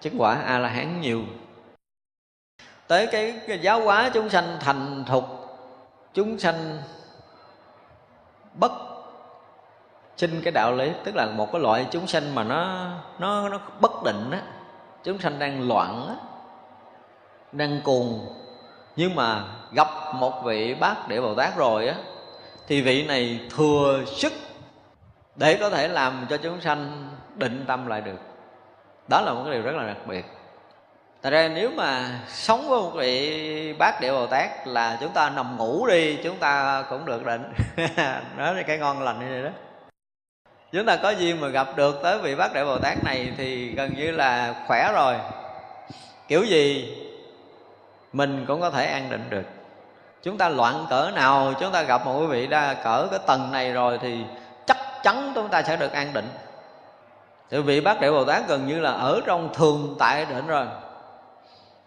[0.00, 1.22] chứng quả A La Hán nhiều.
[2.86, 5.24] Tới cái, cái giáo hóa chúng sanh thành thục,
[6.14, 6.78] chúng sanh
[8.54, 8.72] bất
[10.18, 13.60] sinh cái đạo lý, tức là một cái loại chúng sanh mà nó nó nó
[13.80, 14.40] bất định á,
[15.04, 16.14] chúng sanh đang loạn á,
[17.52, 18.26] đang cuồng.
[18.96, 21.94] Nhưng mà gặp một vị bác địa bồ tát rồi á,
[22.66, 24.32] thì vị này thừa sức
[25.36, 28.20] để có thể làm cho chúng sanh định tâm lại được.
[29.08, 30.24] Đó là một cái điều rất là đặc biệt.
[31.22, 35.30] Tại ra nếu mà sống với một vị bác địa Bồ Tát là chúng ta
[35.30, 37.52] nằm ngủ đi, chúng ta cũng được định.
[38.36, 39.67] Đó là cái ngon lành như vậy đó
[40.72, 43.68] chúng ta có duyên mà gặp được tới vị bác đại bồ tát này thì
[43.70, 45.14] gần như là khỏe rồi.
[46.28, 46.96] Kiểu gì,
[48.12, 49.44] mình cũng có thể an định được.
[50.22, 53.52] Chúng ta loạn cỡ nào, chúng ta gặp một quý vị đa cỡ cái tầng
[53.52, 54.18] này rồi thì
[54.66, 56.28] chắc chắn chúng ta sẽ được an định.
[57.50, 60.66] Thì vị bác đại bồ tát gần như là ở trong thường tại định rồi.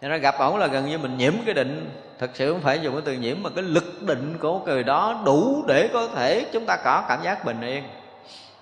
[0.02, 1.90] Cho nên gặp ổng là gần như mình nhiễm cái định.
[2.18, 5.20] Thật sự không phải dùng cái từ nhiễm mà cái lực định của người đó
[5.24, 7.84] đủ để có thể chúng ta có cảm giác bình yên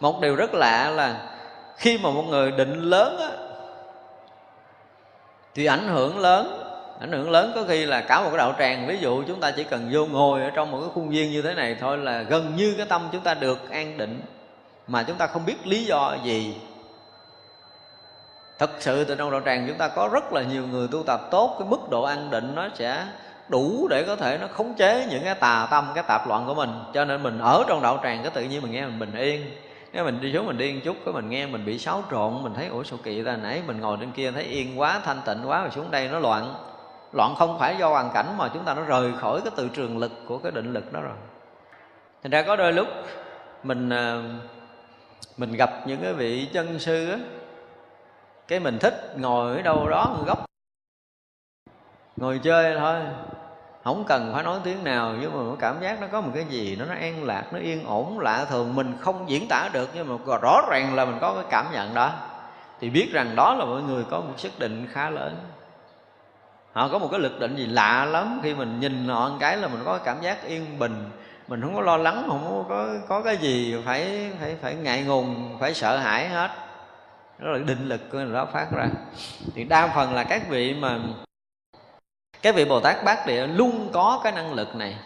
[0.01, 1.17] một điều rất lạ là
[1.77, 3.29] khi mà một người định lớn á,
[5.55, 6.67] thì ảnh hưởng lớn.
[7.01, 8.87] Ảnh hưởng lớn có khi là cả một cái đạo tràng.
[8.87, 11.43] Ví dụ chúng ta chỉ cần vô ngồi ở trong một cái khuôn viên như
[11.43, 14.23] thế này thôi là gần như cái tâm chúng ta được an định.
[14.87, 16.55] Mà chúng ta không biết lý do gì.
[18.59, 21.21] Thật sự từ trong đạo tràng chúng ta có rất là nhiều người tu tập
[21.31, 21.57] tốt.
[21.59, 23.07] Cái mức độ an định nó sẽ
[23.49, 26.55] đủ để có thể nó khống chế những cái tà tâm cái tạp loạn của
[26.55, 26.71] mình.
[26.95, 29.51] Cho nên mình ở trong đạo tràng cái tự nhiên mình nghe mình bình yên
[29.93, 32.43] nếu mình đi xuống mình đi một chút, cái mình nghe mình bị xáo trộn,
[32.43, 33.37] mình thấy, ủa, sao kỳ ta?
[33.37, 36.19] Nãy mình ngồi trên kia thấy yên quá, thanh tịnh quá, rồi xuống đây nó
[36.19, 36.55] loạn.
[37.13, 39.99] Loạn không phải do hoàn cảnh mà chúng ta nó rời khỏi cái từ trường
[39.99, 41.17] lực của cái định lực đó rồi.
[42.23, 42.89] Thành ra có đôi lúc
[43.63, 44.23] mình ờ,
[45.37, 47.19] mình gặp những cái vị chân sư á,
[48.49, 50.45] cái mình thích ngồi ở đâu đó góc,
[52.17, 53.01] ngồi chơi thôi
[53.85, 56.77] không cần phải nói tiếng nào, nhưng mà cảm giác nó có một cái gì,
[56.77, 60.09] nó nó an lạc, nó yên ổn, lạ thường, mình không diễn tả được, nhưng
[60.09, 62.13] mà rõ ràng là mình có cái cảm nhận đó.
[62.81, 65.37] Thì biết rằng đó là mọi người có một sức định khá lớn.
[66.73, 69.57] Họ có một cái lực định gì lạ lắm, khi mình nhìn họ một cái
[69.57, 71.11] là mình có cái cảm giác yên bình.
[71.49, 75.57] Mình không có lo lắng, không có có cái gì, phải phải phải ngại ngùng,
[75.61, 76.51] phải sợ hãi hết.
[77.39, 78.87] Đó là định lực của đó phát ra.
[79.55, 80.99] Thì đa phần là các vị mà
[82.43, 84.97] cái vị bồ tát bát địa luôn có cái năng lực này.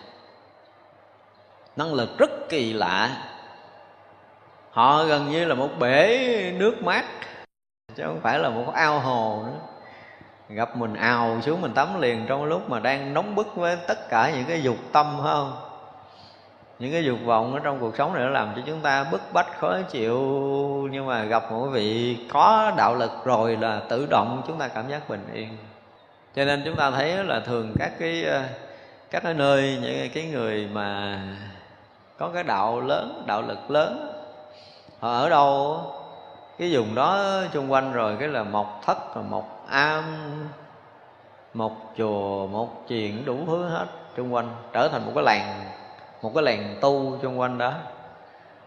[1.76, 3.10] Năng lực rất kỳ lạ.
[4.70, 7.04] Họ gần như là một bể nước mát,
[7.96, 9.58] chứ không phải là một ao hồ nữa.
[10.48, 14.08] Gặp mình ào xuống mình tắm liền trong lúc mà đang nóng bức với tất
[14.08, 15.56] cả những cái dục tâm, phải không?
[16.78, 19.20] Những cái dục vọng ở trong cuộc sống này nó làm cho chúng ta bức
[19.32, 20.18] bách, khó chịu.
[20.90, 24.88] Nhưng mà gặp một vị có đạo lực rồi là tự động chúng ta cảm
[24.88, 25.56] giác bình yên
[26.36, 28.42] cho nên chúng ta thấy là thường các cái ờ,
[29.10, 31.20] các cái nơi, những cái người mà
[32.18, 34.12] có cái đạo lớn, đạo lực lớn,
[35.00, 35.80] họ ở đâu
[36.58, 40.04] cái vùng đó xung quanh rồi, cái là mọc thất rồi một am,
[41.54, 43.86] một chùa, một chuyện đủ thứ hết
[44.16, 45.64] xung quanh, trở thành một cái làng,
[46.22, 47.72] một cái làng tu xung quanh đó.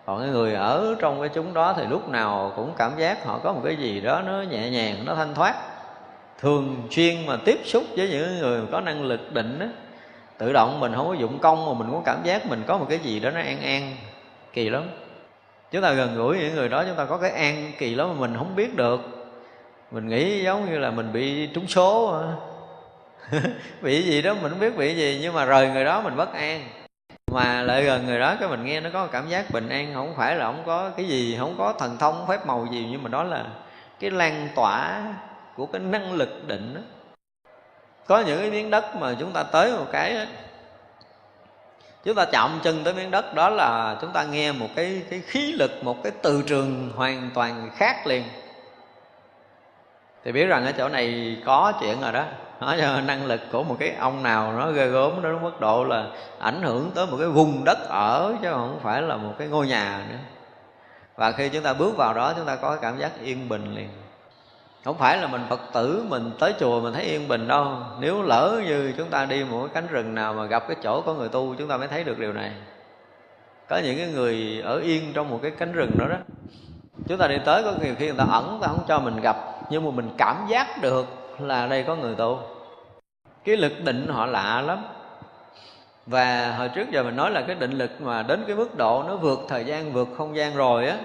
[0.06, 3.40] Còn cái người ở trong cái chúng đó thì lúc nào cũng cảm giác họ
[3.44, 5.56] có một cái gì đó nó nhẹ nhàng, nó thanh thoát
[6.40, 9.68] thường xuyên mà tiếp xúc với những người có năng lực định á,
[10.38, 12.86] tự động mình không có dụng công mà mình có cảm giác mình có một
[12.90, 13.96] cái gì đó nó an an,
[14.54, 14.84] kỳ lắm.
[15.72, 18.16] Chúng ta gần gũi những người đó, chúng ta có cái an kỳ lắm mà
[18.20, 19.02] mình không biết được.
[19.92, 22.22] Mình nghĩ giống như là mình bị trúng số
[23.82, 26.34] bị gì đó mình không biết bị gì, nhưng mà rời người đó mình bất
[26.34, 26.62] an.
[27.32, 30.14] Mà lại gần người đó, cái mình nghe nó có cảm giác bình an, không
[30.18, 33.10] phải là không có cái gì, không có thần thông phép màu gì, nhưng mà
[33.10, 33.46] đó là
[34.00, 35.04] cái lan tỏa
[35.58, 36.82] của cái năng lực định đó.
[38.08, 40.28] có những cái miếng đất mà chúng ta tới một cái
[42.04, 45.22] chúng ta chạm chân tới miếng đất đó là chúng ta nghe một cái cái
[45.22, 48.24] khí lực, một cái từ trường hoàn toàn khác liền.
[50.24, 52.24] Thì biết rằng ở chỗ này có chuyện rồi đó.
[52.60, 55.84] Nói cho năng lực của một cái ông nào nó ghê gớm đến mức độ
[55.84, 56.06] là
[56.40, 59.68] ảnh hưởng tới một cái vùng đất ở, chứ không phải là một cái ngôi
[59.68, 60.18] nhà nữa.
[61.16, 63.76] Và khi chúng ta bước vào đó, chúng ta có cái cảm giác yên bình
[63.76, 63.90] liền
[64.84, 67.68] không phải là mình phật tử, mình tới chùa mình thấy yên bình đâu.
[68.00, 71.02] Nếu lỡ như chúng ta đi một cái cánh rừng nào mà gặp cái chỗ
[71.02, 72.52] có người tu, chúng ta mới thấy được điều này.
[73.70, 76.18] Có những cái người ở yên trong một cái cánh rừng đó đó.
[77.08, 79.22] Chúng ta đi tới có nhiều khi người ta ẩn, người ta không cho mình
[79.22, 79.38] gặp,
[79.70, 81.06] nhưng mà mình cảm giác được
[81.40, 82.40] là đây có người tu.
[83.44, 84.84] Cái lực định họ lạ lắm.
[86.06, 89.04] Và hồi trước giờ mình nói là cái định lực mà đến cái mức độ
[89.08, 90.98] nó vượt thời gian, vượt không gian rồi á,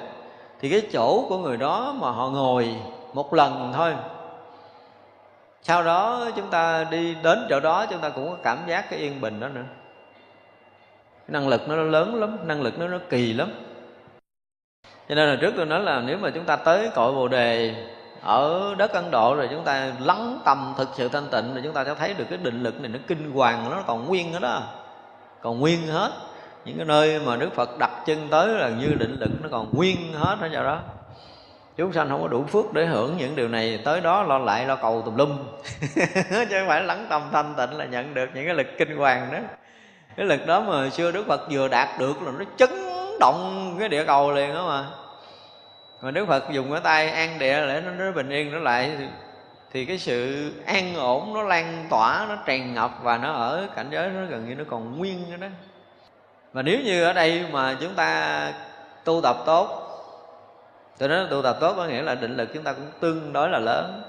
[0.61, 2.77] thì cái chỗ của người đó mà họ ngồi
[3.13, 3.95] một lần thôi.
[5.63, 8.99] Sau đó chúng ta đi đến chỗ đó, chúng ta cũng có cảm giác cái
[8.99, 9.65] yên bình đó nữa.
[11.29, 13.53] Năng lực nó lớn lắm, năng lực nó nó kỳ lắm.
[15.09, 17.75] Cho nên là trước tôi nói là nếu mà chúng ta tới cội bồ đề
[18.23, 21.73] ở đất ấn độ rồi chúng ta lắng tâm thực sự thanh tịnh rồi chúng
[21.73, 24.39] ta sẽ thấy được cái định lực này nó kinh hoàng, nó còn nguyên hết
[24.43, 24.63] đó.
[25.43, 26.11] Còn nguyên hết.
[26.65, 29.69] Những cái nơi mà đức phật đặt chân tới là như định lực, nó còn
[29.73, 30.81] nguyên hết ở chỗ đó
[31.77, 33.81] chúng sanh không có đủ phước để hưởng những điều này.
[33.85, 35.39] Tới đó lo lại lo cầu tùm lum.
[36.31, 39.29] Chứ không phải lắng tâm thanh tịnh là nhận được những cái lực kinh hoàng
[39.33, 39.39] đó.
[40.17, 42.71] Cái lực đó mà xưa đức phật vừa đạt được là nó chấn
[43.21, 44.85] động cái địa cầu liền đó mà.
[46.03, 48.91] Mà đức phật dùng cái tay an địa để nó, nó bình yên nó lại
[49.73, 53.87] thì, cái sự an ổn nó lan tỏa nó tràn ngập và nó ở cảnh
[53.91, 55.47] giới nó gần như nó còn nguyên nữa đó.
[56.53, 58.53] Và nếu như ở đây mà chúng ta
[59.05, 59.82] tu tập tốt
[60.99, 63.49] tôi nói tu tập tốt có nghĩa là định lực chúng ta cũng tương đối
[63.49, 64.03] là lớn.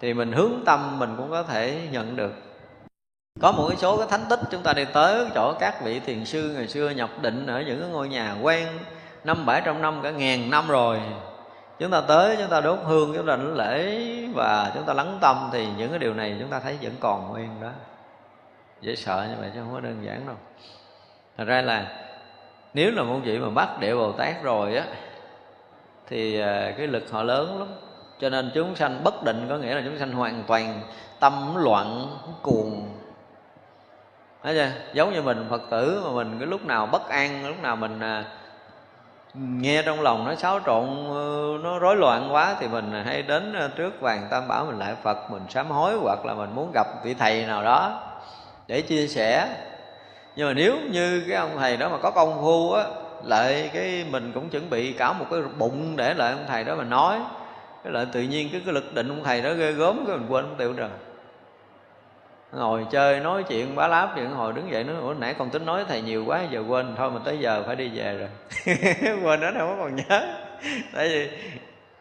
[0.00, 2.32] Thì mình hướng tâm mình cũng có thể nhận được.
[3.40, 6.24] Có một cái số cái thánh tích chúng ta đi tới chỗ các vị thiền
[6.24, 8.66] sư ngày xưa nhập định ở những cái ngôi nhà quen,
[9.24, 11.00] năm bảy trăm năm, cả ngàn năm rồi.
[11.78, 15.18] Chúng ta tới, chúng ta đốt hương, chúng ta đánh lễ và chúng ta lắng
[15.20, 17.70] tâm thì những cái điều này chúng ta thấy vẫn còn nguyên đó.
[18.80, 20.36] Dễ sợ như vậy chứ không có đơn giản đâu.
[21.38, 21.86] Thật ra là
[22.74, 24.84] nếu là một vị mà bắt địa bồ tát rồi á
[26.10, 27.68] thì à, cái lực họ lớn lắm
[28.20, 30.80] cho nên chúng sanh bất định có nghĩa là chúng sanh hoàn toàn
[31.20, 32.06] tâm loạn
[32.42, 32.88] cuồng
[34.42, 34.70] Thấy chưa?
[34.92, 38.00] Giống như mình Phật tử mà mình cái lúc nào bất an, lúc nào mình
[38.00, 38.24] à,
[39.34, 43.52] nghe trong lòng nó xáo trộn, ờ, nó rối loạn quá thì mình hay đến
[43.52, 46.70] à, trước vàng tam bảo mình lại Phật, mình sám hối hoặc là mình muốn
[46.74, 48.02] gặp vị thầy nào đó
[48.66, 49.48] để chia sẻ.
[50.36, 52.84] Nhưng mà nếu như cái ông thầy đó mà có công phu á,
[53.24, 56.74] lại cái mình cũng chuẩn bị cả một cái bụng để lại ông thầy đó
[56.74, 57.18] mà nói.
[57.84, 60.26] Cái lại tự nhiên cái, cái lực định ông thầy đó ghê gớm cái mình
[60.28, 60.88] quên tiêu rồi.
[62.52, 65.66] Ngồi chơi nói chuyện bá láp chuyện hồi đứng dậy nói ủa nãy còn tính
[65.66, 66.94] nói thầy nhiều quá giờ quên.
[66.96, 68.28] Thôi mà tới giờ phải đi về rồi.
[69.24, 70.34] Quên đó đâu có còn nhớ.
[70.94, 71.30] Tại vì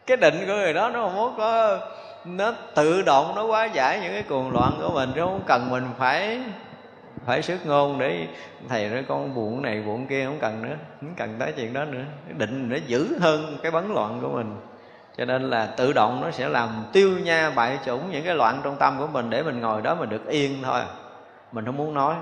[0.08, 1.80] cái định của người đó nó không có
[2.26, 5.70] nó tự động nó quá giải những cái cuồng loạn của mình chứ không cần
[5.70, 6.40] mình phải
[7.26, 8.28] phải sức ngôn để
[8.70, 11.86] thầy nói con buồn này buồn kia không cần nữa, không cần tới chuyện đó
[11.86, 12.04] nữa.
[12.38, 14.56] Định nó giữ hơn cái bấn loạn của mình.
[15.18, 18.62] Cho nên là tự động nó sẽ làm tiêu nha bại chủng những cái loạn
[18.64, 20.82] trong tâm của mình để mình ngồi đó mình được yên thôi.
[21.52, 22.16] Mình không muốn nói.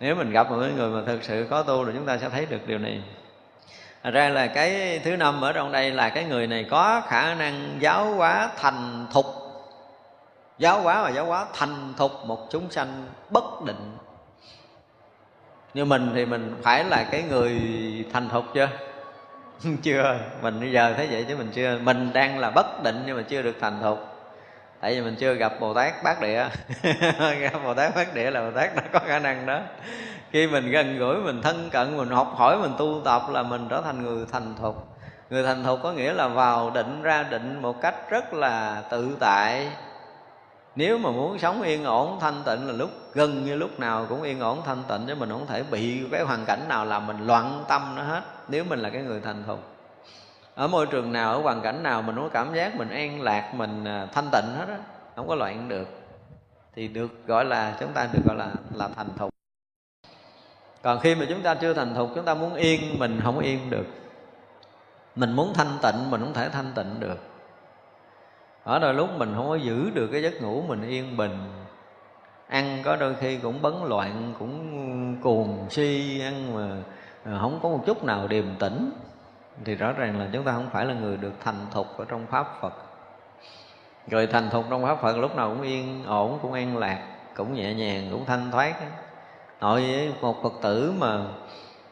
[0.00, 2.46] Nếu mình gặp một người mà thực sự có tu thì chúng ta sẽ thấy
[2.46, 3.02] được điều này.
[4.02, 7.34] Thật ra là cái thứ năm ở trong đây là cái người này có khả
[7.34, 9.26] năng giáo hóa thành thục
[10.58, 13.96] giáo hóa và giáo hóa, thành thục một chúng sanh bất định.
[15.74, 17.60] Như mình thì mình phải là cái người
[18.12, 18.68] thành thục chưa
[19.82, 23.16] chưa, mình bây giờ thấy vậy chứ mình chưa, mình đang là bất định nhưng
[23.16, 23.98] mà chưa được thành thục.
[24.80, 26.48] Tại vì mình chưa gặp bồ tát bát địa.
[27.40, 29.60] Gặp bồ tát bát địa là bồ tát nó có khả năng đó.
[30.30, 33.66] Khi mình gần gũi, mình thân cận, mình học hỏi, mình tu tập là mình
[33.70, 34.88] trở thành người thành thục.
[35.30, 39.16] Người thành thục có nghĩa là vào định, ra định một cách rất là tự
[39.20, 39.68] tại
[40.76, 44.22] nếu mà muốn sống yên ổn, thanh tịnh là lúc, gần như lúc nào cũng
[44.22, 47.26] yên ổn, thanh tịnh chứ mình không thể bị cái hoàn cảnh nào làm mình
[47.26, 49.60] loạn tâm nó hết, nếu mình là cái người thành thục.
[50.54, 53.54] Ở môi trường nào, ở hoàn cảnh nào mình có cảm giác mình an lạc,
[53.54, 54.78] mình à, thanh tịnh hết á,
[55.16, 55.88] không có loạn được,
[56.74, 59.30] thì được gọi là, chúng ta được gọi là là thành thục.
[60.82, 63.70] Còn khi mà chúng ta chưa thành thục, chúng ta muốn yên, mình không yên
[63.70, 63.86] được.
[65.16, 67.18] Mình muốn thanh tịnh, mình không thể thanh tịnh được
[68.66, 71.38] ở đôi lúc mình không có giữ được cái giấc ngủ mình yên bình.
[72.48, 76.82] Ăn có đôi khi cũng bấn loạn, cũng cuồng si, ăn mà
[77.24, 78.92] ờ, không có một chút nào điềm tĩnh.
[79.64, 82.26] Thì rõ ràng là chúng ta không phải là người được thành thục ở trong
[82.26, 82.72] pháp phật.
[84.08, 87.02] Rồi thành thục trong pháp phật lúc nào cũng yên ổn, cũng an lạc,
[87.36, 88.74] cũng nhẹ nhàng, cũng thanh thoát.
[89.60, 91.24] Nội với một phật tử mà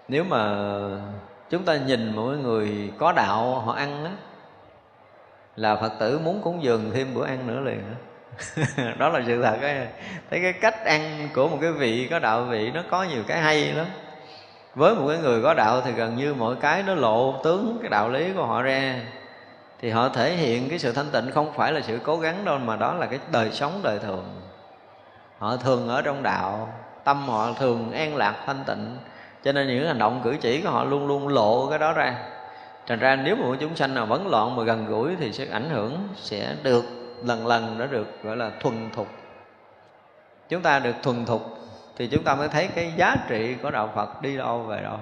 [0.09, 0.67] nếu mà
[1.51, 4.13] chúng ta nhìn mỗi người có đạo, họ ăn á
[5.57, 7.97] là phật tử muốn cúng dường thêm bữa ăn nữa liền đó.
[8.99, 9.87] đó là sự thật ấy.
[10.31, 13.41] thấy cái cách ăn của một cái vị có đạo vị nó có nhiều cái
[13.41, 13.87] hay lắm.
[14.75, 17.91] Với một cái người có đạo thì gần như mọi cái nó lộ tướng cái
[17.91, 19.01] đạo lý của họ ra.
[19.81, 22.59] Thì họ thể hiện cái sự thanh tịnh không phải là sự cố gắng đâu,
[22.59, 24.41] mà đó là cái đời sống đời thường.
[25.39, 26.73] Họ thường ở trong đạo,
[27.05, 28.97] tâm họ thường an lạc, thanh tịnh.
[29.45, 32.15] Cho nên những hành động cử chỉ của họ luôn luôn lộ cái đó ra
[32.87, 35.71] thành ra nếu mà chúng sanh nào vấn loạn mà gần gũi thì sẽ ảnh
[35.71, 36.85] hưởng, sẽ được
[37.25, 39.09] lần lần nó được gọi là thuần thục.
[40.49, 41.59] Chúng ta được thuần thục
[41.97, 44.99] thì chúng ta mới thấy cái giá trị của đạo phật đi đâu về đâu.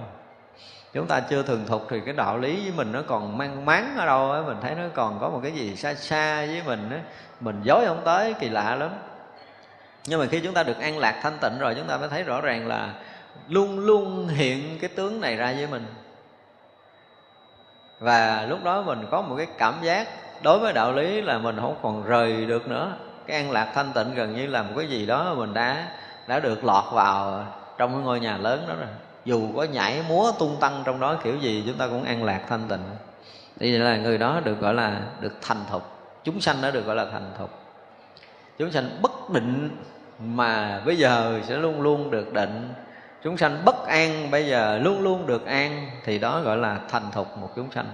[0.92, 3.96] Chúng ta chưa thường thục thì cái đạo lý với mình nó còn mang máng
[3.98, 6.90] ở đâu ấy mình thấy nó còn có một cái gì xa xa với mình
[6.90, 7.00] ấy.
[7.40, 8.90] mình dối không tới, kỳ lạ lắm.
[10.06, 12.22] Nhưng mà khi chúng ta được an lạc thanh tịnh rồi, chúng ta mới thấy
[12.22, 12.94] rõ ràng là
[13.48, 15.86] luôn luôn hiện cái tướng này ra với mình
[18.02, 20.08] và lúc đó mình có một cái cảm giác
[20.42, 22.92] đối với đạo lý là mình không còn rời được nữa.
[23.26, 25.88] Cái an lạc thanh tịnh gần như là một cái gì đó mình đã
[26.26, 27.44] đã được lọt vào
[27.78, 28.88] trong cái ngôi nhà lớn đó rồi.
[29.24, 32.40] Dù có nhảy múa tung tăng trong đó kiểu gì, chúng ta cũng an lạc
[32.48, 32.84] thanh tịnh.
[33.60, 35.82] Thì vậy là người đó được gọi là, được thành thục.
[36.24, 37.50] Chúng sanh đã được gọi là thành thục.
[38.58, 39.70] Chúng sanh bất định
[40.18, 42.68] mà bây giờ sẽ luôn luôn được định
[43.24, 47.10] chúng sanh bất an, bây giờ luôn luôn được an, thì đó gọi là thành
[47.12, 47.86] thục một chúng sanh.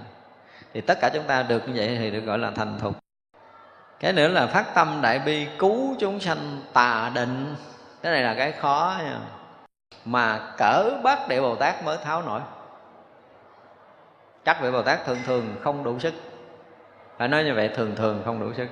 [0.73, 2.95] Thì tất cả chúng ta được như vậy thì được gọi là thành thục.
[3.99, 7.55] Cái nữa là phát tâm đại bi cứu chúng sanh tà định.
[8.01, 9.19] Cái này là cái khó, nha.
[10.05, 12.41] Mà cỡ bát địa bồ tát mới tháo nổi.
[14.45, 16.13] Chắc vị bồ tát thường thường không đủ sức.
[17.17, 18.67] Phải nói như vậy, thường thường không đủ sức.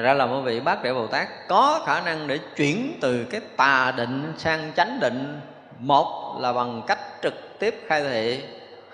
[0.00, 3.24] Thật ra là một vị bác đại Bồ Tát có khả năng để chuyển từ
[3.24, 5.40] cái tà định sang chánh định.
[5.78, 8.42] Một là bằng cách trực tiếp khai thị,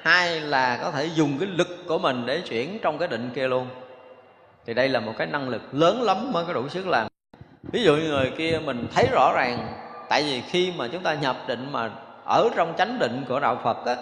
[0.02, 3.48] Hai là có thể dùng cái lực của mình để chuyển trong cái định kia
[3.48, 3.68] luôn.
[4.66, 7.06] Thì đây là một cái năng lực lớn lắm mới có đủ sức làm.
[7.62, 9.68] Ví dụ như người kia mình thấy rõ ràng,
[10.08, 11.90] Tại vì khi mà chúng ta nhập định mà
[12.24, 13.96] ở trong chánh định của Đạo Phật á,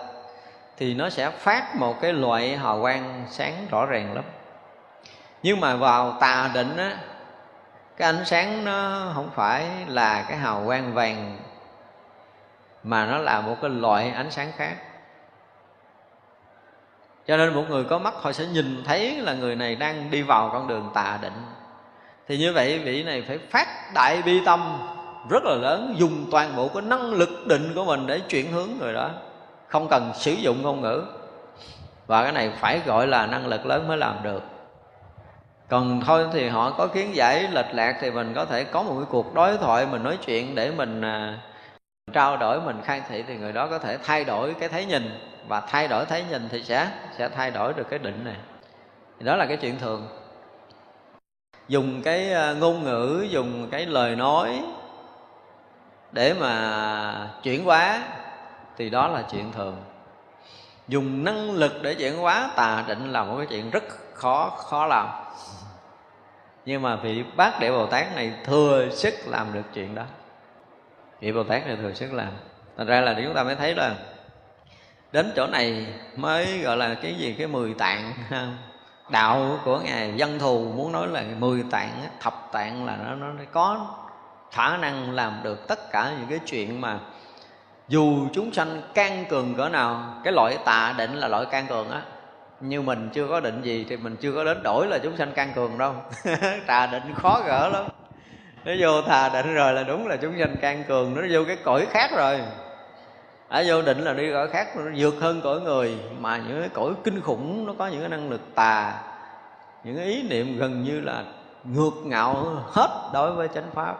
[0.77, 4.25] Thì nó sẽ phát một cái loại hào quang sáng rõ ràng lắm
[5.45, 6.97] nhưng mà vào tà định á,
[7.97, 11.39] cái ánh sáng nó không phải là cái hào quang vàng,
[12.83, 14.77] mà nó là một cái loại ánh sáng khác.
[17.27, 20.23] Cho nên một người có mắt, họ sẽ nhìn thấy là người này đang đi
[20.23, 21.47] vào con đường tà định.
[22.29, 24.79] Thì như vậy, vị này phải phát đại bi tâm
[25.31, 28.69] rất là lớn, dùng toàn bộ cái năng lực định của mình để chuyển hướng
[28.81, 29.11] người đó.
[29.69, 31.05] Không cần sử dụng ngôn ngữ.
[32.07, 34.43] Và cái này phải gọi là năng lực lớn mới làm được
[35.69, 38.95] còn thôi thì họ có kiến giải lệch lạc thì mình có thể có một
[38.97, 41.39] cái cuộc đối thoại mình nói chuyện để mình à,
[42.13, 45.11] trao đổi mình khai thị thì người đó có thể thay đổi cái thấy nhìn.
[45.49, 48.37] Và thay đổi thấy nhìn thì sẽ sẽ thay đổi được cái định này.
[49.19, 50.09] Thì đó là cái chuyện thường.
[51.69, 54.61] Dùng cái à, ngôn ngữ dùng cái lời nói
[56.13, 58.03] để mà chuyển hóa
[58.77, 59.77] thì đó là chuyện thường.
[60.89, 63.85] Dùng năng lực để chuyển hóa tà định là một cái chuyện rất
[64.15, 65.09] khó khó làm
[66.67, 70.03] nhưng mà vị bát đệ bồ tát này thừa sức làm được chuyện đó.
[71.21, 72.33] Vị bồ tát này thừa sức làm.
[72.77, 73.95] Thành ra là chúng ta mới thấy là
[75.13, 75.87] đến chỗ này
[76.17, 78.13] mới gọi là cái gì, cái mười tạng,
[79.09, 83.45] đạo của ngài, dân thù muốn nói là mười tạng thập tạng là nó nó
[83.53, 83.87] có
[84.51, 86.99] khả năng làm được tất cả những cái chuyện mà
[87.89, 91.91] dù chúng sanh can cường cỡ nào, cái loại tà định là loại can cường
[91.91, 92.03] á
[92.61, 95.33] như mình chưa có định gì thì mình chưa có đến đổi là chúng sanh
[95.35, 95.95] căn cường đâu.
[96.67, 97.85] Tà định khó gỡ lắm.
[98.65, 101.57] Nó vô tà định rồi là đúng là chúng sanh can cường, nó vô cái
[101.65, 102.41] cõi khác rồi.
[103.49, 106.69] Ở vô định là đi cõi khác, nó vượt hơn cõi người, mà những cái
[106.69, 109.03] cõi kinh khủng, nó có những cái năng lực tà.
[109.85, 111.25] Những cái ý niệm gần như là
[111.65, 112.35] ngược ngạo
[112.67, 113.97] hết đối với chánh pháp.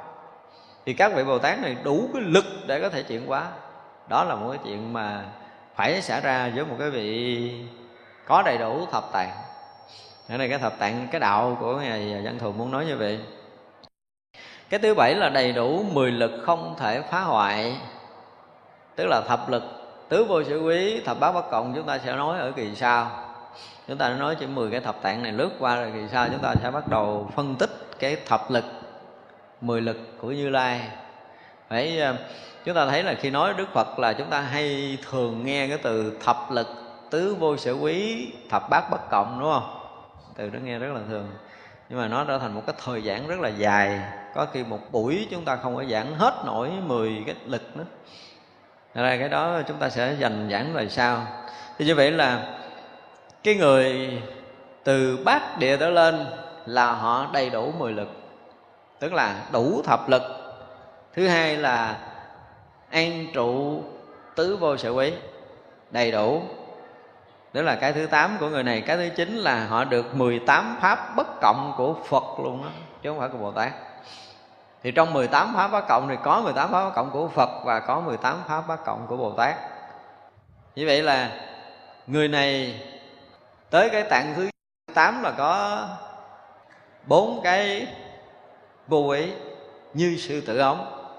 [0.87, 3.47] Thì các vị bồ tát này đủ cái lực để có thể chuyển hóa.
[4.09, 5.25] Đó là một cái chuyện mà
[5.75, 7.51] phải xảy ra với một cái vị
[8.27, 9.31] có đầy đủ thập tạng.
[10.29, 13.21] Ở đây cái thập tạng, cái đạo của ngài văn thù muốn nói như vậy.
[14.71, 17.77] Cái thứ bảy là đầy đủ mười lực không thể phá hoại.
[18.97, 19.63] Tức là thập lực,
[20.09, 23.11] tứ vô sự quý, thập bát bất cộng chúng ta sẽ nói ở kỳ sau.
[23.89, 26.39] Chúng ta nói chỉ 10 cái thập tạng này lướt qua rồi kỳ sau chúng
[26.39, 28.65] ta sẽ bắt đầu phân tích cái thập lực,
[29.61, 30.81] mười lực của như lai.
[31.69, 32.15] Phải ờ,
[32.65, 35.79] chúng ta thấy là khi nói đức phật là chúng ta hay thường nghe cái
[35.79, 36.84] từ thập lực
[37.15, 39.81] tứ vô sở quý, thập bát bất cộng, đúng không?
[40.37, 41.29] Từ đó nghe rất là thường.
[41.89, 44.01] Nhưng mà nó trở thành một cái thời gian rất là dài.
[44.35, 47.85] Có khi một buổi chúng ta không có giảng hết nổi 10 cái lực nữa.
[48.95, 51.27] Ra cái đó chúng ta sẽ dành giảng về sau.
[51.79, 52.59] Thì như vậy là
[53.43, 54.11] cái người
[54.85, 56.27] từ bát địa trở lên
[56.67, 58.09] là họ đầy đủ 10 lực.
[58.99, 60.23] Tức là đủ thập lực.
[61.15, 61.99] Thứ hai là
[62.91, 63.83] an trụ
[64.35, 65.13] tứ vô sở quý,
[65.91, 66.43] đầy đủ
[67.55, 68.81] đó là cái thứ tám của người này.
[68.81, 72.69] Cái thứ chín là họ được 18 pháp bất cộng của Phật luôn đó
[73.03, 73.73] chứ không phải của Bồ Tát.
[74.83, 77.81] Thì trong 18 pháp bất cộng thì có 18 pháp bất cộng của Phật và
[77.81, 79.55] có 18 pháp bất cộng của Bồ Tát.
[80.75, 81.31] Như vậy là
[82.07, 82.83] người này
[83.71, 84.49] tới cái tạng thứ
[84.95, 85.83] 8 là có
[87.07, 87.87] bốn cái
[88.89, 89.33] vô ý
[89.95, 91.11] như sư tử ống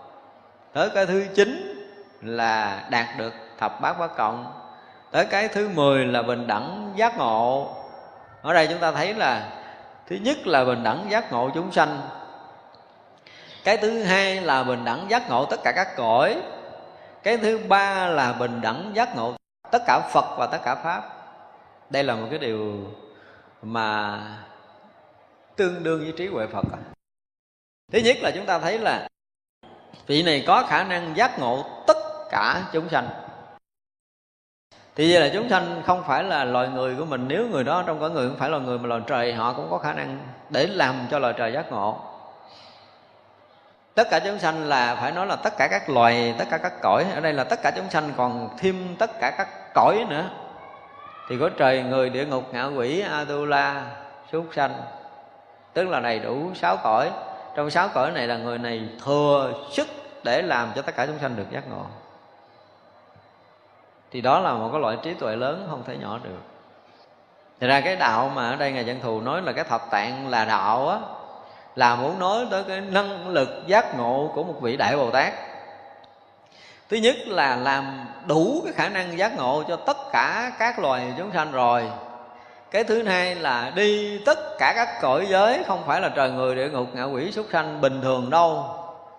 [0.74, 1.82] tới cái thứ chín
[2.22, 4.65] là đạt được thập bát bất cộng
[5.16, 7.76] tới cái thứ 10 là bình đẳng giác ngộ.
[8.42, 9.50] Ở đây chúng ta thấy là
[10.08, 12.02] thứ nhất là bình đẳng giác ngộ chúng sanh.
[13.64, 16.42] Cái thứ hai là bình đẳng giác ngộ tất cả các cõi.
[17.24, 19.36] Cái thứ ba là bình đẳng giác ngộ
[19.72, 21.04] tất cả phật và tất cả pháp.
[21.90, 22.74] Đây là một cái điều
[23.62, 24.20] mà
[25.56, 26.80] tương đương với trí huệ phật à.
[27.92, 29.08] thứ nhất là chúng ta thấy là
[30.08, 31.98] vị này có khả năng giác ngộ tất
[32.32, 33.25] cả chúng sanh
[34.96, 37.26] thì vậy là chúng sanh không phải là loài người của mình.
[37.28, 39.68] Nếu người đó trong cõi người không phải là người mà loài trời, họ cũng
[39.72, 40.20] có khả năng
[40.50, 42.00] để làm cho loài trời giác ngộ.
[43.96, 46.74] Tất cả chúng sanh là, phải nói là tất cả các loài, tất cả các
[46.82, 47.06] cõi.
[47.16, 50.24] Ở đây là tất cả chúng sanh còn thêm tất cả các cõi nữa.
[51.30, 53.86] Thì có trời, người, địa ngục, ngạ quỷ, atula,
[54.32, 54.82] súc sanh.
[55.74, 57.12] Tức là đầy đủ sáu cõi.
[57.56, 59.88] Trong sáu cõi này là người này thừa sức
[60.24, 61.86] để làm cho tất cả chúng sanh được giác ngộ
[64.12, 66.42] thì đó là một cái loại trí tuệ lớn, không thể nhỏ được.
[67.60, 70.30] Thì ra cái đạo mà ở đây Ngài Văn Thù nói là cái thập tạng
[70.30, 71.00] là đạo á,
[71.76, 75.34] Là muốn nói tới cái năng lực giác ngộ của một vị Đại Bồ Tát.
[76.90, 81.14] Thứ nhất là làm đủ cái khả năng giác ngộ cho tất cả các loài
[81.18, 81.92] chúng sanh rồi.
[82.72, 86.56] Cái thứ hai là đi tất cả các cõi giới, Không phải là trời người,
[86.56, 88.66] địa ngục, ngạ quỷ, súc sanh bình thường đâu,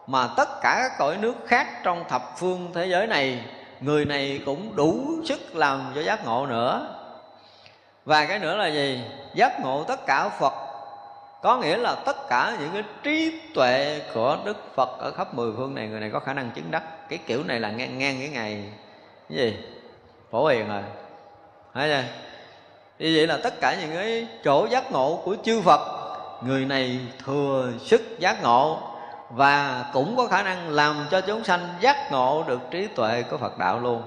[0.07, 3.45] Mà tất cả các cõi nước khác trong thập phương thế giới này
[3.81, 6.95] người này cũng đủ sức làm cho giác ngộ nữa.
[8.05, 9.01] Và cái nữa là gì?
[9.35, 10.53] Giác ngộ tất cả phật.
[11.43, 15.53] Có nghĩa là tất cả những cái trí tuệ của đức phật ở khắp mười
[15.57, 16.83] phương này, người này có khả năng chứng đắc.
[17.09, 18.65] Cái kiểu này là ngang ngang cái ngày.
[19.29, 19.57] Cái gì?
[20.31, 20.83] Phổ hiền rồi.
[21.75, 22.03] Thấy chưa?
[22.99, 25.81] Như vậy là tất cả những cái chỗ giác ngộ của chư phật,
[26.43, 28.79] người này thừa sức giác ngộ
[29.31, 33.37] và cũng có khả năng làm cho chúng sanh giác ngộ được trí tuệ của
[33.37, 34.03] Phật đạo luôn.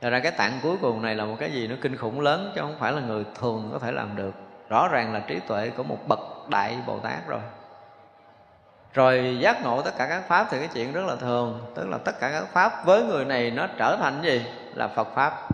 [0.00, 2.52] Thật ra cái tạng cuối cùng này là một cái gì nó kinh khủng lớn
[2.54, 4.34] chứ không phải là người thường có thể làm được.
[4.68, 7.40] Rõ ràng là trí tuệ của một bậc đại Bồ Tát rồi.
[8.94, 11.98] Rồi giác ngộ tất cả các pháp thì cái chuyện rất là thường, tức là
[11.98, 14.46] tất cả các pháp với người này nó trở thành gì?
[14.74, 15.48] Là Phật pháp.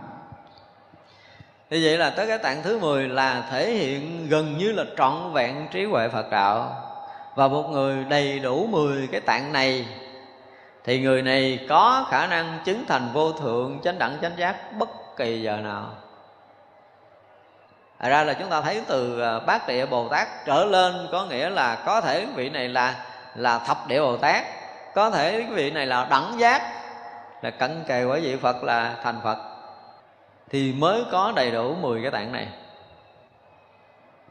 [1.69, 5.33] Như vậy là tới cái tạng thứ 10 là thể hiện gần như là trọn
[5.33, 6.86] vẹn trí huệ Phật đạo
[7.37, 9.87] và một người đầy đủ 10 cái tạng này,
[10.83, 14.89] thì người này có khả năng chứng thành vô thượng chánh đẳng chánh giác bất
[15.17, 15.85] kỳ giờ nào.
[17.99, 21.25] Thật ra là chúng ta thấy từ à, bát địa Bồ Tát trở lên có
[21.25, 23.05] nghĩa là có thể vị này là
[23.35, 24.45] là thập địa Bồ Tát,
[24.95, 26.61] có thể vị này là đẳng giác,
[27.41, 29.37] là cận kề quả vị Phật là thành Phật,
[30.49, 32.47] thì mới có đầy đủ 10 cái tạng này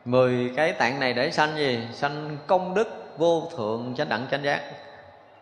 [0.07, 1.89] mười cái tạng này để sanh gì?
[1.93, 4.63] Sanh công đức vô thượng chánh đẳng chánh giác.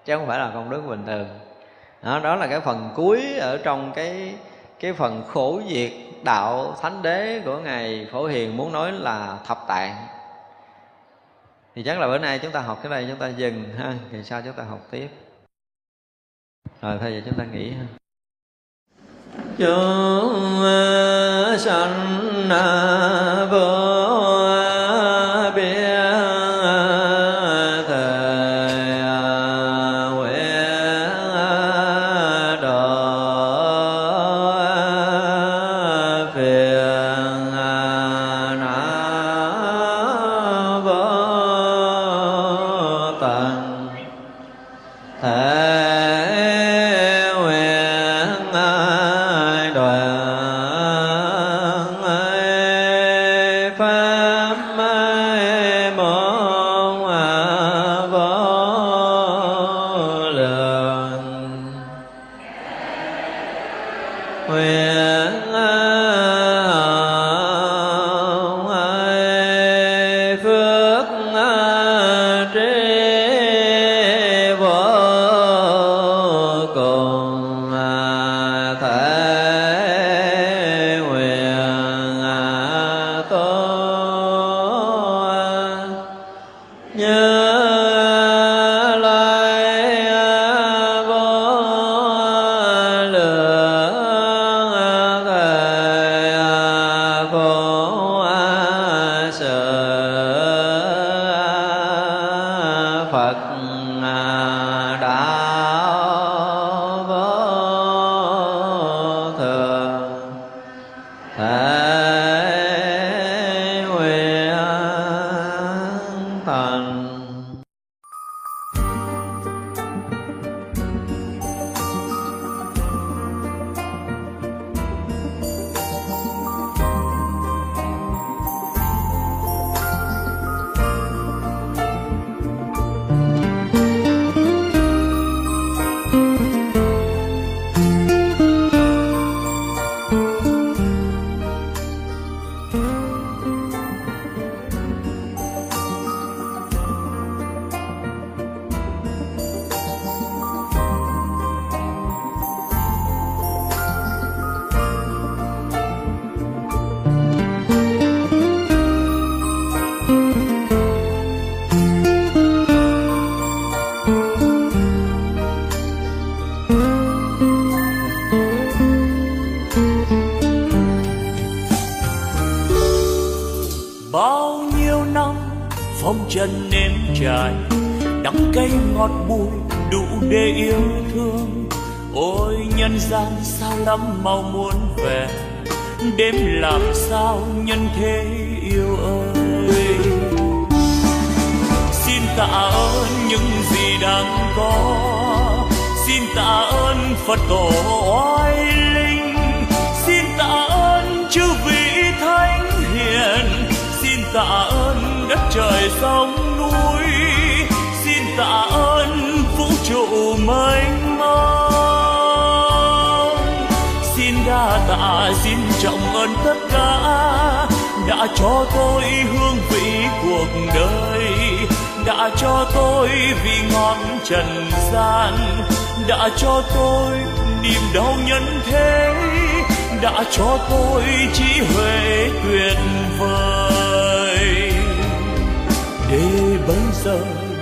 [0.05, 1.29] Chứ không phải là công đức bình thường.
[2.03, 4.35] Đó, đó là cái phần cuối ở trong cái
[4.81, 5.93] cái phần khổ diệt
[6.23, 10.07] đạo thánh đế của ngài phổ hiền muốn nói là thập tạng.
[11.75, 13.95] Thì chắc là bữa nay chúng ta học cái này chúng ta dừng ha.
[14.13, 15.09] Thì sau chúng ta học tiếp.
[16.83, 17.85] Rồi thôi giờ chúng ta nghỉ ha.
[19.59, 20.63] Chúng
[21.59, 22.49] sanh
[23.51, 23.74] vô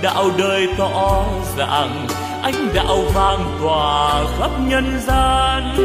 [0.01, 1.23] đạo đời tỏ
[1.57, 2.07] ràng
[2.43, 5.75] ánh đạo vang tỏa khắp nhân gian.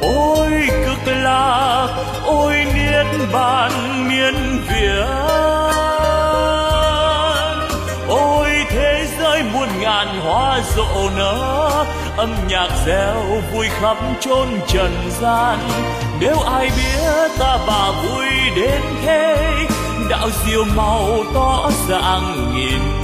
[0.00, 0.50] Ôi
[0.86, 1.88] cực lạc,
[2.24, 3.72] ôi niết bàn
[4.08, 4.34] miên
[4.68, 5.06] viễn.
[8.08, 11.84] Ôi thế giới muôn ngàn hoa rộ nở,
[12.16, 13.22] âm nhạc reo
[13.52, 15.58] vui khắp chôn trần gian.
[16.20, 18.26] Nếu ai biết ta bà vui
[18.56, 19.36] đến thế,
[20.10, 23.03] đạo diệu màu tỏ ràng nghìn